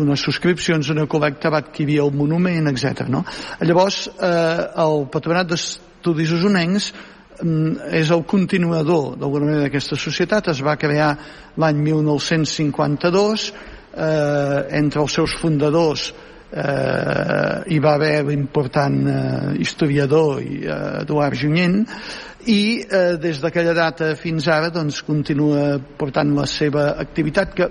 unes 0.00 0.24
subscripcions, 0.24 0.90
una 0.94 1.06
col·lecta, 1.10 1.52
va 1.52 1.62
adquirir 1.64 2.00
el 2.04 2.12
monument, 2.16 2.70
etc. 2.72 3.06
No? 3.12 3.24
Llavors, 3.60 4.06
eh, 4.16 4.68
el 4.84 5.06
Patronat 5.12 5.52
d'Estudis 5.52 6.32
Osonencs 6.38 6.88
mm, 7.42 7.92
és 8.00 8.12
el 8.14 8.24
continuador 8.28 9.16
d'alguna 9.20 9.50
manera 9.50 9.68
d'aquesta 9.68 10.00
societat, 10.00 10.52
es 10.54 10.64
va 10.64 10.78
crear 10.80 11.12
l'any 11.60 11.84
1952, 11.84 13.48
eh, 13.92 14.60
entre 14.80 15.04
els 15.04 15.20
seus 15.20 15.36
fundadors 15.40 16.12
eh, 16.52 17.72
hi 17.72 17.78
va 17.80 17.94
haver 17.96 18.22
l'important 18.28 19.00
eh, 19.08 19.56
historiador 19.62 20.40
eh, 20.42 20.76
Eduard 21.02 21.36
Junyent 21.38 21.82
i 22.52 22.62
eh, 22.82 23.16
des 23.22 23.40
d'aquella 23.42 23.74
data 23.74 24.14
fins 24.18 24.48
ara 24.50 24.70
doncs, 24.74 25.02
continua 25.06 25.78
portant 25.98 26.34
la 26.36 26.46
seva 26.46 26.92
activitat 27.00 27.54
que 27.56 27.70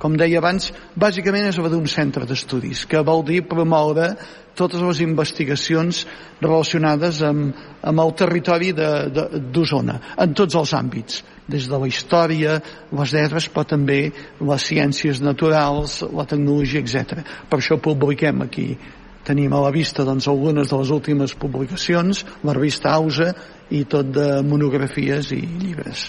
com 0.00 0.16
deia 0.16 0.40
abans, 0.40 0.70
bàsicament 0.96 1.50
és 1.50 1.58
d'un 1.60 1.88
centre 1.90 2.26
d'estudis, 2.26 2.86
que 2.88 3.02
vol 3.04 3.24
dir 3.28 3.42
promoure 3.48 4.14
totes 4.56 4.82
les 4.82 5.00
investigacions 5.04 6.04
relacionades 6.40 7.20
amb, 7.24 7.56
amb 7.86 8.02
el 8.04 8.14
territori 8.18 8.72
d'Osona, 8.74 9.98
en 10.20 10.32
tots 10.36 10.56
els 10.58 10.72
àmbits, 10.76 11.20
des 11.50 11.66
de 11.68 11.80
la 11.82 11.88
història, 11.90 12.56
les 12.96 13.12
lletres, 13.14 13.50
però 13.50 13.66
també 13.66 14.00
les 14.40 14.70
ciències 14.70 15.20
naturals, 15.24 16.00
la 16.14 16.26
tecnologia, 16.28 16.80
etc. 16.80 17.20
Per 17.50 17.60
això 17.60 17.80
publiquem 17.82 18.46
aquí 18.46 18.70
tenim 19.24 19.52
a 19.52 19.60
la 19.60 19.70
vista 19.74 20.04
doncs, 20.06 20.28
algunes 20.30 20.70
de 20.70 20.80
les 20.80 20.90
últimes 20.90 21.36
publicacions, 21.36 22.24
la 22.46 22.56
revista 22.56 22.94
Ausa 22.96 23.34
i 23.70 23.84
tot 23.84 24.08
de 24.16 24.40
monografies 24.46 25.30
i 25.36 25.42
llibres. 25.44 26.08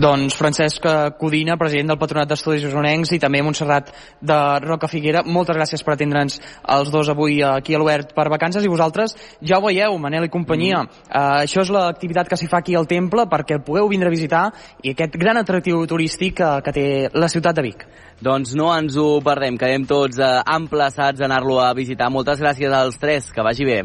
Doncs 0.00 0.36
Francesc 0.38 0.86
Codina, 1.20 1.58
president 1.60 1.92
del 1.92 1.98
Patronat 2.00 2.30
d'Estudis 2.30 2.64
Osonencs 2.70 3.12
i 3.16 3.20
també 3.22 3.42
Montserrat 3.44 3.90
de 4.20 4.38
Roca 4.64 4.88
Figuera, 4.88 5.22
moltes 5.26 5.58
gràcies 5.58 5.84
per 5.84 5.94
atendre'ns 5.94 6.38
els 6.76 6.90
dos 6.92 7.10
avui 7.12 7.40
aquí 7.44 7.74
a 7.74 7.80
l'Obert 7.80 8.14
per 8.16 8.28
vacances 8.32 8.64
i 8.64 8.70
vosaltres 8.70 9.16
ja 9.42 9.58
ho 9.58 9.66
veieu, 9.66 9.96
Manel 9.98 10.28
i 10.28 10.32
companyia. 10.32 10.84
Mm. 10.84 11.02
Uh, 11.10 11.42
això 11.44 11.64
és 11.64 11.72
l'activitat 11.74 12.30
que 12.30 12.38
s'hi 12.38 12.48
fa 12.50 12.60
aquí 12.64 12.76
al 12.78 12.88
temple 12.90 13.26
perquè 13.30 13.58
el 13.58 13.64
pugueu 13.66 13.90
vindre 13.90 14.10
a 14.10 14.14
visitar 14.14 14.44
i 14.82 14.94
aquest 14.94 15.16
gran 15.20 15.40
atractiu 15.40 15.82
turístic 15.90 16.38
que, 16.40 16.50
que 16.64 16.76
té 16.76 16.86
la 17.14 17.28
ciutat 17.32 17.58
de 17.58 17.66
Vic. 17.66 17.86
Doncs 18.20 18.54
no 18.58 18.68
ens 18.74 18.98
ho 19.00 19.08
perdem, 19.24 19.58
quedem 19.60 19.86
tots 19.88 20.20
uh, 20.20 20.40
emplaçats 20.56 21.20
a 21.20 21.28
anar-lo 21.28 21.60
a 21.62 21.72
visitar. 21.76 22.10
Moltes 22.12 22.42
gràcies 22.42 22.72
als 22.72 23.00
tres, 23.00 23.32
que 23.32 23.44
vagi 23.46 23.68
bé. 23.68 23.82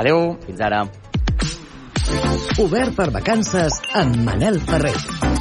Adeu. 0.00 0.36
Fins 0.46 0.60
ara. 0.64 0.86
Obert 2.60 2.96
per 2.98 3.10
vacances 3.14 3.80
amb 4.04 4.22
Manel 4.26 4.60
Ferrer. 4.68 5.39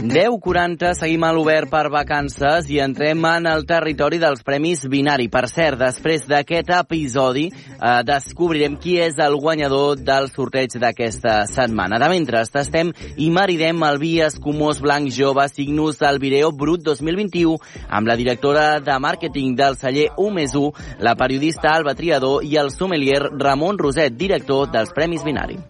10.40, 0.00 0.94
seguim 0.96 1.24
a 1.26 1.30
l'Obert 1.36 1.68
per 1.68 1.90
vacances 1.92 2.70
i 2.72 2.78
entrem 2.80 3.20
en 3.28 3.44
el 3.50 3.66
territori 3.68 4.16
dels 4.22 4.40
Premis 4.46 4.86
Binari. 4.88 5.26
Per 5.28 5.42
cert, 5.50 5.76
després 5.82 6.24
d'aquest 6.28 6.70
episodi 6.72 7.44
eh, 7.50 7.90
descobrirem 8.08 8.78
qui 8.80 8.96
és 9.04 9.18
el 9.20 9.36
guanyador 9.36 10.00
del 10.00 10.30
sorteig 10.32 10.78
d'aquesta 10.80 11.42
setmana. 11.50 11.98
De 12.00 12.08
mentre, 12.12 12.40
tastem 12.48 12.94
i 13.20 13.28
maridem 13.34 13.84
el 13.90 14.00
vi 14.00 14.14
escumós 14.24 14.80
blanc 14.80 15.12
jove 15.12 15.44
Signus 15.52 16.00
Albireo 16.00 16.48
Brut 16.52 16.86
2021 16.86 17.58
amb 17.90 18.08
la 18.08 18.16
directora 18.16 18.80
de 18.80 18.96
màrqueting 18.96 19.52
del 19.58 19.76
celler 19.76 20.08
1 20.16 20.64
la 21.04 21.14
periodista 21.14 21.74
Alba 21.74 21.94
Triador 21.94 22.44
i 22.44 22.56
el 22.56 22.72
sommelier 22.72 23.20
Ramon 23.36 23.78
Roset, 23.78 24.16
director 24.16 24.70
dels 24.72 24.96
Premis 24.96 25.24
Binari. 25.28 25.60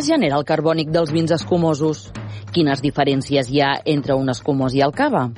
Es 0.00 0.08
genera 0.08 0.38
el 0.40 0.46
carbònic 0.48 0.88
dels 0.94 1.12
vins 1.12 1.32
escumosos? 1.34 2.06
Quines 2.54 2.80
diferències 2.80 3.50
hi 3.52 3.60
ha 3.60 3.74
entre 3.84 4.16
un 4.16 4.32
escumós 4.32 4.72
i 4.72 4.80
el 4.86 4.94
cava? 4.96 5.28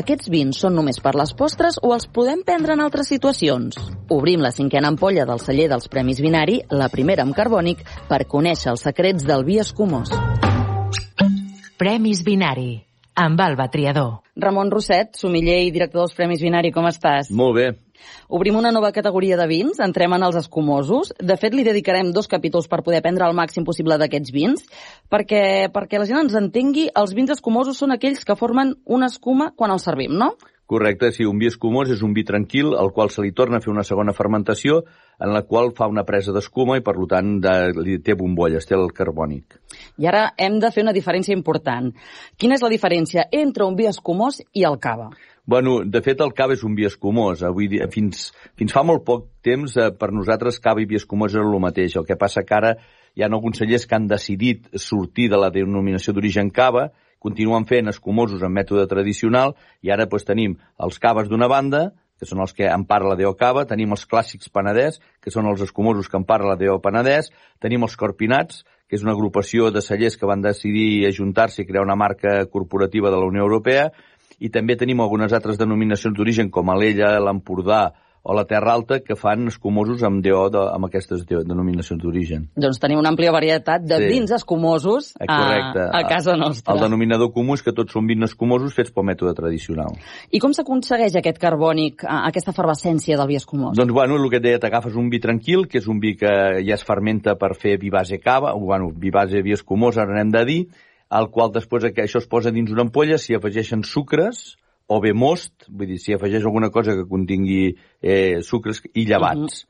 Aquests 0.00 0.30
vins 0.32 0.58
són 0.58 0.74
només 0.74 0.98
per 1.04 1.14
les 1.18 1.32
postres 1.38 1.78
o 1.86 1.92
els 1.94 2.08
podem 2.10 2.42
prendre 2.48 2.74
en 2.74 2.82
altres 2.82 3.12
situacions? 3.12 3.78
Obrim 4.10 4.42
la 4.42 4.50
cinquena 4.50 4.90
ampolla 4.90 5.26
del 5.28 5.42
celler 5.44 5.68
dels 5.70 5.86
Premis 5.92 6.22
Binari, 6.24 6.60
la 6.70 6.90
primera 6.92 7.22
amb 7.22 7.36
carbònic, 7.36 7.84
per 8.08 8.24
conèixer 8.26 8.72
els 8.74 8.86
secrets 8.88 9.28
del 9.28 9.46
vi 9.46 9.60
escumós. 9.62 10.10
Premis 11.78 12.24
Binari, 12.26 12.72
amb 13.14 13.40
Alba 13.40 13.68
Triador. 13.70 14.20
Ramon 14.36 14.70
Rosset, 14.72 15.16
somiller 15.18 15.60
i 15.66 15.72
director 15.72 16.02
dels 16.02 16.14
Premis 16.16 16.42
Binari, 16.42 16.72
com 16.72 16.86
estàs? 16.88 17.30
Molt 17.30 17.56
bé. 17.58 17.66
Obrim 18.32 18.56
una 18.58 18.72
nova 18.72 18.90
categoria 18.92 19.36
de 19.38 19.46
vins, 19.46 19.78
entrem 19.84 20.14
en 20.16 20.24
els 20.26 20.38
escumosos. 20.40 21.12
De 21.20 21.36
fet, 21.38 21.54
li 21.54 21.64
dedicarem 21.66 22.10
dos 22.12 22.26
capítols 22.30 22.66
per 22.70 22.80
poder 22.82 23.02
prendre 23.04 23.28
el 23.28 23.36
màxim 23.36 23.66
possible 23.68 23.98
d'aquests 24.00 24.32
vins, 24.34 24.64
perquè, 25.12 25.68
perquè 25.74 26.00
la 26.00 26.08
gent 26.08 26.24
ens 26.24 26.38
entengui, 26.40 26.88
els 26.96 27.14
vins 27.14 27.30
escumosos 27.30 27.78
són 27.78 27.94
aquells 27.94 28.24
que 28.24 28.38
formen 28.38 28.74
una 28.86 29.10
escuma 29.12 29.52
quan 29.54 29.74
els 29.74 29.86
servim, 29.86 30.16
no? 30.18 30.32
Correcte, 30.66 31.10
sí, 31.12 31.26
un 31.28 31.40
vi 31.42 31.48
escumós 31.50 31.90
és 31.92 32.02
un 32.06 32.14
vi 32.16 32.22
tranquil 32.24 32.72
al 32.78 32.92
qual 32.94 33.10
se 33.10 33.20
li 33.24 33.32
torna 33.36 33.58
a 33.58 33.64
fer 33.64 33.72
una 33.72 33.84
segona 33.84 34.14
fermentació 34.16 34.82
en 35.20 35.32
la 35.34 35.42
qual 35.42 35.72
fa 35.76 35.88
una 35.90 36.06
presa 36.08 36.32
d'escuma 36.32 36.78
i 36.78 36.84
per 36.86 36.94
tant 37.10 37.34
de, 37.42 37.52
li 37.82 37.98
té 37.98 38.14
bombolles, 38.16 38.64
té 38.66 38.78
el 38.78 38.88
carbònic. 38.94 39.58
I 39.98 40.08
ara 40.08 40.22
hem 40.38 40.60
de 40.62 40.70
fer 40.72 40.86
una 40.86 40.94
diferència 40.96 41.36
important. 41.36 41.90
Quina 42.38 42.56
és 42.56 42.64
la 42.64 42.70
diferència 42.72 43.26
entre 43.30 43.66
un 43.66 43.76
vi 43.76 43.90
escumós 43.90 44.40
i 44.54 44.64
el 44.64 44.78
cava? 44.80 45.10
Bueno, 45.44 45.80
de 45.84 46.00
fet, 46.00 46.20
el 46.22 46.32
cava 46.38 46.54
és 46.54 46.62
un 46.62 46.76
vi 46.78 46.86
escumós. 46.86 47.42
Avui 47.42 47.66
dia, 47.68 47.88
fins, 47.90 48.28
fins 48.54 48.72
fa 48.72 48.84
molt 48.86 49.02
poc 49.04 49.26
temps, 49.42 49.74
eh, 49.76 49.90
per 49.90 50.12
nosaltres 50.14 50.60
cava 50.62 50.80
i 50.80 50.86
vi 50.86 51.00
escumós 51.00 51.34
era 51.34 51.42
el 51.42 51.60
mateix. 51.60 51.96
El 51.98 52.06
que 52.06 52.16
passa 52.16 52.46
que 52.46 52.54
ara 52.54 52.76
hi 53.14 53.22
ha 53.22 53.28
alguns 53.28 53.58
cellers 53.58 53.84
que 53.86 53.98
han 53.98 54.06
decidit 54.06 54.70
sortir 54.78 55.28
de 55.32 55.40
la 55.42 55.50
denominació 55.50 56.14
d'origen 56.14 56.50
cava, 56.54 56.92
continuen 57.22 57.66
fent 57.70 57.90
escumosos 57.92 58.42
en 58.42 58.52
mètode 58.52 58.88
tradicional, 58.90 59.54
i 59.82 59.94
ara 59.94 60.08
pues, 60.10 60.26
tenim 60.28 60.58
els 60.82 60.98
caves 61.02 61.30
d'una 61.30 61.48
banda, 61.50 61.90
que 62.22 62.28
són 62.28 62.42
els 62.44 62.52
que 62.54 62.68
en 62.70 62.84
parla 62.86 63.16
Deo 63.18 63.32
Cava, 63.34 63.64
tenim 63.66 63.94
els 63.96 64.04
clàssics 64.06 64.50
Penedès, 64.54 65.00
que 65.22 65.32
són 65.34 65.48
els 65.50 65.62
escumosos 65.64 66.06
que 66.06 66.18
en 66.20 66.26
parla 66.26 66.54
Deo 66.58 66.76
Penedès, 66.82 67.32
tenim 67.62 67.82
els 67.82 67.96
Corpinats, 67.98 68.62
que 68.86 68.98
és 68.98 69.02
una 69.02 69.14
agrupació 69.16 69.72
de 69.74 69.82
cellers 69.82 70.18
que 70.20 70.28
van 70.28 70.44
decidir 70.44 71.08
ajuntar-se 71.08 71.62
i 71.62 71.66
crear 71.66 71.82
una 71.82 71.98
marca 71.98 72.44
corporativa 72.46 73.10
de 73.10 73.18
la 73.18 73.26
Unió 73.26 73.42
Europea, 73.42 73.88
i 74.38 74.50
també 74.54 74.76
tenim 74.78 75.02
algunes 75.02 75.34
altres 75.34 75.58
denominacions 75.58 76.14
d'origen 76.14 76.50
com 76.50 76.70
Alella, 76.70 77.16
l'Empordà 77.18 77.82
o 78.24 78.34
la 78.34 78.44
Terra 78.46 78.72
Alta, 78.72 79.00
que 79.02 79.16
fan 79.18 79.48
escumosos 79.50 80.02
amb 80.06 80.22
DO, 80.22 80.44
de, 80.54 80.60
amb 80.70 80.86
aquestes 80.86 81.24
de, 81.26 81.40
denominacions 81.42 82.00
d'origen. 82.02 82.44
Doncs 82.54 82.78
tenim 82.78 83.00
una 83.00 83.10
àmplia 83.10 83.32
varietat 83.34 83.82
de 83.82 83.98
Sí. 83.98 84.08
vins 84.12 84.30
escumosos 84.30 85.12
Eh, 85.18 85.26
a, 85.26 85.36
Correcte. 85.38 85.88
a 85.92 86.02
casa 86.08 86.36
nostra. 86.36 86.74
El 86.74 86.80
denominador 86.80 87.32
comú 87.32 87.54
és 87.54 87.62
que 87.62 87.72
tots 87.72 87.92
són 87.92 88.06
vins 88.06 88.22
escumosos 88.24 88.74
fets 88.74 88.92
pel 88.92 89.04
mètode 89.04 89.34
tradicional. 89.34 89.90
I 90.30 90.38
com 90.38 90.52
s'aconsegueix 90.52 91.16
aquest 91.16 91.38
carbònic, 91.38 92.04
aquesta 92.06 92.52
efervescència 92.52 93.16
del 93.16 93.26
vi 93.26 93.36
escumós? 93.36 93.76
Doncs, 93.76 93.92
bueno, 93.92 94.16
el 94.22 94.30
que 94.30 94.36
et 94.36 94.42
deia, 94.42 94.58
t'agafes 94.60 94.94
un 94.94 95.10
vi 95.10 95.18
tranquil, 95.18 95.66
que 95.66 95.78
és 95.78 95.88
un 95.88 95.98
vi 95.98 96.14
que 96.16 96.62
ja 96.64 96.74
es 96.74 96.84
fermenta 96.84 97.34
per 97.34 97.56
fer 97.56 97.76
vi 97.78 97.90
base 97.90 98.20
cava, 98.20 98.54
o, 98.54 98.60
bueno, 98.60 98.92
vi 98.94 99.10
base 99.10 99.42
vi 99.42 99.52
escumós, 99.52 99.98
ara 99.98 100.12
anem 100.12 100.30
de 100.30 100.44
dir, 100.44 100.68
al 101.10 101.28
qual 101.30 101.50
després 101.52 101.84
això 101.84 102.18
es 102.22 102.26
posa 102.26 102.50
dins 102.50 102.70
una 102.70 102.82
ampolla, 102.82 103.18
s'hi 103.18 103.34
afegeixen 103.34 103.82
sucres, 103.82 104.56
o 104.92 105.00
bé 105.00 105.14
most, 105.16 105.68
vull 105.68 105.88
dir, 105.94 105.98
s'hi 106.00 106.16
afegeix 106.16 106.44
alguna 106.44 106.70
cosa 106.74 106.94
que 106.98 107.08
contingui 107.08 107.72
eh, 107.72 108.42
sucres 108.44 108.82
i 108.92 109.06
llevats. 109.08 109.64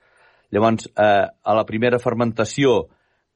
Llavors, 0.52 0.88
eh, 0.90 1.26
a 1.30 1.54
la 1.56 1.64
primera 1.68 2.00
fermentació, 2.02 2.88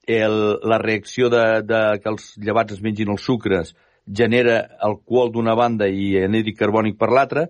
el, 0.06 0.36
la 0.62 0.78
reacció 0.78 1.30
de, 1.32 1.44
de 1.66 1.82
que 2.02 2.10
els 2.12 2.32
llevats 2.42 2.76
es 2.76 2.82
mengin 2.82 3.10
els 3.14 3.24
sucres 3.26 3.74
genera 4.06 4.60
alcohol 4.80 5.32
d'una 5.34 5.56
banda 5.58 5.88
i 5.90 6.14
anhídrid 6.22 6.58
carbònic 6.58 6.98
per 6.98 7.10
l'altra. 7.10 7.46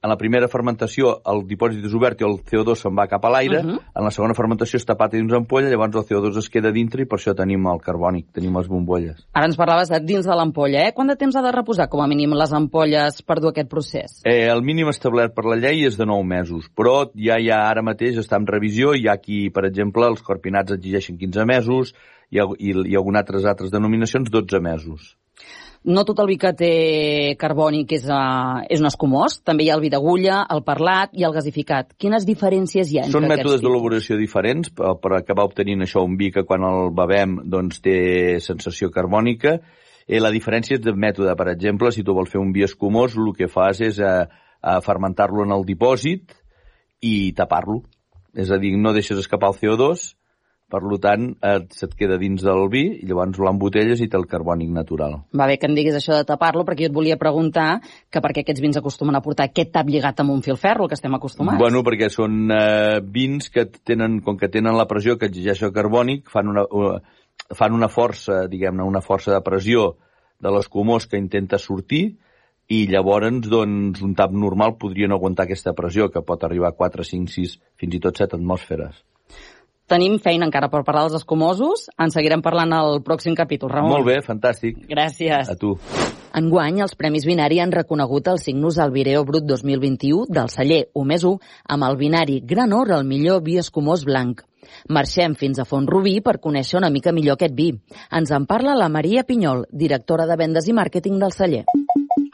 En 0.00 0.08
la 0.08 0.16
primera 0.16 0.46
fermentació 0.48 1.10
el 1.28 1.42
dipòsit 1.44 1.84
és 1.84 1.94
obert 1.96 2.22
i 2.22 2.24
el 2.24 2.38
CO2 2.48 2.80
se'n 2.80 2.94
va 2.96 3.04
cap 3.08 3.24
a 3.28 3.30
l'aire. 3.34 3.58
Mhm. 3.62 3.80
En 3.92 4.04
la 4.06 4.10
segona 4.10 4.32
fermentació 4.32 4.78
està 4.78 4.94
tapat 4.94 5.12
dins 5.12 5.28
una 5.28 5.42
ampolla, 5.42 5.68
llavors 5.68 5.94
el 5.94 6.06
CO2 6.08 6.38
es 6.38 6.48
queda 6.48 6.72
dintre 6.72 7.02
i 7.02 7.06
per 7.06 7.18
això 7.18 7.34
tenim 7.36 7.66
el 7.66 7.82
carbònic, 7.84 8.32
tenim 8.32 8.56
les 8.56 8.66
bombolles. 8.66 9.26
Ara 9.34 9.44
ens 9.44 9.56
parlaves 9.56 9.90
de 9.90 10.00
dins 10.00 10.24
de 10.24 10.34
l'ampolla, 10.34 10.86
eh? 10.88 10.94
Quant 10.94 11.06
de 11.06 11.16
temps 11.16 11.36
ha 11.36 11.42
de 11.42 11.52
reposar, 11.52 11.88
com 11.90 12.00
a 12.00 12.06
mínim, 12.06 12.32
les 12.32 12.52
ampolles 12.52 13.20
per 13.20 13.40
dur 13.40 13.50
aquest 13.50 13.68
procés? 13.68 14.22
Eh, 14.24 14.48
el 14.48 14.62
mínim 14.62 14.88
establert 14.88 15.34
per 15.34 15.44
la 15.44 15.56
llei 15.56 15.84
és 15.84 15.98
de 15.98 16.06
9 16.06 16.24
mesos, 16.24 16.70
però 16.74 17.10
ja 17.14 17.36
hi 17.38 17.50
ha 17.50 17.68
ara 17.68 17.82
mateix 17.82 18.16
està 18.16 18.40
en 18.40 18.46
revisió, 18.46 18.94
hi 18.94 19.06
ha 19.06 19.12
aquí, 19.12 19.50
per 19.50 19.66
exemple, 19.66 20.06
els 20.06 20.22
corpinats 20.22 20.72
exigeixen 20.72 21.18
15 21.18 21.44
mesos 21.44 21.92
i, 22.30 22.38
i, 22.40 22.72
i 22.72 22.96
algunes 22.96 23.20
altres, 23.20 23.44
altres 23.44 23.70
denominacions 23.70 24.30
12 24.30 24.60
mesos. 24.60 25.16
No 25.80 26.02
tot 26.04 26.18
el 26.20 26.28
vi 26.28 26.36
que 26.36 26.50
té 26.52 26.72
carbònic 27.40 27.94
és, 27.96 28.02
uh, 28.04 28.60
és 28.68 28.82
un 28.82 28.88
escumós. 28.90 29.38
També 29.48 29.64
hi 29.64 29.70
ha 29.70 29.78
el 29.78 29.80
vi 29.80 29.88
d'agulla, 29.92 30.42
el 30.52 30.60
parlat 30.66 31.14
i 31.16 31.24
el 31.24 31.32
gasificat. 31.32 31.94
Quines 31.96 32.26
diferències 32.28 32.90
hi 32.90 32.98
ha 32.98 33.06
entre 33.06 33.16
Són 33.16 33.30
mètodes 33.30 33.64
d'elaboració 33.64 34.18
diferents 34.20 34.68
per, 34.76 34.92
per 35.00 35.14
acabar 35.16 35.46
obtenint 35.48 35.86
això 35.86 36.04
un 36.04 36.18
vi 36.20 36.28
que 36.34 36.44
quan 36.44 36.66
el 36.68 36.92
bevem 36.92 37.38
doncs, 37.48 37.80
té 37.80 37.96
sensació 38.44 38.90
carbònica. 38.92 39.56
Eh, 40.04 40.20
la 40.20 40.32
diferència 40.34 40.76
és 40.76 40.84
de 40.84 40.92
mètode. 40.92 41.32
Per 41.38 41.48
exemple, 41.54 41.94
si 41.96 42.04
tu 42.04 42.12
vols 42.12 42.28
fer 42.28 42.42
un 42.42 42.52
vi 42.52 42.66
escumós, 42.68 43.16
el 43.16 43.32
que 43.38 43.48
fas 43.48 43.80
és 43.80 44.04
eh, 44.04 44.14
eh, 44.28 44.78
fermentar-lo 44.84 45.48
en 45.48 45.56
el 45.56 45.64
dipòsit 45.64 46.36
i 47.00 47.32
tapar-lo. 47.32 47.80
És 48.36 48.52
a 48.52 48.60
dir, 48.60 48.76
no 48.76 48.92
deixes 48.92 49.18
escapar 49.18 49.54
el 49.54 49.56
CO2, 49.56 50.10
per 50.70 50.80
tant, 51.02 51.26
eh, 51.42 51.58
se't 51.74 51.96
queda 51.98 52.18
dins 52.20 52.42
del 52.46 52.68
vi 52.72 52.84
i 53.00 53.08
llavors 53.08 53.40
l'embotelles 53.42 54.00
i 54.00 54.08
té 54.08 54.18
el 54.18 54.28
carbònic 54.30 54.70
natural. 54.74 55.18
Va 55.36 55.48
bé 55.50 55.58
que 55.58 55.66
em 55.66 55.74
diguis 55.74 55.96
això 55.98 56.16
de 56.20 56.28
tapar-lo, 56.28 56.64
perquè 56.64 56.86
jo 56.86 56.90
et 56.92 56.96
volia 56.96 57.18
preguntar 57.18 57.80
que 58.10 58.22
per 58.22 58.32
què 58.32 58.44
aquests 58.44 58.62
vins 58.62 58.78
acostumen 58.78 59.18
a 59.18 59.22
portar 59.24 59.48
aquest 59.48 59.72
tap 59.74 59.90
lligat 59.90 60.22
amb 60.22 60.34
un 60.36 60.42
filferro, 60.46 60.88
que 60.88 60.98
estem 60.98 61.14
acostumats. 61.18 61.58
Bueno, 61.58 61.82
perquè 61.86 62.08
són 62.12 62.50
eh, 62.54 63.00
vins 63.02 63.50
que 63.50 63.66
tenen, 63.66 64.20
com 64.24 64.38
que 64.38 64.48
tenen 64.48 64.78
la 64.78 64.88
pressió 64.88 65.18
que 65.18 65.28
exigeix 65.30 65.62
el 65.66 65.74
carbònic, 65.74 66.30
fan 66.30 66.48
una, 66.48 66.64
una, 66.70 67.00
fan 67.56 67.74
una 67.76 67.90
força, 67.90 68.46
diguem-ne, 68.50 68.86
una 68.86 69.02
força 69.04 69.34
de 69.34 69.42
pressió 69.44 69.94
de 70.40 70.50
l'escumós 70.54 71.06
que 71.06 71.20
intenta 71.20 71.58
sortir 71.58 72.16
i 72.70 72.84
llavors, 72.86 73.48
doncs, 73.50 74.00
un 74.06 74.14
tap 74.14 74.30
normal 74.30 74.76
podria 74.78 75.08
no 75.10 75.18
aguantar 75.18 75.48
aquesta 75.48 75.74
pressió, 75.74 76.06
que 76.14 76.22
pot 76.22 76.44
arribar 76.46 76.70
a 76.70 76.78
4, 76.78 77.04
5, 77.04 77.32
6, 77.34 77.56
fins 77.82 77.96
i 77.98 78.00
tot 78.02 78.20
7 78.22 78.38
atmosferes. 78.38 79.02
Tenim 79.90 80.20
feina 80.22 80.46
encara 80.46 80.68
per 80.70 80.84
parlar 80.86 81.08
dels 81.08 81.18
escumosos. 81.18 81.88
En 81.98 82.12
seguirem 82.14 82.42
parlant 82.44 82.70
al 82.76 83.00
pròxim 83.02 83.34
capítol, 83.34 83.72
Ramon. 83.72 83.96
Molt 83.96 84.06
bé, 84.06 84.20
fantàstic. 84.22 84.84
Gràcies. 84.86 85.50
A 85.50 85.56
tu. 85.58 85.72
Enguany, 86.38 86.78
els 86.84 86.94
Premis 86.94 87.24
Binari 87.26 87.58
han 87.58 87.72
reconegut 87.74 88.28
el 88.30 88.38
Signus 88.38 88.78
Albireo 88.78 89.24
Brut 89.26 89.48
2021 89.48 90.28
del 90.30 90.52
celler 90.52 90.84
1 90.94 91.08
més 91.10 91.24
1 91.26 91.40
amb 91.74 91.86
el 91.88 91.98
binari 91.98 92.38
Gran 92.52 92.70
Or, 92.76 92.92
el 92.94 93.02
millor 93.08 93.42
vi 93.42 93.56
escumós 93.58 94.04
blanc. 94.06 94.44
Marxem 94.94 95.34
fins 95.34 95.58
a 95.58 95.66
Font-rubí 95.66 96.20
per 96.22 96.36
conèixer 96.38 96.78
una 96.78 96.92
mica 96.94 97.10
millor 97.10 97.34
aquest 97.34 97.56
vi. 97.58 97.72
Ens 98.14 98.30
en 98.30 98.46
parla 98.46 98.76
la 98.78 98.88
Maria 98.88 99.24
Pinyol, 99.26 99.64
directora 99.72 100.28
de 100.30 100.38
vendes 100.38 100.70
i 100.70 100.76
màrqueting 100.76 101.18
del 101.18 101.34
celler. 101.34 101.64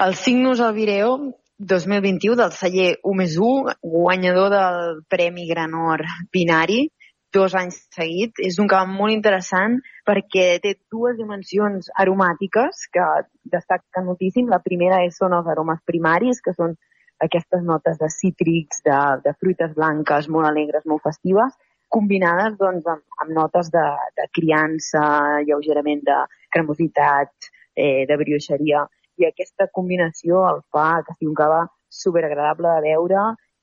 El 0.05 0.15
Signus 0.15 0.61
Albireo 0.61 1.17
2021 1.57 2.37
del 2.37 2.53
celler 2.53 2.91
1 3.01 3.17
més 3.17 3.41
1, 3.41 3.79
guanyador 3.81 4.53
del 4.53 5.01
Premi 5.09 5.49
Gran 5.49 5.73
Or 5.73 6.05
Binari, 6.29 6.91
dos 7.37 7.55
anys 7.59 7.79
seguit. 7.95 8.41
És 8.43 8.59
un 8.63 8.69
cava 8.73 8.89
molt 8.89 9.15
interessant 9.15 9.79
perquè 10.09 10.49
té 10.65 10.75
dues 10.93 11.17
dimensions 11.21 11.93
aromàtiques 12.03 12.89
que 12.93 13.07
destaquen 13.53 14.09
moltíssim. 14.09 14.51
La 14.53 14.63
primera 14.65 15.05
és, 15.07 15.19
són 15.21 15.37
els 15.37 15.49
aromes 15.53 15.83
primaris, 15.87 16.43
que 16.43 16.57
són 16.57 16.75
aquestes 17.23 17.63
notes 17.65 17.97
de 18.01 18.09
cítrics, 18.13 18.83
de, 18.85 18.99
de 19.25 19.33
fruites 19.41 19.73
blanques 19.77 20.29
molt 20.33 20.49
alegres, 20.51 20.85
molt 20.85 21.05
festives, 21.07 21.55
combinades 21.89 22.57
doncs, 22.61 22.85
amb, 22.93 23.05
amb 23.23 23.33
notes 23.37 23.71
de, 23.73 23.87
de 24.19 24.27
criança, 24.37 25.03
lleugerament 25.47 26.03
de 26.05 26.19
cremositat, 26.53 27.33
eh, 27.77 28.05
de 28.09 28.19
brioixeria. 28.21 28.85
I 29.17 29.31
aquesta 29.31 29.69
combinació 29.73 30.43
el 30.51 30.61
fa 30.73 31.03
que 31.07 31.15
sigui 31.17 31.31
un 31.31 31.39
cava 31.39 31.63
superagradable 31.89 32.75
de 32.75 32.91
veure 32.91 33.23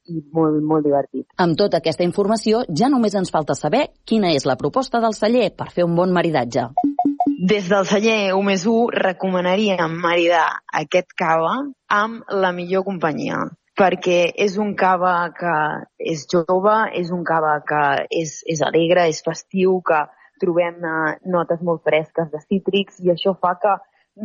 i 0.09 0.21
molt, 0.33 0.59
molt 0.63 0.85
divertit. 0.85 1.25
Amb 1.37 1.57
tota 1.59 1.79
aquesta 1.79 2.05
informació, 2.05 2.63
ja 2.69 2.89
només 2.91 3.15
ens 3.15 3.31
falta 3.31 3.55
saber 3.55 3.87
quina 4.05 4.33
és 4.35 4.45
la 4.49 4.57
proposta 4.59 5.01
del 5.03 5.15
celler 5.17 5.49
per 5.55 5.69
fer 5.71 5.87
un 5.87 5.95
bon 5.95 6.13
maridatge. 6.15 6.69
Des 7.43 7.67
del 7.71 7.87
celler 7.87 8.33
1 8.35 8.45
més 8.47 8.67
1 8.69 9.01
recomanaríem 9.03 9.97
maridar 10.03 10.47
aquest 10.83 11.11
cava 11.19 11.57
amb 11.91 12.23
la 12.43 12.53
millor 12.55 12.85
companyia 12.87 13.43
perquè 13.79 14.17
és 14.45 14.57
un 14.61 14.75
cava 14.77 15.13
que 15.33 15.53
és 15.97 16.27
jove, 16.29 16.75
és 16.93 17.09
un 17.11 17.23
cava 17.25 17.55
que 17.65 17.81
és, 18.21 18.35
és 18.45 18.61
alegre, 18.61 19.07
és 19.09 19.23
festiu, 19.25 19.79
que 19.81 20.03
trobem 20.43 20.77
eh, 20.85 21.15
notes 21.33 21.61
molt 21.65 21.83
fresques 21.87 22.29
de 22.29 22.41
cítrics 22.45 23.01
i 23.01 23.13
això 23.13 23.33
fa 23.41 23.55
que 23.61 23.73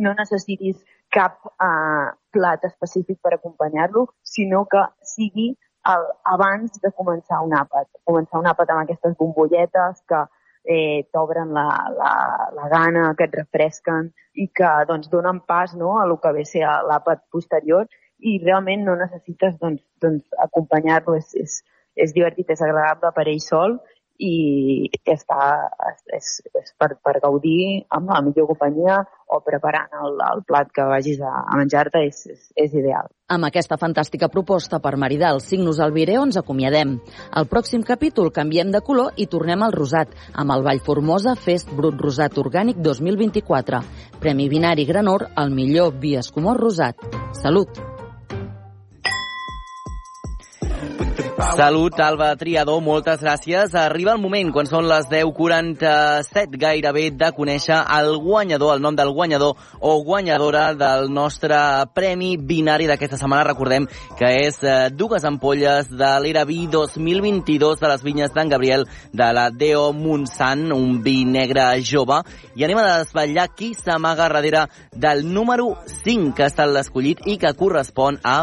no 0.05 0.13
necessitis 0.17 0.77
cap 1.09 1.39
eh, 1.49 2.11
plat 2.33 2.65
específic 2.69 3.17
per 3.23 3.33
acompanyar-lo, 3.35 4.05
sinó 4.21 4.65
que 4.69 4.85
sigui 5.01 5.55
el, 5.87 6.05
abans 6.33 6.81
de 6.83 6.91
començar 6.95 7.41
un 7.45 7.55
àpat. 7.55 7.87
Començar 8.07 8.41
un 8.41 8.49
àpat 8.51 8.73
amb 8.73 8.83
aquestes 8.83 9.15
bombolletes 9.19 10.03
que 10.09 10.23
eh, 10.65 11.07
t'obren 11.13 11.53
la, 11.55 11.67
la, 11.95 12.11
la 12.55 12.67
gana, 12.71 13.13
que 13.17 13.29
et 13.29 13.37
refresquen 13.39 14.11
i 14.35 14.49
que 14.55 14.69
doncs, 14.89 15.09
donen 15.11 15.41
pas 15.47 15.75
no, 15.75 15.97
a 15.99 16.05
lo 16.05 16.19
que 16.19 16.33
ve 16.35 16.45
ser 16.45 16.65
l'àpat 16.89 17.25
posterior 17.31 17.87
i 18.19 18.37
realment 18.43 18.83
no 18.85 18.97
necessites 18.99 19.55
doncs, 19.61 19.83
doncs, 20.03 20.25
acompanyar-lo. 20.47 21.15
És, 21.19 21.33
és, 21.35 21.61
és 21.95 22.13
divertit, 22.15 22.51
és 22.51 22.61
agradable 22.61 23.11
per 23.15 23.27
ell 23.27 23.43
sol 23.43 23.79
i 24.19 24.89
està, 25.07 25.69
és, 26.11 26.31
és 26.59 26.73
per, 26.77 26.91
per 26.99 27.15
gaudir 27.23 27.85
amb 27.95 28.11
la 28.11 28.19
millor 28.23 28.49
companyia 28.51 28.99
o 29.29 29.39
preparant 29.45 29.93
el, 30.01 30.17
el 30.25 30.41
plat 30.47 30.71
que 30.75 30.83
vagis 30.89 31.21
a, 31.23 31.31
a 31.47 31.59
menjar-te 31.59 32.01
és, 32.07 32.25
és, 32.33 32.41
és 32.65 32.75
ideal. 32.75 33.07
Amb 33.31 33.47
aquesta 33.47 33.77
fantàstica 33.79 34.27
proposta 34.33 34.81
per 34.83 34.97
maridar 34.99 35.31
el 35.35 35.39
Signus 35.45 35.79
Albireo 35.79 36.25
ens 36.27 36.39
acomiadem. 36.41 36.97
Al 37.31 37.47
pròxim 37.51 37.85
capítol 37.87 38.33
canviem 38.35 38.73
de 38.73 38.81
color 38.85 39.15
i 39.15 39.29
tornem 39.31 39.63
al 39.63 39.75
rosat, 39.75 40.11
amb 40.33 40.55
el 40.57 40.65
Vallformosa 40.67 41.37
Fest 41.39 41.71
Brut 41.77 42.01
Rosat 42.01 42.41
Orgànic 42.41 42.81
2024. 42.83 43.83
Premi 44.19 44.49
Binari 44.51 44.89
Granor 44.89 45.29
al 45.35 45.55
millor 45.55 45.95
vi 46.01 46.17
escumós 46.19 46.59
rosat. 46.59 47.07
Salut! 47.37 47.98
Salut, 51.39 51.95
Alba 52.03 52.33
Triador, 52.35 52.81
moltes 52.83 53.21
gràcies. 53.23 53.71
Arriba 53.79 54.11
el 54.11 54.19
moment, 54.19 54.49
quan 54.51 54.67
són 54.67 54.89
les 54.89 55.05
10.47 55.07 56.59
gairebé, 56.59 57.05
de 57.15 57.29
conèixer 57.37 57.77
el 57.95 58.17
guanyador, 58.19 58.73
el 58.75 58.83
nom 58.83 58.97
del 58.97 59.13
guanyador 59.15 59.55
o 59.79 59.93
guanyadora 60.03 60.73
del 60.75 61.07
nostre 61.15 61.55
Premi 61.95 62.33
Binari 62.35 62.89
d'aquesta 62.91 63.15
setmana. 63.21 63.47
Recordem 63.47 63.87
que 64.19 64.33
és 64.41 64.59
eh, 64.67 64.89
dues 64.91 65.23
ampolles 65.23 65.87
de 65.87 66.11
l'Era 66.19 66.43
Vi 66.49 66.65
2022 66.67 67.79
de 67.79 67.93
les 67.93 68.03
vinyes 68.03 68.35
d'en 68.35 68.51
Gabriel 68.51 68.87
de 69.15 69.31
la 69.31 69.49
Deo 69.49 69.93
Montsant, 69.95 70.73
un 70.75 70.99
vi 71.05 71.23
negre 71.23 71.71
jove. 71.79 72.19
I 72.59 72.67
anem 72.67 72.83
a 72.83 72.87
desvetllar 72.99 73.53
qui 73.55 73.71
s'amaga 73.79 74.27
darrere 74.27 74.67
del 74.91 75.23
número 75.31 75.77
5 76.03 76.35
que 76.35 76.43
ha 76.43 76.51
estat 76.51 76.67
l'escollit 76.67 77.23
i 77.31 77.39
que 77.39 77.55
correspon 77.55 78.19
a 78.27 78.41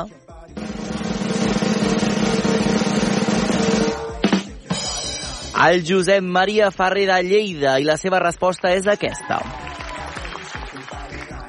el 5.65 5.83
Josep 5.89 6.23
Maria 6.23 6.71
Ferrer 6.71 7.07
de 7.09 7.23
Lleida 7.25 7.79
i 7.81 7.85
la 7.85 7.97
seva 7.97 8.21
resposta 8.21 8.73
és 8.77 8.87
aquesta. 8.87 9.41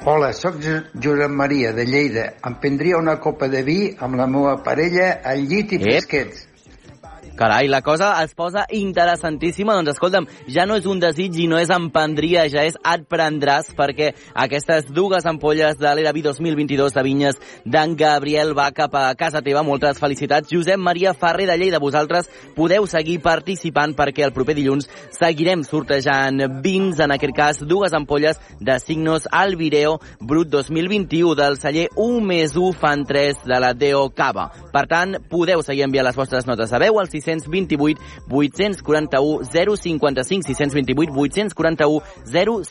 Hola, 0.08 0.32
sóc 0.32 0.56
Jo- 0.62 0.84
Josep 1.02 1.30
Maria 1.30 1.72
de 1.76 1.84
Lleida. 1.84 2.32
Em 2.46 2.54
prendria 2.60 2.96
una 2.96 3.18
copa 3.20 3.48
de 3.48 3.62
vi 3.62 3.94
amb 4.00 4.16
la 4.16 4.26
meva 4.26 4.62
parella 4.64 5.20
al 5.24 5.44
llit 5.46 5.72
i 5.72 5.78
fresquets. 5.82 6.47
Carai, 7.38 7.68
la 7.68 7.82
cosa 7.82 8.20
es 8.24 8.34
posa 8.34 8.64
interessantíssima. 8.74 9.76
Doncs 9.76 9.92
escolta'm, 9.92 10.24
ja 10.50 10.64
no 10.66 10.74
és 10.74 10.86
un 10.90 10.98
desig 10.98 11.36
i 11.38 11.44
no 11.46 11.54
és 11.62 11.70
emprendria, 11.70 12.48
ja 12.50 12.64
és 12.66 12.74
et 12.74 13.04
prendràs, 13.06 13.68
perquè 13.78 14.08
aquestes 14.34 14.88
dues 14.90 15.22
ampolles 15.30 15.78
de 15.78 15.92
l'Era 15.94 16.10
Vi 16.16 16.24
2022 16.26 16.96
de 16.96 17.04
vinyes 17.06 17.38
d'en 17.62 17.94
Gabriel 17.94 18.56
va 18.58 18.72
cap 18.74 18.96
a 18.98 19.12
casa 19.14 19.38
teva. 19.46 19.62
Moltes 19.62 20.00
felicitats. 20.02 20.50
Josep 20.50 20.82
Maria 20.82 21.12
Ferrer 21.14 21.46
de 21.46 21.54
Lleida, 21.60 21.78
vosaltres 21.78 22.26
podeu 22.56 22.88
seguir 22.90 23.20
participant 23.22 23.94
perquè 23.94 24.26
el 24.26 24.34
proper 24.34 24.58
dilluns 24.58 24.90
seguirem 25.14 25.62
sortejant 25.62 26.42
vins, 26.66 26.98
en 26.98 27.14
aquest 27.14 27.36
cas 27.38 27.62
dues 27.62 27.94
ampolles 27.94 28.42
de 28.58 28.80
Signos 28.82 29.30
al 29.30 29.54
Vireo 29.54 30.00
Brut 30.18 30.50
2021 30.50 31.36
del 31.38 31.60
celler 31.62 31.86
1 31.94 32.18
més 32.32 32.58
1 32.58 32.74
fan 32.82 33.06
3 33.06 33.46
de 33.46 33.62
la 33.62 33.70
Deo 33.78 34.08
Cava. 34.10 34.50
Per 34.74 34.86
tant, 34.90 35.20
podeu 35.30 35.62
seguir 35.62 35.86
enviant 35.86 36.10
les 36.10 36.18
vostres 36.18 36.50
notes 36.50 36.74
de 36.74 36.82
veu 36.82 36.98
al 36.98 37.14
628 37.28 38.00
841 38.30 39.44
055 39.44 40.48
628 40.48 41.12
841 41.12 42.02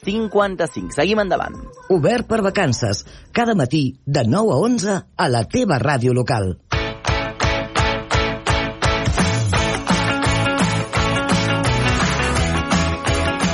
055. 0.02 0.98
Seguim 0.98 1.24
endavant. 1.24 1.56
Obert 1.94 2.28
per 2.28 2.42
vacances. 2.42 3.06
Cada 3.32 3.56
matí, 3.56 4.00
de 4.06 4.26
9 4.26 4.54
a 4.54 4.62
11, 4.68 5.00
a 5.16 5.30
la 5.30 5.46
teva 5.46 5.78
ràdio 5.80 6.14
local. 6.14 6.58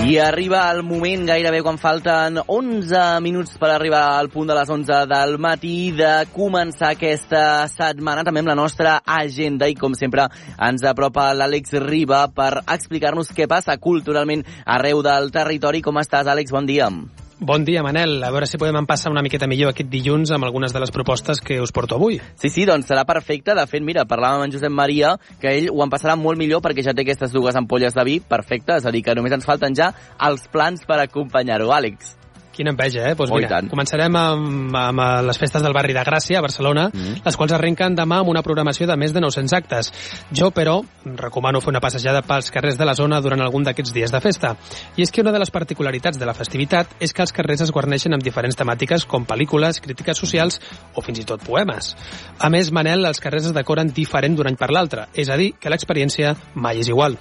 I 0.03 0.17
arriba 0.19 0.69
el 0.69 0.81
moment, 0.83 1.21
gairebé 1.29 1.61
quan 1.63 1.77
falten 1.79 2.41
11 2.43 3.21
minuts 3.23 3.55
per 3.55 3.69
arribar 3.71 4.01
al 4.17 4.27
punt 4.33 4.51
de 4.51 4.57
les 4.57 4.67
11 4.75 4.97
del 5.07 5.37
matí, 5.39 5.93
de 5.95 6.11
començar 6.35 6.91
aquesta 6.91 7.63
setmana 7.71 8.27
també 8.27 8.43
amb 8.43 8.51
la 8.51 8.57
nostra 8.59 8.97
agenda 9.07 9.71
i 9.71 9.79
com 9.79 9.95
sempre 9.95 10.27
ens 10.59 10.83
apropa 10.83 11.31
l'Àlex 11.31 11.79
Riba 11.87 12.25
per 12.35 12.51
explicar-nos 12.67 13.31
què 13.31 13.47
passa 13.47 13.79
culturalment 13.79 14.43
arreu 14.67 15.05
del 15.07 15.31
territori. 15.31 15.79
Com 15.81 16.03
estàs, 16.03 16.27
Àlex? 16.27 16.51
Bon 16.51 16.67
dia. 16.67 16.91
Bon 16.91 17.07
dia, 17.07 17.22
Manel. 17.43 18.23
A 18.23 18.31
veure 18.31 18.47
si 18.47 18.57
podem 18.57 18.77
empassar 18.79 19.11
una 19.11 19.21
miqueta 19.21 19.47
millor 19.47 19.73
aquest 19.73 19.89
dilluns 19.91 20.31
amb 20.31 20.47
algunes 20.47 20.73
de 20.73 20.79
les 20.79 20.91
propostes 20.91 21.41
que 21.41 21.59
us 21.61 21.71
porto 21.71 21.95
avui. 21.95 22.19
Sí, 22.39 22.49
sí, 22.49 22.65
doncs 22.65 22.87
serà 22.89 23.05
perfecte. 23.05 23.53
De 23.53 23.67
fet, 23.67 23.83
mira, 23.83 24.07
parlàvem 24.09 24.41
amb 24.41 24.47
en 24.47 24.55
Josep 24.55 24.71
Maria 24.71 25.15
que 25.41 25.51
ell 25.51 25.69
ho 25.73 25.83
en 25.83 25.91
passarà 25.93 26.15
molt 26.15 26.39
millor 26.39 26.63
perquè 26.63 26.85
ja 26.85 26.95
té 26.95 27.05
aquestes 27.05 27.35
dues 27.35 27.55
ampolles 27.59 27.93
de 27.93 28.07
vi. 28.07 28.19
Perfecte, 28.19 28.79
és 28.79 28.85
a 28.87 28.91
dir, 28.95 29.03
que 29.03 29.15
només 29.15 29.35
ens 29.35 29.45
falten 29.45 29.75
ja 29.75 29.91
els 30.19 30.47
plans 30.51 30.87
per 30.87 31.01
acompanyar-ho. 31.03 31.71
Àlex. 31.73 32.22
Quina 32.53 32.71
enveja, 32.71 33.09
eh? 33.09 33.15
Pues 33.17 33.31
Oh, 33.33 33.39
mira, 33.41 33.61
començarem 33.67 34.15
amb, 34.15 34.75
amb 34.77 35.01
les 35.25 35.39
festes 35.41 35.63
del 35.63 35.73
barri 35.73 35.93
de 35.93 36.03
Gràcia, 36.05 36.37
a 36.37 36.41
Barcelona, 36.45 36.89
Mm. 36.93 37.23
les 37.25 37.35
quals 37.37 37.51
arrenquen 37.51 37.95
demà 37.97 38.19
amb 38.21 38.29
una 38.29 38.43
programació 38.43 38.85
de 38.87 38.95
més 38.95 39.11
de 39.13 39.19
900 39.19 39.53
actes. 39.53 39.91
Jo, 40.31 40.51
però, 40.51 40.83
recomano 41.03 41.59
fer 41.61 41.69
una 41.69 41.79
passejada 41.81 42.21
pels 42.21 42.51
carrers 42.51 42.77
de 42.77 42.85
la 42.85 42.93
zona 42.93 43.19
durant 43.21 43.41
algun 43.41 43.63
d'aquests 43.63 43.93
dies 43.93 44.11
de 44.11 44.21
festa. 44.21 44.55
I 44.95 45.01
és 45.01 45.11
que 45.11 45.21
una 45.21 45.31
de 45.31 45.39
les 45.39 45.49
particularitats 45.51 46.19
de 46.19 46.25
la 46.25 46.33
festivitat 46.33 46.87
és 46.99 47.11
que 47.13 47.21
els 47.23 47.33
carrers 47.33 47.61
es 47.61 47.71
guarneixen 47.71 48.13
amb 48.13 48.23
diferents 48.23 48.55
temàtiques 48.55 49.05
com 49.05 49.25
pel·lícules, 49.25 49.81
crítiques 49.81 50.17
socials 50.17 50.61
o 50.93 51.01
fins 51.01 51.19
i 51.19 51.25
tot 51.25 51.43
poemes. 51.43 51.95
A 52.39 52.49
més, 52.49 52.71
Manel, 52.71 53.03
els 53.05 53.19
carrers 53.19 53.45
es 53.47 53.53
decoren 53.53 53.91
diferent 53.91 54.35
d'un 54.37 54.47
any 54.47 54.55
per 54.55 54.69
l'altre, 54.69 55.07
és 55.13 55.29
a 55.29 55.37
dir, 55.37 55.53
que 55.59 55.69
l'experiència 55.69 56.35
mai 56.53 56.79
és 56.79 56.87
igual. 56.87 57.17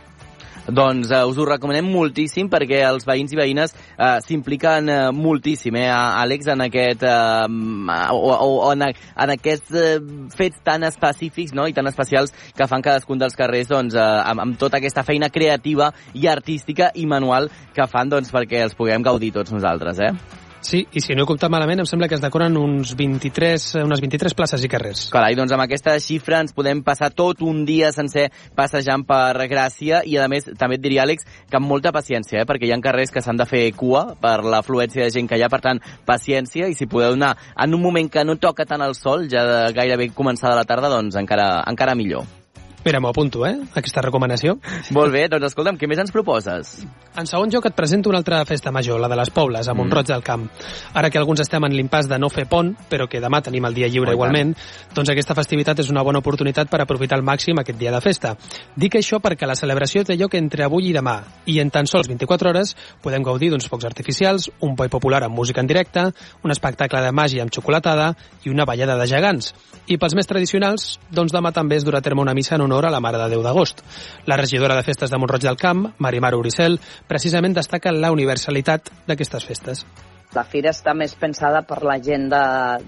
Doncs 0.66 1.10
eh, 1.10 1.24
us 1.26 1.38
ho 1.38 1.46
recomanem 1.48 1.88
moltíssim 1.90 2.46
perquè 2.50 2.82
els 2.86 3.06
veïns 3.08 3.32
i 3.34 3.38
veïnes 3.38 3.74
eh, 3.74 4.18
s'impliquen 4.22 4.90
eh, 4.92 5.00
moltíssim, 5.16 5.74
eh, 5.80 5.88
Àlex, 5.90 6.52
en 6.52 6.62
aquest, 6.68 7.02
eh, 7.02 8.12
o, 8.14 8.30
o, 8.30 8.70
en, 8.70 8.86
en 8.92 9.34
aquests 9.34 9.74
eh, 9.74 9.96
fets 10.36 10.62
tan 10.62 10.86
específics 10.86 11.56
no? 11.58 11.66
i 11.66 11.74
tan 11.74 11.90
especials 11.90 12.34
que 12.54 12.68
fan 12.70 12.84
cadascun 12.84 13.18
dels 13.18 13.36
carrers 13.38 13.72
doncs, 13.72 13.98
eh, 13.98 14.06
amb, 14.22 14.46
amb 14.46 14.60
tota 14.60 14.78
aquesta 14.78 15.02
feina 15.06 15.32
creativa 15.34 15.90
i 16.14 16.28
artística 16.30 16.92
i 16.94 17.08
manual 17.10 17.50
que 17.74 17.88
fan 17.90 18.12
doncs, 18.12 18.30
perquè 18.30 18.62
els 18.62 18.78
puguem 18.78 19.02
gaudir 19.02 19.32
tots 19.34 19.54
nosaltres. 19.54 19.98
Eh? 19.98 20.14
Sí, 20.62 20.84
i 20.94 21.00
si 21.02 21.16
no 21.18 21.24
he 21.24 21.26
comptat 21.26 21.50
malament, 21.50 21.80
em 21.82 21.86
sembla 21.90 22.06
que 22.06 22.14
es 22.14 22.22
decoren 22.22 22.54
uns 22.56 22.92
23, 22.94 23.64
eh, 23.74 23.82
unes 23.82 24.00
23 24.00 24.34
places 24.38 24.62
i 24.62 24.70
carrers. 24.70 25.08
Carai, 25.10 25.34
doncs 25.34 25.50
amb 25.52 25.64
aquesta 25.64 25.96
xifra 26.00 26.38
ens 26.44 26.54
podem 26.54 26.84
passar 26.86 27.10
tot 27.10 27.42
un 27.42 27.64
dia 27.66 27.90
sencer 27.92 28.28
passejant 28.54 29.02
per 29.08 29.48
Gràcia 29.50 30.04
i 30.06 30.14
a 30.22 30.28
més 30.30 30.46
també 30.58 30.78
et 30.78 30.84
diria, 30.84 31.02
Àlex, 31.02 31.26
que 31.50 31.58
amb 31.58 31.66
molta 31.66 31.90
paciència, 31.92 32.44
eh? 32.44 32.46
perquè 32.46 32.68
hi 32.68 32.72
ha 32.72 32.78
carrers 32.82 33.10
que 33.10 33.22
s'han 33.24 33.40
de 33.40 33.48
fer 33.50 33.64
cua 33.74 34.04
per 34.22 34.38
l'afluència 34.46 35.02
de 35.02 35.10
gent 35.10 35.26
que 35.28 35.38
hi 35.38 35.42
ha, 35.42 35.50
per 35.50 35.60
tant, 35.66 35.82
paciència 36.06 36.70
i 36.70 36.78
si 36.78 36.86
podeu 36.86 37.18
anar 37.18 37.34
en 37.58 37.74
un 37.74 37.82
moment 37.82 38.08
que 38.08 38.22
no 38.24 38.38
toca 38.38 38.64
tant 38.64 38.86
el 38.86 38.94
sol, 38.94 39.26
ja 39.32 39.42
de 39.48 39.58
gairebé 39.74 40.12
començada 40.14 40.54
la 40.54 40.68
tarda, 40.68 40.92
doncs 40.94 41.18
encara, 41.18 41.56
encara 41.66 41.98
millor. 41.98 42.41
Mira, 42.84 42.98
m'ho 42.98 43.12
apunto, 43.12 43.44
eh, 43.46 43.54
aquesta 43.78 44.02
recomanació. 44.02 44.56
Molt 44.90 45.12
bé, 45.14 45.28
doncs 45.30 45.52
escolta'm, 45.52 45.76
què 45.78 45.86
més 45.86 46.00
ens 46.02 46.10
proposes? 46.10 46.72
En 47.14 47.28
segon 47.30 47.50
lloc 47.52 47.68
et 47.68 47.76
presento 47.78 48.10
una 48.10 48.18
altra 48.18 48.40
festa 48.44 48.72
major, 48.74 48.98
la 48.98 49.06
de 49.06 49.14
les 49.20 49.30
Pobles, 49.30 49.68
a 49.68 49.74
Montroig 49.74 50.08
del 50.08 50.22
Camp. 50.26 50.48
Ara 50.92 51.08
que 51.08 51.20
alguns 51.20 51.44
estem 51.44 51.62
en 51.62 51.76
l'impàs 51.76 52.08
de 52.10 52.18
no 52.18 52.28
fer 52.28 52.48
pont, 52.50 52.72
però 52.90 53.06
que 53.06 53.20
demà 53.22 53.38
tenim 53.40 53.64
el 53.68 53.74
dia 53.74 53.86
lliure 53.86 54.10
Oh, 54.10 54.16
igualment, 54.16 54.56
doncs 54.92 55.12
aquesta 55.12 55.36
festivitat 55.38 55.78
és 55.78 55.90
una 55.90 56.02
bona 56.02 56.18
oportunitat 56.18 56.68
per 56.68 56.80
aprofitar 56.82 57.20
al 57.20 57.22
màxim 57.22 57.60
aquest 57.62 57.78
dia 57.78 57.92
de 57.94 58.00
festa. 58.02 58.34
Dic 58.74 58.96
això 58.98 59.20
perquè 59.22 59.46
la 59.46 59.54
celebració 59.54 60.02
té 60.02 60.16
lloc 60.18 60.34
entre 60.34 60.66
avui 60.66 60.90
i 60.90 60.92
demà, 60.96 61.20
i 61.46 61.60
en 61.62 61.70
tan 61.70 61.86
sols 61.86 62.10
24 62.10 62.50
hores 62.50 62.74
podem 63.00 63.22
gaudir 63.22 63.52
d'uns 63.52 63.68
focs 63.70 63.86
artificials, 63.86 64.50
un 64.60 64.74
boi 64.74 64.90
popular 64.90 65.22
amb 65.22 65.38
música 65.38 65.62
en 65.62 65.70
directe, 65.70 66.08
un 66.42 66.50
espectacle 66.50 67.00
de 67.00 67.14
màgia 67.14 67.46
amb 67.46 67.54
xocolatada 67.54 68.16
i 68.42 68.50
una 68.50 68.66
ballada 68.66 68.98
de 68.98 69.06
gegants. 69.06 69.54
I 69.86 69.98
pels 70.02 70.18
més 70.18 70.26
tradicionals, 70.26 70.98
doncs 71.10 71.32
demà 71.32 71.52
també 71.54 71.78
es 71.78 71.86
durà 71.86 72.02
a 72.02 72.02
terme 72.02 72.22
una 72.22 72.34
missa 72.34 72.56
en 72.56 72.66
honor 72.66 72.71
a 72.80 72.90
la 72.90 73.00
Mare 73.00 73.18
de 73.20 73.28
Déu 73.34 73.42
d'Agost. 73.44 73.82
La 74.26 74.36
regidora 74.40 74.76
de 74.78 74.82
Festes 74.86 75.10
de 75.12 75.18
Montroig 75.20 75.42
del 75.44 75.56
Camp, 75.60 75.90
Marimar 75.98 76.32
Uricel, 76.34 76.78
precisament 77.08 77.52
destaca 77.54 77.92
la 77.92 78.10
universalitat 78.14 78.88
d'aquestes 79.06 79.44
festes. 79.44 79.84
La 80.32 80.46
fira 80.48 80.70
està 80.72 80.94
més 80.96 81.12
pensada 81.20 81.60
per 81.68 81.82
la 81.84 81.98
gent 82.00 82.30
de, 82.32 82.44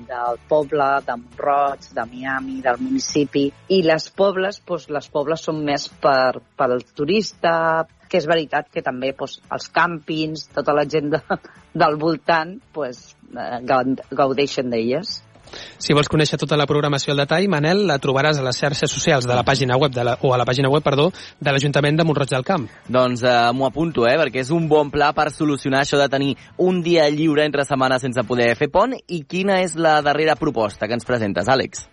del 0.09 0.39
poble, 0.49 0.87
de 1.05 1.17
Montroig, 1.21 1.91
de 1.93 2.07
Miami, 2.09 2.63
del 2.65 2.79
municipi, 2.81 3.43
i 3.69 3.83
les 3.85 4.07
pobles, 4.17 4.63
doncs, 4.65 4.89
les 4.89 5.11
pobles 5.13 5.45
són 5.45 5.61
més 5.67 5.91
per, 6.01 6.41
per 6.57 6.71
al 6.71 6.81
turista, 6.97 7.85
que 8.09 8.17
és 8.23 8.29
veritat 8.31 8.71
que 8.73 8.81
també 8.87 9.13
doncs, 9.13 9.43
els 9.53 9.69
càmpings, 9.77 10.47
tota 10.57 10.73
la 10.73 10.87
gent 10.89 11.13
de, 11.13 11.21
del 11.85 12.01
voltant, 12.01 12.57
doncs, 12.73 13.11
eh, 13.37 13.61
gaud- 13.69 14.01
gaudeixen 14.17 14.73
d'elles. 14.73 15.19
Si 15.79 15.95
vols 15.97 16.09
conèixer 16.11 16.39
tota 16.41 16.59
la 16.59 16.67
programació 16.67 17.13
al 17.15 17.23
detall, 17.23 17.49
Manel, 17.53 17.85
la 17.89 17.99
trobaràs 18.03 18.41
a 18.41 18.45
les 18.47 18.59
xarxes 18.59 18.91
socials 18.91 19.29
de 19.29 19.35
la 19.37 19.45
pàgina 19.47 19.79
web 19.81 19.95
de 19.95 20.05
la, 20.07 20.17
o 20.23 20.33
a 20.35 20.41
la 20.41 20.47
pàgina 20.49 20.71
web, 20.73 20.85
perdó, 20.85 21.11
de 21.41 21.55
l'Ajuntament 21.55 22.01
de 22.01 22.07
Montroig 22.09 22.33
del 22.33 22.47
Camp. 22.47 22.69
Doncs 22.89 23.23
eh, 23.23 23.35
m'ho 23.55 23.69
apunto, 23.69 24.09
eh, 24.09 24.17
perquè 24.21 24.45
és 24.45 24.53
un 24.55 24.69
bon 24.69 24.91
pla 24.95 25.13
per 25.17 25.31
solucionar 25.35 25.85
això 25.85 26.01
de 26.01 26.11
tenir 26.13 26.35
un 26.59 26.83
dia 26.83 27.09
lliure 27.11 27.47
entre 27.47 27.67
setmanes 27.69 28.05
sense 28.07 28.27
poder 28.29 28.55
fer 28.59 28.71
pont. 28.73 28.97
I 29.09 29.25
quina 29.29 29.61
és 29.65 29.77
la 29.77 30.01
darrera 30.03 30.39
proposta 30.41 30.89
que 30.89 30.97
ens 30.99 31.09
presentes, 31.09 31.49
Àlex? 31.49 31.89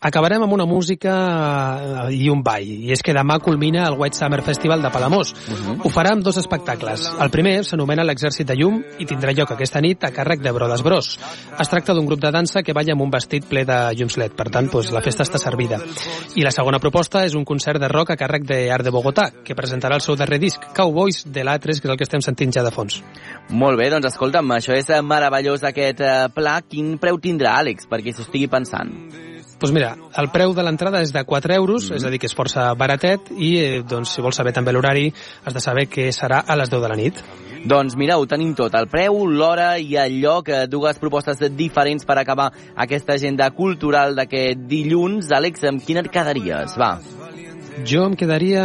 Acabarem 0.00 0.44
amb 0.44 0.52
una 0.54 0.64
música 0.64 1.12
eh, 2.06 2.14
i 2.14 2.28
un 2.30 2.44
ball, 2.46 2.62
i 2.62 2.92
és 2.94 3.00
que 3.02 3.10
demà 3.16 3.40
culmina 3.42 3.82
el 3.88 3.96
White 3.98 4.14
Summer 4.14 4.44
Festival 4.46 4.84
de 4.84 4.92
Palamós. 4.94 5.32
Ho 5.82 5.90
farà 5.90 6.12
amb 6.14 6.22
dos 6.22 6.36
espectacles. 6.38 7.08
El 7.18 7.32
primer 7.34 7.64
s'anomena 7.66 8.04
l'Exèrcit 8.06 8.46
de 8.46 8.54
Llum 8.60 8.78
i 9.02 9.08
tindrà 9.10 9.34
lloc 9.34 9.56
aquesta 9.56 9.82
nit 9.82 10.06
a 10.06 10.12
càrrec 10.14 10.44
de 10.44 10.52
Brodes 10.54 10.84
Bros. 10.86 11.10
Es 11.58 11.72
tracta 11.72 11.98
d'un 11.98 12.06
grup 12.06 12.22
de 12.22 12.30
dansa 12.30 12.62
que 12.62 12.76
balla 12.78 12.94
amb 12.94 13.02
un 13.08 13.10
vestit 13.10 13.48
ple 13.50 13.64
de 13.66 13.80
llums 13.98 14.20
LED, 14.22 14.38
per 14.38 14.46
tant, 14.54 14.70
doncs, 14.70 14.94
la 14.94 15.02
festa 15.02 15.26
està 15.26 15.42
servida. 15.42 15.82
I 16.38 16.46
la 16.46 16.54
segona 16.54 16.78
proposta 16.78 17.26
és 17.26 17.34
un 17.34 17.42
concert 17.48 17.82
de 17.82 17.90
rock 17.90 18.14
a 18.14 18.20
càrrec 18.22 18.46
de 18.46 18.62
Art 18.70 18.86
de 18.86 18.94
Bogotà, 18.94 19.32
que 19.42 19.58
presentarà 19.58 19.98
el 19.98 20.06
seu 20.06 20.14
darrer 20.14 20.38
disc, 20.38 20.62
Cowboys 20.78 21.24
de 21.26 21.42
l'A3, 21.42 21.82
que 21.82 21.90
és 21.90 21.96
el 21.96 21.98
que 21.98 22.06
estem 22.06 22.22
sentint 22.22 22.54
ja 22.54 22.62
de 22.62 22.70
fons. 22.70 23.02
Molt 23.50 23.82
bé, 23.82 23.90
doncs 23.90 24.12
escolta'm, 24.12 24.54
això 24.60 24.78
és 24.78 24.94
meravellós 25.02 25.66
aquest 25.66 26.06
eh, 26.06 26.18
pla. 26.30 26.60
Quin 26.62 27.00
preu 27.02 27.18
tindrà, 27.18 27.58
Àlex, 27.58 27.90
perquè 27.90 28.14
s'ho 28.14 28.28
estigui 28.28 28.46
pensant? 28.46 29.26
Doncs 29.58 29.72
mira, 29.74 29.96
el 30.14 30.28
preu 30.30 30.52
de 30.54 30.62
l'entrada 30.62 31.00
és 31.02 31.10
de 31.10 31.24
4 31.26 31.54
euros, 31.54 31.84
mm 31.84 31.90
-hmm. 31.90 31.96
és 31.96 32.04
a 32.04 32.10
dir, 32.10 32.18
que 32.20 32.26
és 32.26 32.34
força 32.34 32.74
baratet, 32.74 33.20
i 33.36 33.58
eh, 33.58 33.82
doncs, 33.82 34.14
si 34.14 34.22
vols 34.22 34.36
saber 34.36 34.52
també 34.52 34.72
l'horari, 34.72 35.12
has 35.44 35.54
de 35.54 35.60
saber 35.60 35.88
que 35.88 36.12
serà 36.12 36.44
a 36.46 36.56
les 36.56 36.70
10 36.70 36.80
de 36.80 36.88
la 36.88 36.94
nit. 36.94 37.14
Doncs 37.64 37.96
mira, 37.96 38.18
ho 38.18 38.26
tenim 38.26 38.54
tot, 38.54 38.72
el 38.74 38.86
preu, 38.86 39.26
l'hora 39.26 39.78
i 39.78 39.96
el 39.96 40.20
lloc, 40.20 40.48
eh, 40.48 40.66
dues 40.68 40.98
propostes 40.98 41.38
diferents 41.56 42.04
per 42.04 42.18
acabar 42.18 42.52
aquesta 42.76 43.14
agenda 43.14 43.50
cultural 43.50 44.14
d'aquest 44.14 44.58
dilluns. 44.68 45.30
Àlex, 45.30 45.64
amb 45.64 45.82
quina 45.84 46.00
et 46.00 46.08
quedaries? 46.08 46.78
Va. 46.78 47.17
Jo 47.86 48.04
em 48.08 48.14
quedaria 48.18 48.62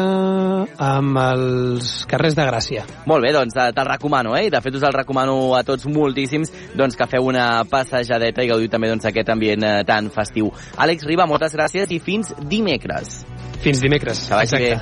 amb 0.82 1.18
els 1.20 2.06
carrers 2.10 2.36
de 2.38 2.46
Gràcia. 2.48 2.86
Molt 3.10 3.26
bé, 3.26 3.34
doncs 3.36 3.54
te'l 3.54 3.88
recomano, 3.88 4.36
eh? 4.38 4.50
De 4.54 4.62
fet, 4.64 4.76
us 4.80 4.86
el 4.88 4.96
recomano 4.96 5.56
a 5.58 5.64
tots 5.68 5.86
moltíssims 5.90 6.52
doncs, 6.78 6.96
que 6.98 7.08
feu 7.12 7.30
una 7.30 7.64
passejadeta 7.70 8.44
i 8.44 8.50
gaudiu 8.52 8.72
també 8.72 8.90
doncs, 8.92 9.06
aquest 9.10 9.30
ambient 9.34 9.64
eh, 9.68 9.84
tan 9.88 10.10
festiu. 10.14 10.52
Àlex 10.78 11.06
Riba, 11.10 11.28
moltes 11.30 11.54
gràcies 11.58 11.92
i 11.94 12.00
fins 12.04 12.34
dimecres. 12.50 13.24
Fins 13.64 13.80
dimecres, 13.84 14.26
Que 14.28 14.36
vagi 14.36 14.56
bé. 14.60 14.74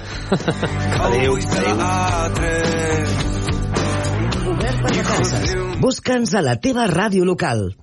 Adéu, 1.02 1.38
adéu. 1.90 2.62
Busca'ns 5.82 6.36
a 6.38 6.42
la 6.46 6.56
teva 6.62 6.86
ràdio 6.90 7.26
local. 7.26 7.81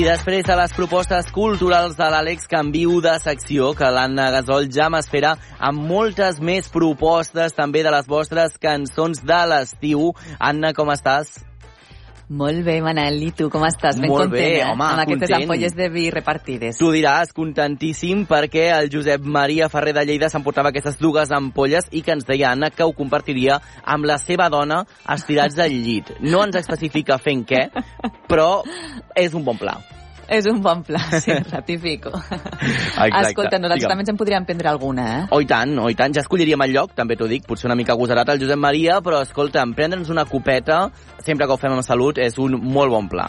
I 0.00 0.04
després 0.06 0.46
de 0.48 0.54
les 0.56 0.72
propostes 0.72 1.26
culturals 1.36 1.92
de 1.98 2.06
l'Àlex, 2.08 2.46
canvio 2.48 3.02
de 3.04 3.12
secció, 3.20 3.74
que 3.76 3.90
l'Anna 3.92 4.30
Gasol 4.32 4.70
ja 4.72 4.86
m'espera 4.88 5.34
amb 5.68 5.84
moltes 5.90 6.40
més 6.40 6.72
propostes 6.72 7.52
també 7.58 7.84
de 7.84 7.92
les 7.92 8.08
vostres 8.08 8.56
cançons 8.56 9.20
de 9.20 9.44
l'estiu. 9.52 10.08
Anna, 10.38 10.72
com 10.72 10.88
estàs? 10.96 11.36
Molt 12.30 12.62
bé, 12.62 12.76
Manel, 12.78 13.16
i 13.26 13.32
tu 13.34 13.48
com 13.50 13.64
estàs? 13.66 13.96
Ben 13.98 14.06
Molt 14.12 14.28
content, 14.28 14.38
bé, 14.38 14.60
eh? 14.60 14.66
home, 14.70 14.86
Amb 14.86 15.02
aquestes 15.02 15.32
content. 15.32 15.42
ampolles 15.42 15.74
de 15.74 15.88
vi 15.90 16.04
repartides. 16.14 16.78
Tu 16.78 16.90
diràs, 16.94 17.32
contentíssim, 17.34 18.22
perquè 18.30 18.68
el 18.76 18.86
Josep 18.92 19.26
Maria 19.26 19.66
Ferrer 19.68 19.96
de 19.98 20.06
Lleida 20.06 20.30
s'emportava 20.30 20.70
aquestes 20.70 21.00
dues 21.02 21.34
ampolles 21.34 21.90
i 21.90 22.04
que 22.06 22.14
ens 22.14 22.28
deia 22.28 22.52
Anna 22.54 22.70
que 22.70 22.86
ho 22.86 22.94
compartiria 22.94 23.58
amb 23.82 24.06
la 24.06 24.20
seva 24.22 24.46
dona 24.48 24.84
estirats 25.10 25.58
al 25.58 25.74
llit. 25.74 26.14
No 26.22 26.44
ens 26.46 26.62
especifica 26.62 27.18
fent 27.18 27.42
què, 27.50 27.66
però 28.30 28.62
és 29.18 29.34
un 29.34 29.42
bon 29.42 29.58
pla. 29.58 29.80
És 30.30 30.46
un 30.46 30.60
bon 30.62 30.84
pla, 30.86 31.00
sí, 31.18 31.32
ratifico. 31.50 32.12
Exacte. 32.14 33.30
Escolta, 33.30 33.58
nosaltres 33.58 33.80
Digue'm. 33.82 33.90
també 33.90 34.04
ens 34.06 34.12
en 34.12 34.18
podríem 34.20 34.44
prendre 34.46 34.70
alguna, 34.70 35.06
eh? 35.18 35.26
Oh, 35.34 35.40
i 35.42 35.48
tant, 35.50 35.72
oh, 35.82 35.88
i 35.90 35.96
tant. 35.98 36.14
Ja 36.14 36.22
escolliríem 36.22 36.62
el 36.68 36.74
lloc, 36.76 36.94
també 36.94 37.16
t'ho 37.18 37.26
dic, 37.30 37.44
potser 37.48 37.66
una 37.66 37.74
mica 37.78 37.96
agosarat 37.96 38.30
el 38.30 38.38
Josep 38.44 38.60
Maria, 38.62 39.00
però 39.02 39.24
escolta'm, 39.26 39.74
prendre'ns 39.74 40.10
una 40.14 40.24
copeta, 40.30 40.84
sempre 41.18 41.46
que 41.50 41.52
ho 41.56 41.58
fem 41.58 41.74
amb 41.74 41.82
salut, 41.86 42.18
és 42.22 42.38
un 42.38 42.54
molt 42.62 42.94
bon 42.94 43.08
pla. 43.10 43.26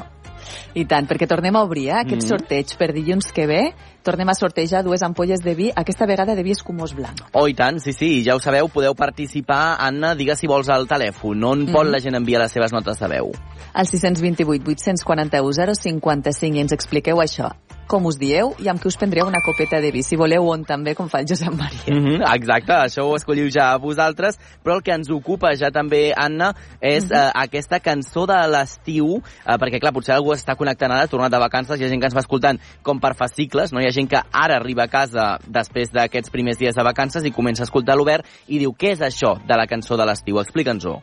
I 0.77 0.85
tant, 0.89 1.05
perquè 1.09 1.27
tornem 1.29 1.55
a 1.57 1.63
obrir 1.65 1.89
eh, 1.89 1.97
aquest 2.03 2.21
Mhm. 2.23 2.29
sorteig 2.29 2.77
per 2.77 2.91
dilluns 2.93 3.31
que 3.33 3.45
ve. 3.47 3.63
Tornem 4.03 4.29
a 4.29 4.33
sortejar 4.33 4.83
dues 4.83 5.03
ampolles 5.03 5.43
de 5.43 5.53
vi, 5.53 5.71
aquesta 5.75 6.07
vegada 6.09 6.33
de 6.35 6.41
vi 6.43 6.51
escumós 6.51 6.95
blanc. 6.97 7.21
Oh, 7.33 7.47
i 7.47 7.53
tant, 7.53 7.79
sí, 7.79 7.93
sí, 7.93 8.23
ja 8.25 8.35
ho 8.35 8.39
sabeu, 8.39 8.67
podeu 8.67 8.95
participar. 8.95 9.77
Anna, 9.79 10.15
digues 10.15 10.39
si 10.41 10.47
vols 10.49 10.69
el 10.73 10.87
telèfon, 10.87 11.43
on 11.43 11.67
pot 11.67 11.85
Mhm. 11.85 11.91
la 11.91 11.99
gent 11.99 12.15
enviar 12.15 12.41
les 12.41 12.51
seves 12.51 12.73
notes 12.73 12.97
de 12.99 13.07
veu? 13.07 13.31
Al 13.73 13.85
628 13.85 14.67
841 14.67 15.75
055 15.75 16.57
i 16.57 16.61
ens 16.61 16.71
expliqueu 16.71 17.17
això. 17.17 17.51
Com 17.91 18.05
us 18.07 18.15
dieu 18.15 18.53
i 18.63 18.69
amb 18.71 18.79
què 18.79 18.87
us 18.87 18.95
prendreu 18.95 19.27
una 19.27 19.41
copeta 19.43 19.81
de 19.83 19.89
vi. 19.91 19.99
Si 19.99 20.15
voleu 20.15 20.45
on 20.47 20.61
també, 20.63 20.93
com 20.95 21.09
fa 21.11 21.19
el 21.19 21.25
Josep 21.27 21.51
Maria. 21.51 21.91
Mm 21.91 22.05
-hmm, 22.05 22.35
exacte, 22.35 22.71
això 22.71 23.03
ho 23.03 23.15
escolliu 23.17 23.49
ja 23.51 23.75
vosaltres, 23.77 24.39
però 24.63 24.75
el 24.77 24.81
que 24.81 24.93
ens 24.93 25.09
ocupa 25.09 25.53
ja 25.55 25.71
també, 25.71 26.13
Anna, 26.15 26.55
és 26.79 27.03
Mhm. 27.03 27.13
eh, 27.13 27.31
aquesta 27.35 27.81
cançó 27.81 28.25
de 28.25 28.47
l'estiu, 28.47 29.21
eh, 29.45 29.57
perquè 29.59 29.81
clar, 29.81 29.91
potser 29.91 30.15
algú 30.15 30.31
està 30.31 30.55
connectant 30.55 30.91
ara, 30.91 31.07
tornat 31.07 31.31
de 31.31 31.37
vacances, 31.37 31.79
hi 31.79 31.83
ha 31.83 31.89
gent 31.89 31.99
que 31.99 32.05
ens 32.05 32.15
va 32.15 32.21
escoltant 32.21 32.59
com 32.81 32.99
per 32.99 33.13
fascicles, 33.13 33.73
no? 33.73 33.81
hi 33.81 33.87
ha 33.87 33.91
gent 33.91 34.07
que 34.07 34.21
ara 34.31 34.55
arriba 34.55 34.83
a 34.83 34.87
casa 34.87 35.37
després 35.45 35.91
d'aquests 35.91 36.29
primers 36.29 36.57
dies 36.57 36.75
de 36.75 36.83
vacances 36.83 37.25
i 37.25 37.31
comença 37.31 37.63
a 37.63 37.65
escoltar 37.65 37.97
l'obert 37.97 38.25
i 38.47 38.57
diu, 38.57 38.71
què 38.71 38.91
és 38.91 39.01
això 39.01 39.37
de 39.45 39.55
la 39.57 39.67
cançó 39.67 39.97
de 39.97 40.05
l'estiu? 40.05 40.39
Explica'ns-ho. 40.39 41.01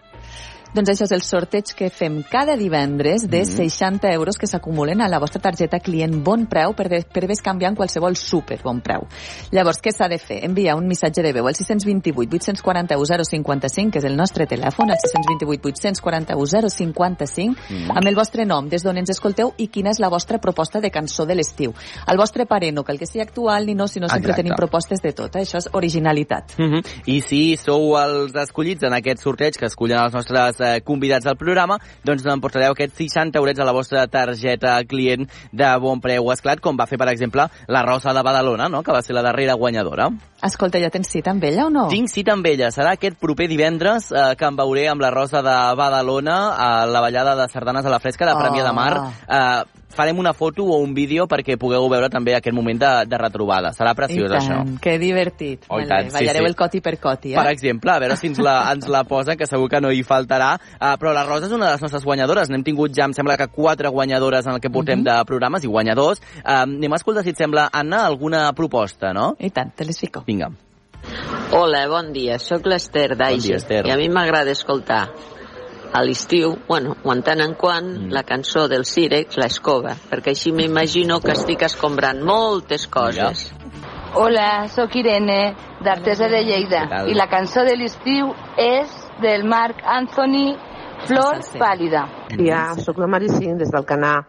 Doncs 0.74 0.90
això 0.90 1.04
és 1.04 1.12
el 1.12 1.22
sorteig 1.22 1.72
que 1.74 1.88
fem 1.90 2.22
cada 2.30 2.56
divendres 2.56 3.28
de 3.28 3.38
Mhm. 3.40 3.44
60 3.46 4.12
euros 4.12 4.36
que 4.36 4.46
s'acumulen 4.46 5.00
a 5.00 5.08
la 5.08 5.18
vostra 5.18 5.40
targeta 5.40 5.78
client 5.80 6.22
Bon 6.22 6.46
Preu 6.46 6.74
per, 6.74 6.88
de, 6.88 7.04
per 7.10 7.26
bescanviar 7.26 7.70
en 7.70 7.76
qualsevol 7.76 8.16
super 8.16 8.60
Bon 8.62 8.80
Preu. 8.80 9.06
Llavors, 9.50 9.80
què 9.80 9.90
s'ha 9.92 10.08
de 10.08 10.18
fer? 10.18 10.44
Enviar 10.44 10.76
un 10.76 10.86
missatge 10.86 11.22
de 11.22 11.32
veu 11.32 11.46
al 11.46 11.54
628 11.54 12.36
841 12.36 13.24
055, 13.24 13.90
que 13.92 13.98
és 13.98 14.04
el 14.04 14.16
nostre 14.16 14.46
telèfon, 14.46 14.90
al 14.90 14.98
628 14.98 15.68
841 15.68 16.68
055, 16.70 17.56
Mhm. 17.70 17.90
amb 17.96 18.06
el 18.06 18.14
vostre 18.14 18.44
nom, 18.44 18.68
des 18.68 18.82
d'on 18.82 18.96
ens 18.98 19.10
escolteu 19.10 19.54
i 19.56 19.68
quina 19.68 19.90
és 19.90 19.98
la 20.00 20.08
vostra 20.08 20.38
proposta 20.38 20.80
de 20.80 20.90
cançó 20.90 21.24
de 21.26 21.34
l'estiu. 21.34 21.72
El 22.06 22.16
vostre 22.18 22.46
pare 22.46 22.70
no 22.72 22.84
cal 22.84 22.98
que 22.98 23.06
sigui 23.06 23.22
actual 23.22 23.66
ni 23.66 23.74
no, 23.74 23.88
sinó 23.88 24.08
sempre 24.08 24.30
Exacte. 24.30 24.42
tenim 24.42 24.54
propostes 24.56 25.00
de 25.00 25.12
tot. 25.12 25.34
Eh? 25.36 25.40
Això 25.40 25.56
és 25.58 25.68
originalitat. 25.72 26.54
Mm 26.58 26.64
-hmm. 26.72 26.84
I 27.06 27.20
si 27.22 27.56
sou 27.56 27.96
els 27.96 28.34
escollits 28.34 28.82
en 28.82 28.92
aquest 28.92 29.22
sorteig 29.22 29.54
que 29.56 29.66
escollen 29.66 29.98
els 29.98 30.12
nostres 30.14 30.57
eh, 30.60 30.80
convidats 30.84 31.26
al 31.26 31.38
programa, 31.40 31.78
doncs 32.04 32.26
emportareu 32.28 32.74
aquests 32.74 32.98
60 32.98 33.38
eurets 33.40 33.60
a 33.60 33.66
la 33.68 33.74
vostra 33.76 34.06
targeta 34.10 34.76
client 34.88 35.28
de 35.52 35.70
bon 35.82 36.02
preu 36.04 36.30
esclat, 36.34 36.62
com 36.64 36.78
va 36.78 36.88
fer, 36.90 36.98
per 37.00 37.10
exemple, 37.12 37.48
la 37.68 37.84
Rosa 37.86 38.14
de 38.14 38.24
Badalona, 38.24 38.68
no? 38.68 38.82
que 38.82 38.94
va 38.94 39.02
ser 39.02 39.16
la 39.16 39.24
darrera 39.26 39.56
guanyadora. 39.58 40.10
Escolta, 40.44 40.78
ja 40.78 40.90
tens 40.94 41.10
cita 41.10 41.32
amb 41.34 41.44
ella 41.44 41.66
o 41.66 41.70
no? 41.74 41.88
Tinc 41.90 42.10
cita 42.12 42.34
amb 42.36 42.46
ella. 42.46 42.70
Serà 42.74 42.94
aquest 42.94 43.18
proper 43.18 43.48
divendres 43.50 44.12
eh, 44.12 44.28
que 44.38 44.46
em 44.46 44.58
veuré 44.58 44.86
amb 44.92 45.02
la 45.02 45.10
Rosa 45.14 45.42
de 45.42 45.56
Badalona 45.78 46.38
a 46.54 46.70
la 46.86 47.02
ballada 47.02 47.34
de 47.38 47.48
sardanes 47.50 47.86
a 47.86 47.92
la 47.92 48.00
fresca 48.02 48.28
de 48.28 48.36
Premià 48.38 48.66
de 48.68 48.76
Mar. 48.76 48.92
Eh, 49.26 49.78
farem 49.94 50.18
una 50.18 50.32
foto 50.32 50.64
o 50.64 50.78
un 50.78 50.92
vídeo 50.94 51.26
perquè 51.26 51.56
pugueu 51.58 51.88
veure 51.90 52.08
també 52.12 52.34
aquest 52.36 52.54
moment 52.54 52.78
de, 52.78 52.90
de 53.08 53.18
retrobada. 53.18 53.72
Serà 53.76 53.94
preciós, 53.98 54.30
tant, 54.30 54.40
això. 54.42 54.78
que 54.84 54.98
divertit. 54.98 55.64
Oh, 55.68 55.78
Molt 55.78 55.88
tant, 55.88 56.10
sí, 56.10 56.16
ballareu 56.18 56.44
sí. 56.44 56.50
el 56.52 56.56
coti 56.56 56.80
per 56.84 56.98
coti, 57.00 57.32
eh? 57.32 57.38
Per 57.40 57.46
exemple, 57.52 57.90
a 57.92 57.98
veure 58.02 58.16
si 58.20 58.28
ens 58.30 58.38
la, 58.44 58.56
ens 58.74 58.86
la 58.88 59.04
posen, 59.08 59.36
que 59.40 59.46
segur 59.48 59.68
que 59.72 59.80
no 59.80 59.90
hi 59.90 60.02
faltarà. 60.06 60.52
Uh, 60.78 60.94
però 61.00 61.12
la 61.16 61.24
Rosa 61.26 61.46
és 61.48 61.52
una 61.56 61.66
de 61.66 61.72
les 61.78 61.82
nostres 61.82 62.04
guanyadores. 62.04 62.50
N'hem 62.52 62.62
tingut 62.66 62.94
ja, 62.94 63.06
em 63.08 63.16
sembla 63.16 63.36
que 63.40 63.48
quatre 63.48 63.88
guanyadores 63.88 64.46
en 64.46 64.54
el 64.58 64.60
que 64.60 64.70
portem 64.70 65.00
Mhm. 65.00 65.04
de 65.04 65.24
programes 65.26 65.64
i 65.64 65.68
guanyadors. 65.68 66.20
Uh, 66.44 66.62
anem 66.62 66.92
a 66.92 66.96
escoltar, 66.96 67.22
si 67.24 67.30
et 67.30 67.36
sembla, 67.38 67.68
Anna, 67.72 68.04
alguna 68.06 68.52
proposta, 68.52 69.12
no? 69.12 69.34
I 69.38 69.50
tant, 69.50 69.74
te 69.74 69.84
les 69.84 69.98
fico. 69.98 70.22
Vinga. 70.26 70.50
Hola, 71.52 71.86
bon 71.88 72.12
dia. 72.12 72.38
Sóc 72.38 72.66
l'Ester 72.66 73.10
Bon 73.14 73.18
d'Aige. 73.18 73.46
dia, 73.46 73.56
Ester. 73.56 73.86
I 73.86 73.90
a 73.92 73.96
mi 73.96 74.08
m'agrada 74.08 74.50
escoltar 74.50 75.08
a 75.92 76.02
l'estiu, 76.04 76.54
bueno, 76.68 76.96
o 77.04 77.12
en 77.12 77.22
tant 77.26 77.40
en 77.40 77.54
quant, 77.58 77.86
mm. 77.86 78.12
la 78.14 78.22
cançó 78.26 78.66
del 78.68 78.84
Cirex, 78.88 79.38
l'escova, 79.40 79.94
perquè 80.10 80.34
així 80.34 80.52
m'imagino 80.52 81.20
que 81.24 81.34
estic 81.34 81.64
escombrant 81.66 82.22
moltes 82.24 82.86
coses. 82.92 83.48
Hola, 84.18 84.66
sóc 84.72 84.96
Irene, 84.96 85.54
d'Artesa 85.84 86.28
de 86.32 86.42
Lleida, 86.46 86.84
i 87.08 87.16
la 87.16 87.28
cançó 87.28 87.64
de 87.68 87.76
l'estiu 87.76 88.32
és 88.58 88.92
del 89.22 89.44
Marc 89.48 89.82
Anthony 89.84 90.56
Flor 91.06 91.42
Pàlida. 91.60 92.06
Ja, 92.40 92.72
sóc 92.80 92.98
la 92.98 93.08
Maricín, 93.10 93.58
des 93.60 93.72
del 93.72 93.86
Canà. 93.88 94.20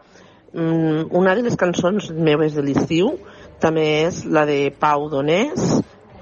Mm, 0.54 1.12
una 1.16 1.36
de 1.38 1.46
les 1.46 1.56
cançons 1.56 2.10
meves 2.12 2.56
de 2.58 2.66
l'estiu 2.66 3.14
també 3.62 3.86
és 4.08 4.24
la 4.26 4.48
de 4.50 4.68
Pau 4.74 5.10
Donés, 5.12 5.80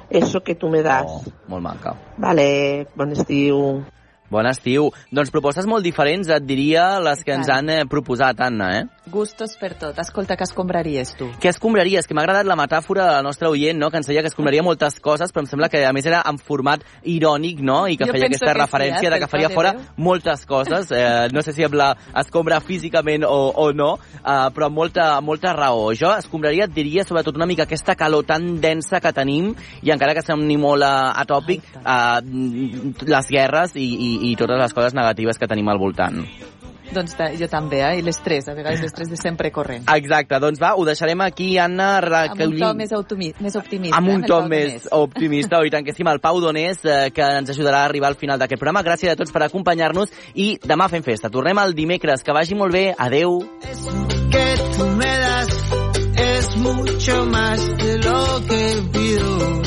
Eso 0.10 0.42
que 0.42 0.56
tu 0.56 0.70
me 0.70 0.82
das. 0.82 1.06
Oh, 1.06 1.24
molt 1.48 1.64
maca. 1.64 1.96
Vale, 2.18 2.88
bon 2.96 3.12
estiu. 3.12 3.84
Bon 4.34 4.48
estiu. 4.50 4.90
Doncs 5.16 5.32
propostes 5.32 5.68
molt 5.70 5.86
diferents, 5.88 6.28
et 6.28 6.46
diria, 6.48 6.98
les 7.04 7.24
que 7.24 7.36
ens 7.38 7.48
han 7.54 7.72
eh, 7.72 7.84
proposat, 7.88 8.42
Anna, 8.44 8.72
eh? 8.82 8.97
Gustos 9.08 9.56
per 9.60 9.72
tot. 9.80 9.98
Escolta, 10.02 10.36
què 10.36 10.44
escombraries 10.44 11.14
tu? 11.18 11.30
Què 11.42 11.50
escombraries? 11.54 12.08
Que 12.08 12.16
m'ha 12.18 12.24
agradat 12.26 12.48
la 12.48 12.58
metàfora 12.60 13.06
del 13.14 13.24
nostre 13.24 13.48
oient, 13.48 13.78
no? 13.80 13.90
que 13.92 14.02
ens 14.02 14.10
deia 14.10 14.24
que 14.24 14.32
escombraria 14.32 14.64
moltes 14.66 15.00
coses, 15.04 15.32
però 15.32 15.46
em 15.46 15.50
sembla 15.50 15.70
que 15.72 15.84
a 15.88 15.94
més 15.96 16.08
era 16.10 16.20
en 16.28 16.40
format 16.42 16.84
irònic, 17.08 17.62
no? 17.64 17.80
I 17.88 17.96
que 18.00 18.08
Jo 18.10 18.16
feia 18.16 18.28
aquesta 18.28 18.50
que 18.50 18.54
sí, 18.54 18.60
referència 18.60 19.08
eh, 19.08 19.14
de 19.14 19.20
que 19.22 19.30
faria 19.32 19.52
de 19.52 19.56
fora 19.56 19.72
veu. 19.78 19.86
moltes 20.10 20.44
coses. 20.50 20.92
Eh, 20.92 21.30
no 21.32 21.44
sé 21.46 21.56
si 21.56 21.64
amb 21.64 21.78
la 21.80 21.94
escombra 22.20 22.60
físicament 22.60 23.24
o, 23.28 23.38
o 23.56 23.70
no, 23.72 23.94
eh, 24.18 24.36
però 24.56 24.68
amb 24.68 24.82
molta, 24.82 25.08
molta 25.22 25.56
raó. 25.56 25.88
Jo 25.96 26.12
escombraria, 26.18 26.68
et 26.68 26.76
diria, 26.76 27.08
sobretot 27.08 27.40
una 27.40 27.48
mica 27.48 27.68
aquesta 27.68 27.96
calor 27.96 28.28
tan 28.28 28.58
densa 28.64 29.00
que 29.04 29.14
tenim, 29.16 29.54
i 29.82 29.94
encara 29.96 30.18
que 30.18 30.26
sembli 30.26 30.60
molt 30.60 30.84
eh, 30.84 30.94
atòpic, 31.24 31.72
eh, 31.80 33.08
les 33.08 33.32
guerres 33.32 33.80
i, 33.80 33.88
i, 33.88 34.14
i 34.32 34.36
totes 34.36 34.60
les 34.60 34.76
coses 34.76 34.98
negatives 34.98 35.40
que 35.40 35.48
tenim 35.48 35.72
al 35.72 35.80
voltant. 35.80 36.26
Doncs 36.94 37.16
ta- 37.18 37.32
jo 37.36 37.48
també, 37.52 37.82
eh? 37.84 38.00
I 38.00 38.02
l'estrès, 38.06 38.48
a 38.48 38.54
vegades 38.56 38.82
l'estrès 38.82 39.10
de 39.10 39.18
sempre 39.20 39.52
corrent. 39.52 39.84
Exacte, 39.94 40.40
doncs 40.40 40.60
va, 40.62 40.74
ho 40.76 40.86
deixarem 40.88 41.20
aquí, 41.22 41.58
Anna, 41.58 41.98
Amb 41.98 42.06
un 42.06 42.12
recollint... 42.12 42.62
to 43.08 43.18
més, 43.18 43.34
més 43.42 43.56
optimista. 43.56 43.98
amb 43.98 44.10
un 44.10 44.24
to 44.24 44.42
més 44.48 44.88
optimista, 44.92 45.60
oi 45.60 45.70
tant 45.70 45.86
que 45.86 45.94
sí, 45.94 46.04
amb 46.06 46.14
el 46.14 46.20
Pau 46.24 46.40
Donés, 46.42 46.80
eh, 46.86 47.12
que 47.14 47.22
ens 47.42 47.50
ajudarà 47.50 47.82
a 47.84 47.86
arribar 47.86 48.08
al 48.10 48.16
final 48.16 48.40
d'aquest 48.40 48.60
programa. 48.60 48.84
Gràcies 48.84 49.12
a 49.12 49.16
tots 49.20 49.32
per 49.32 49.44
acompanyar-nos 49.44 50.10
i 50.36 50.58
demà 50.64 50.88
fem 50.90 51.04
festa. 51.04 51.30
Tornem 51.30 51.58
el 51.60 51.74
dimecres. 51.76 52.24
Que 52.24 52.32
vagi 52.34 52.56
molt 52.56 52.74
bé. 52.74 52.94
Adeu. 52.98 53.40
que 54.32 54.56
tú 54.78 54.86
me 54.88 55.06
das 55.18 55.72
es 56.18 56.58
mucho 56.58 57.26
más 57.28 57.78
de 57.78 57.98
lo 58.00 58.42
que 58.48 58.84
pido. 58.92 59.62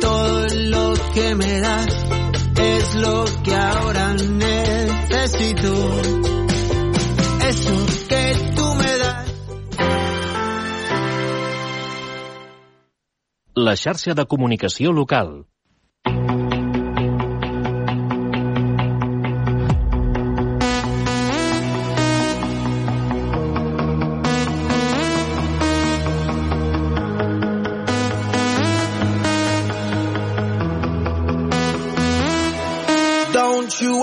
Todo 0.00 0.46
lo 0.54 0.94
que 1.14 1.34
me 1.34 1.60
das 1.60 1.94
es 2.56 2.94
lo 2.96 3.24
que 3.44 3.54
ahora 3.54 4.12
necesito. 4.14 4.87
Eso 7.50 7.86
que 8.08 8.52
tú 8.54 8.74
me 8.74 8.98
das. 8.98 9.26
La 13.54 13.74
xarxa 13.74 14.14
de 14.14 14.26
comunicació 14.26 14.92
local. 14.92 15.46
Don't 33.32 33.80
you 33.80 33.97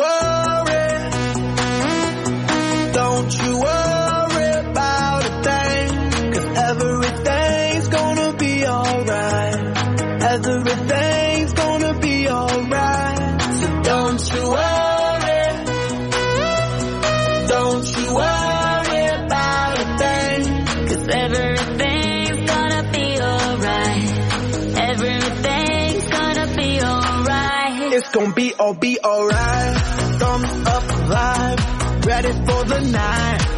be 28.65 28.73
be 28.73 28.99
alright. 28.99 29.77
Thumbs 30.19 30.67
up 30.67 30.83
vibe, 30.83 32.05
ready 32.05 32.31
for 32.31 32.63
the 32.65 32.79
night. 32.91 33.34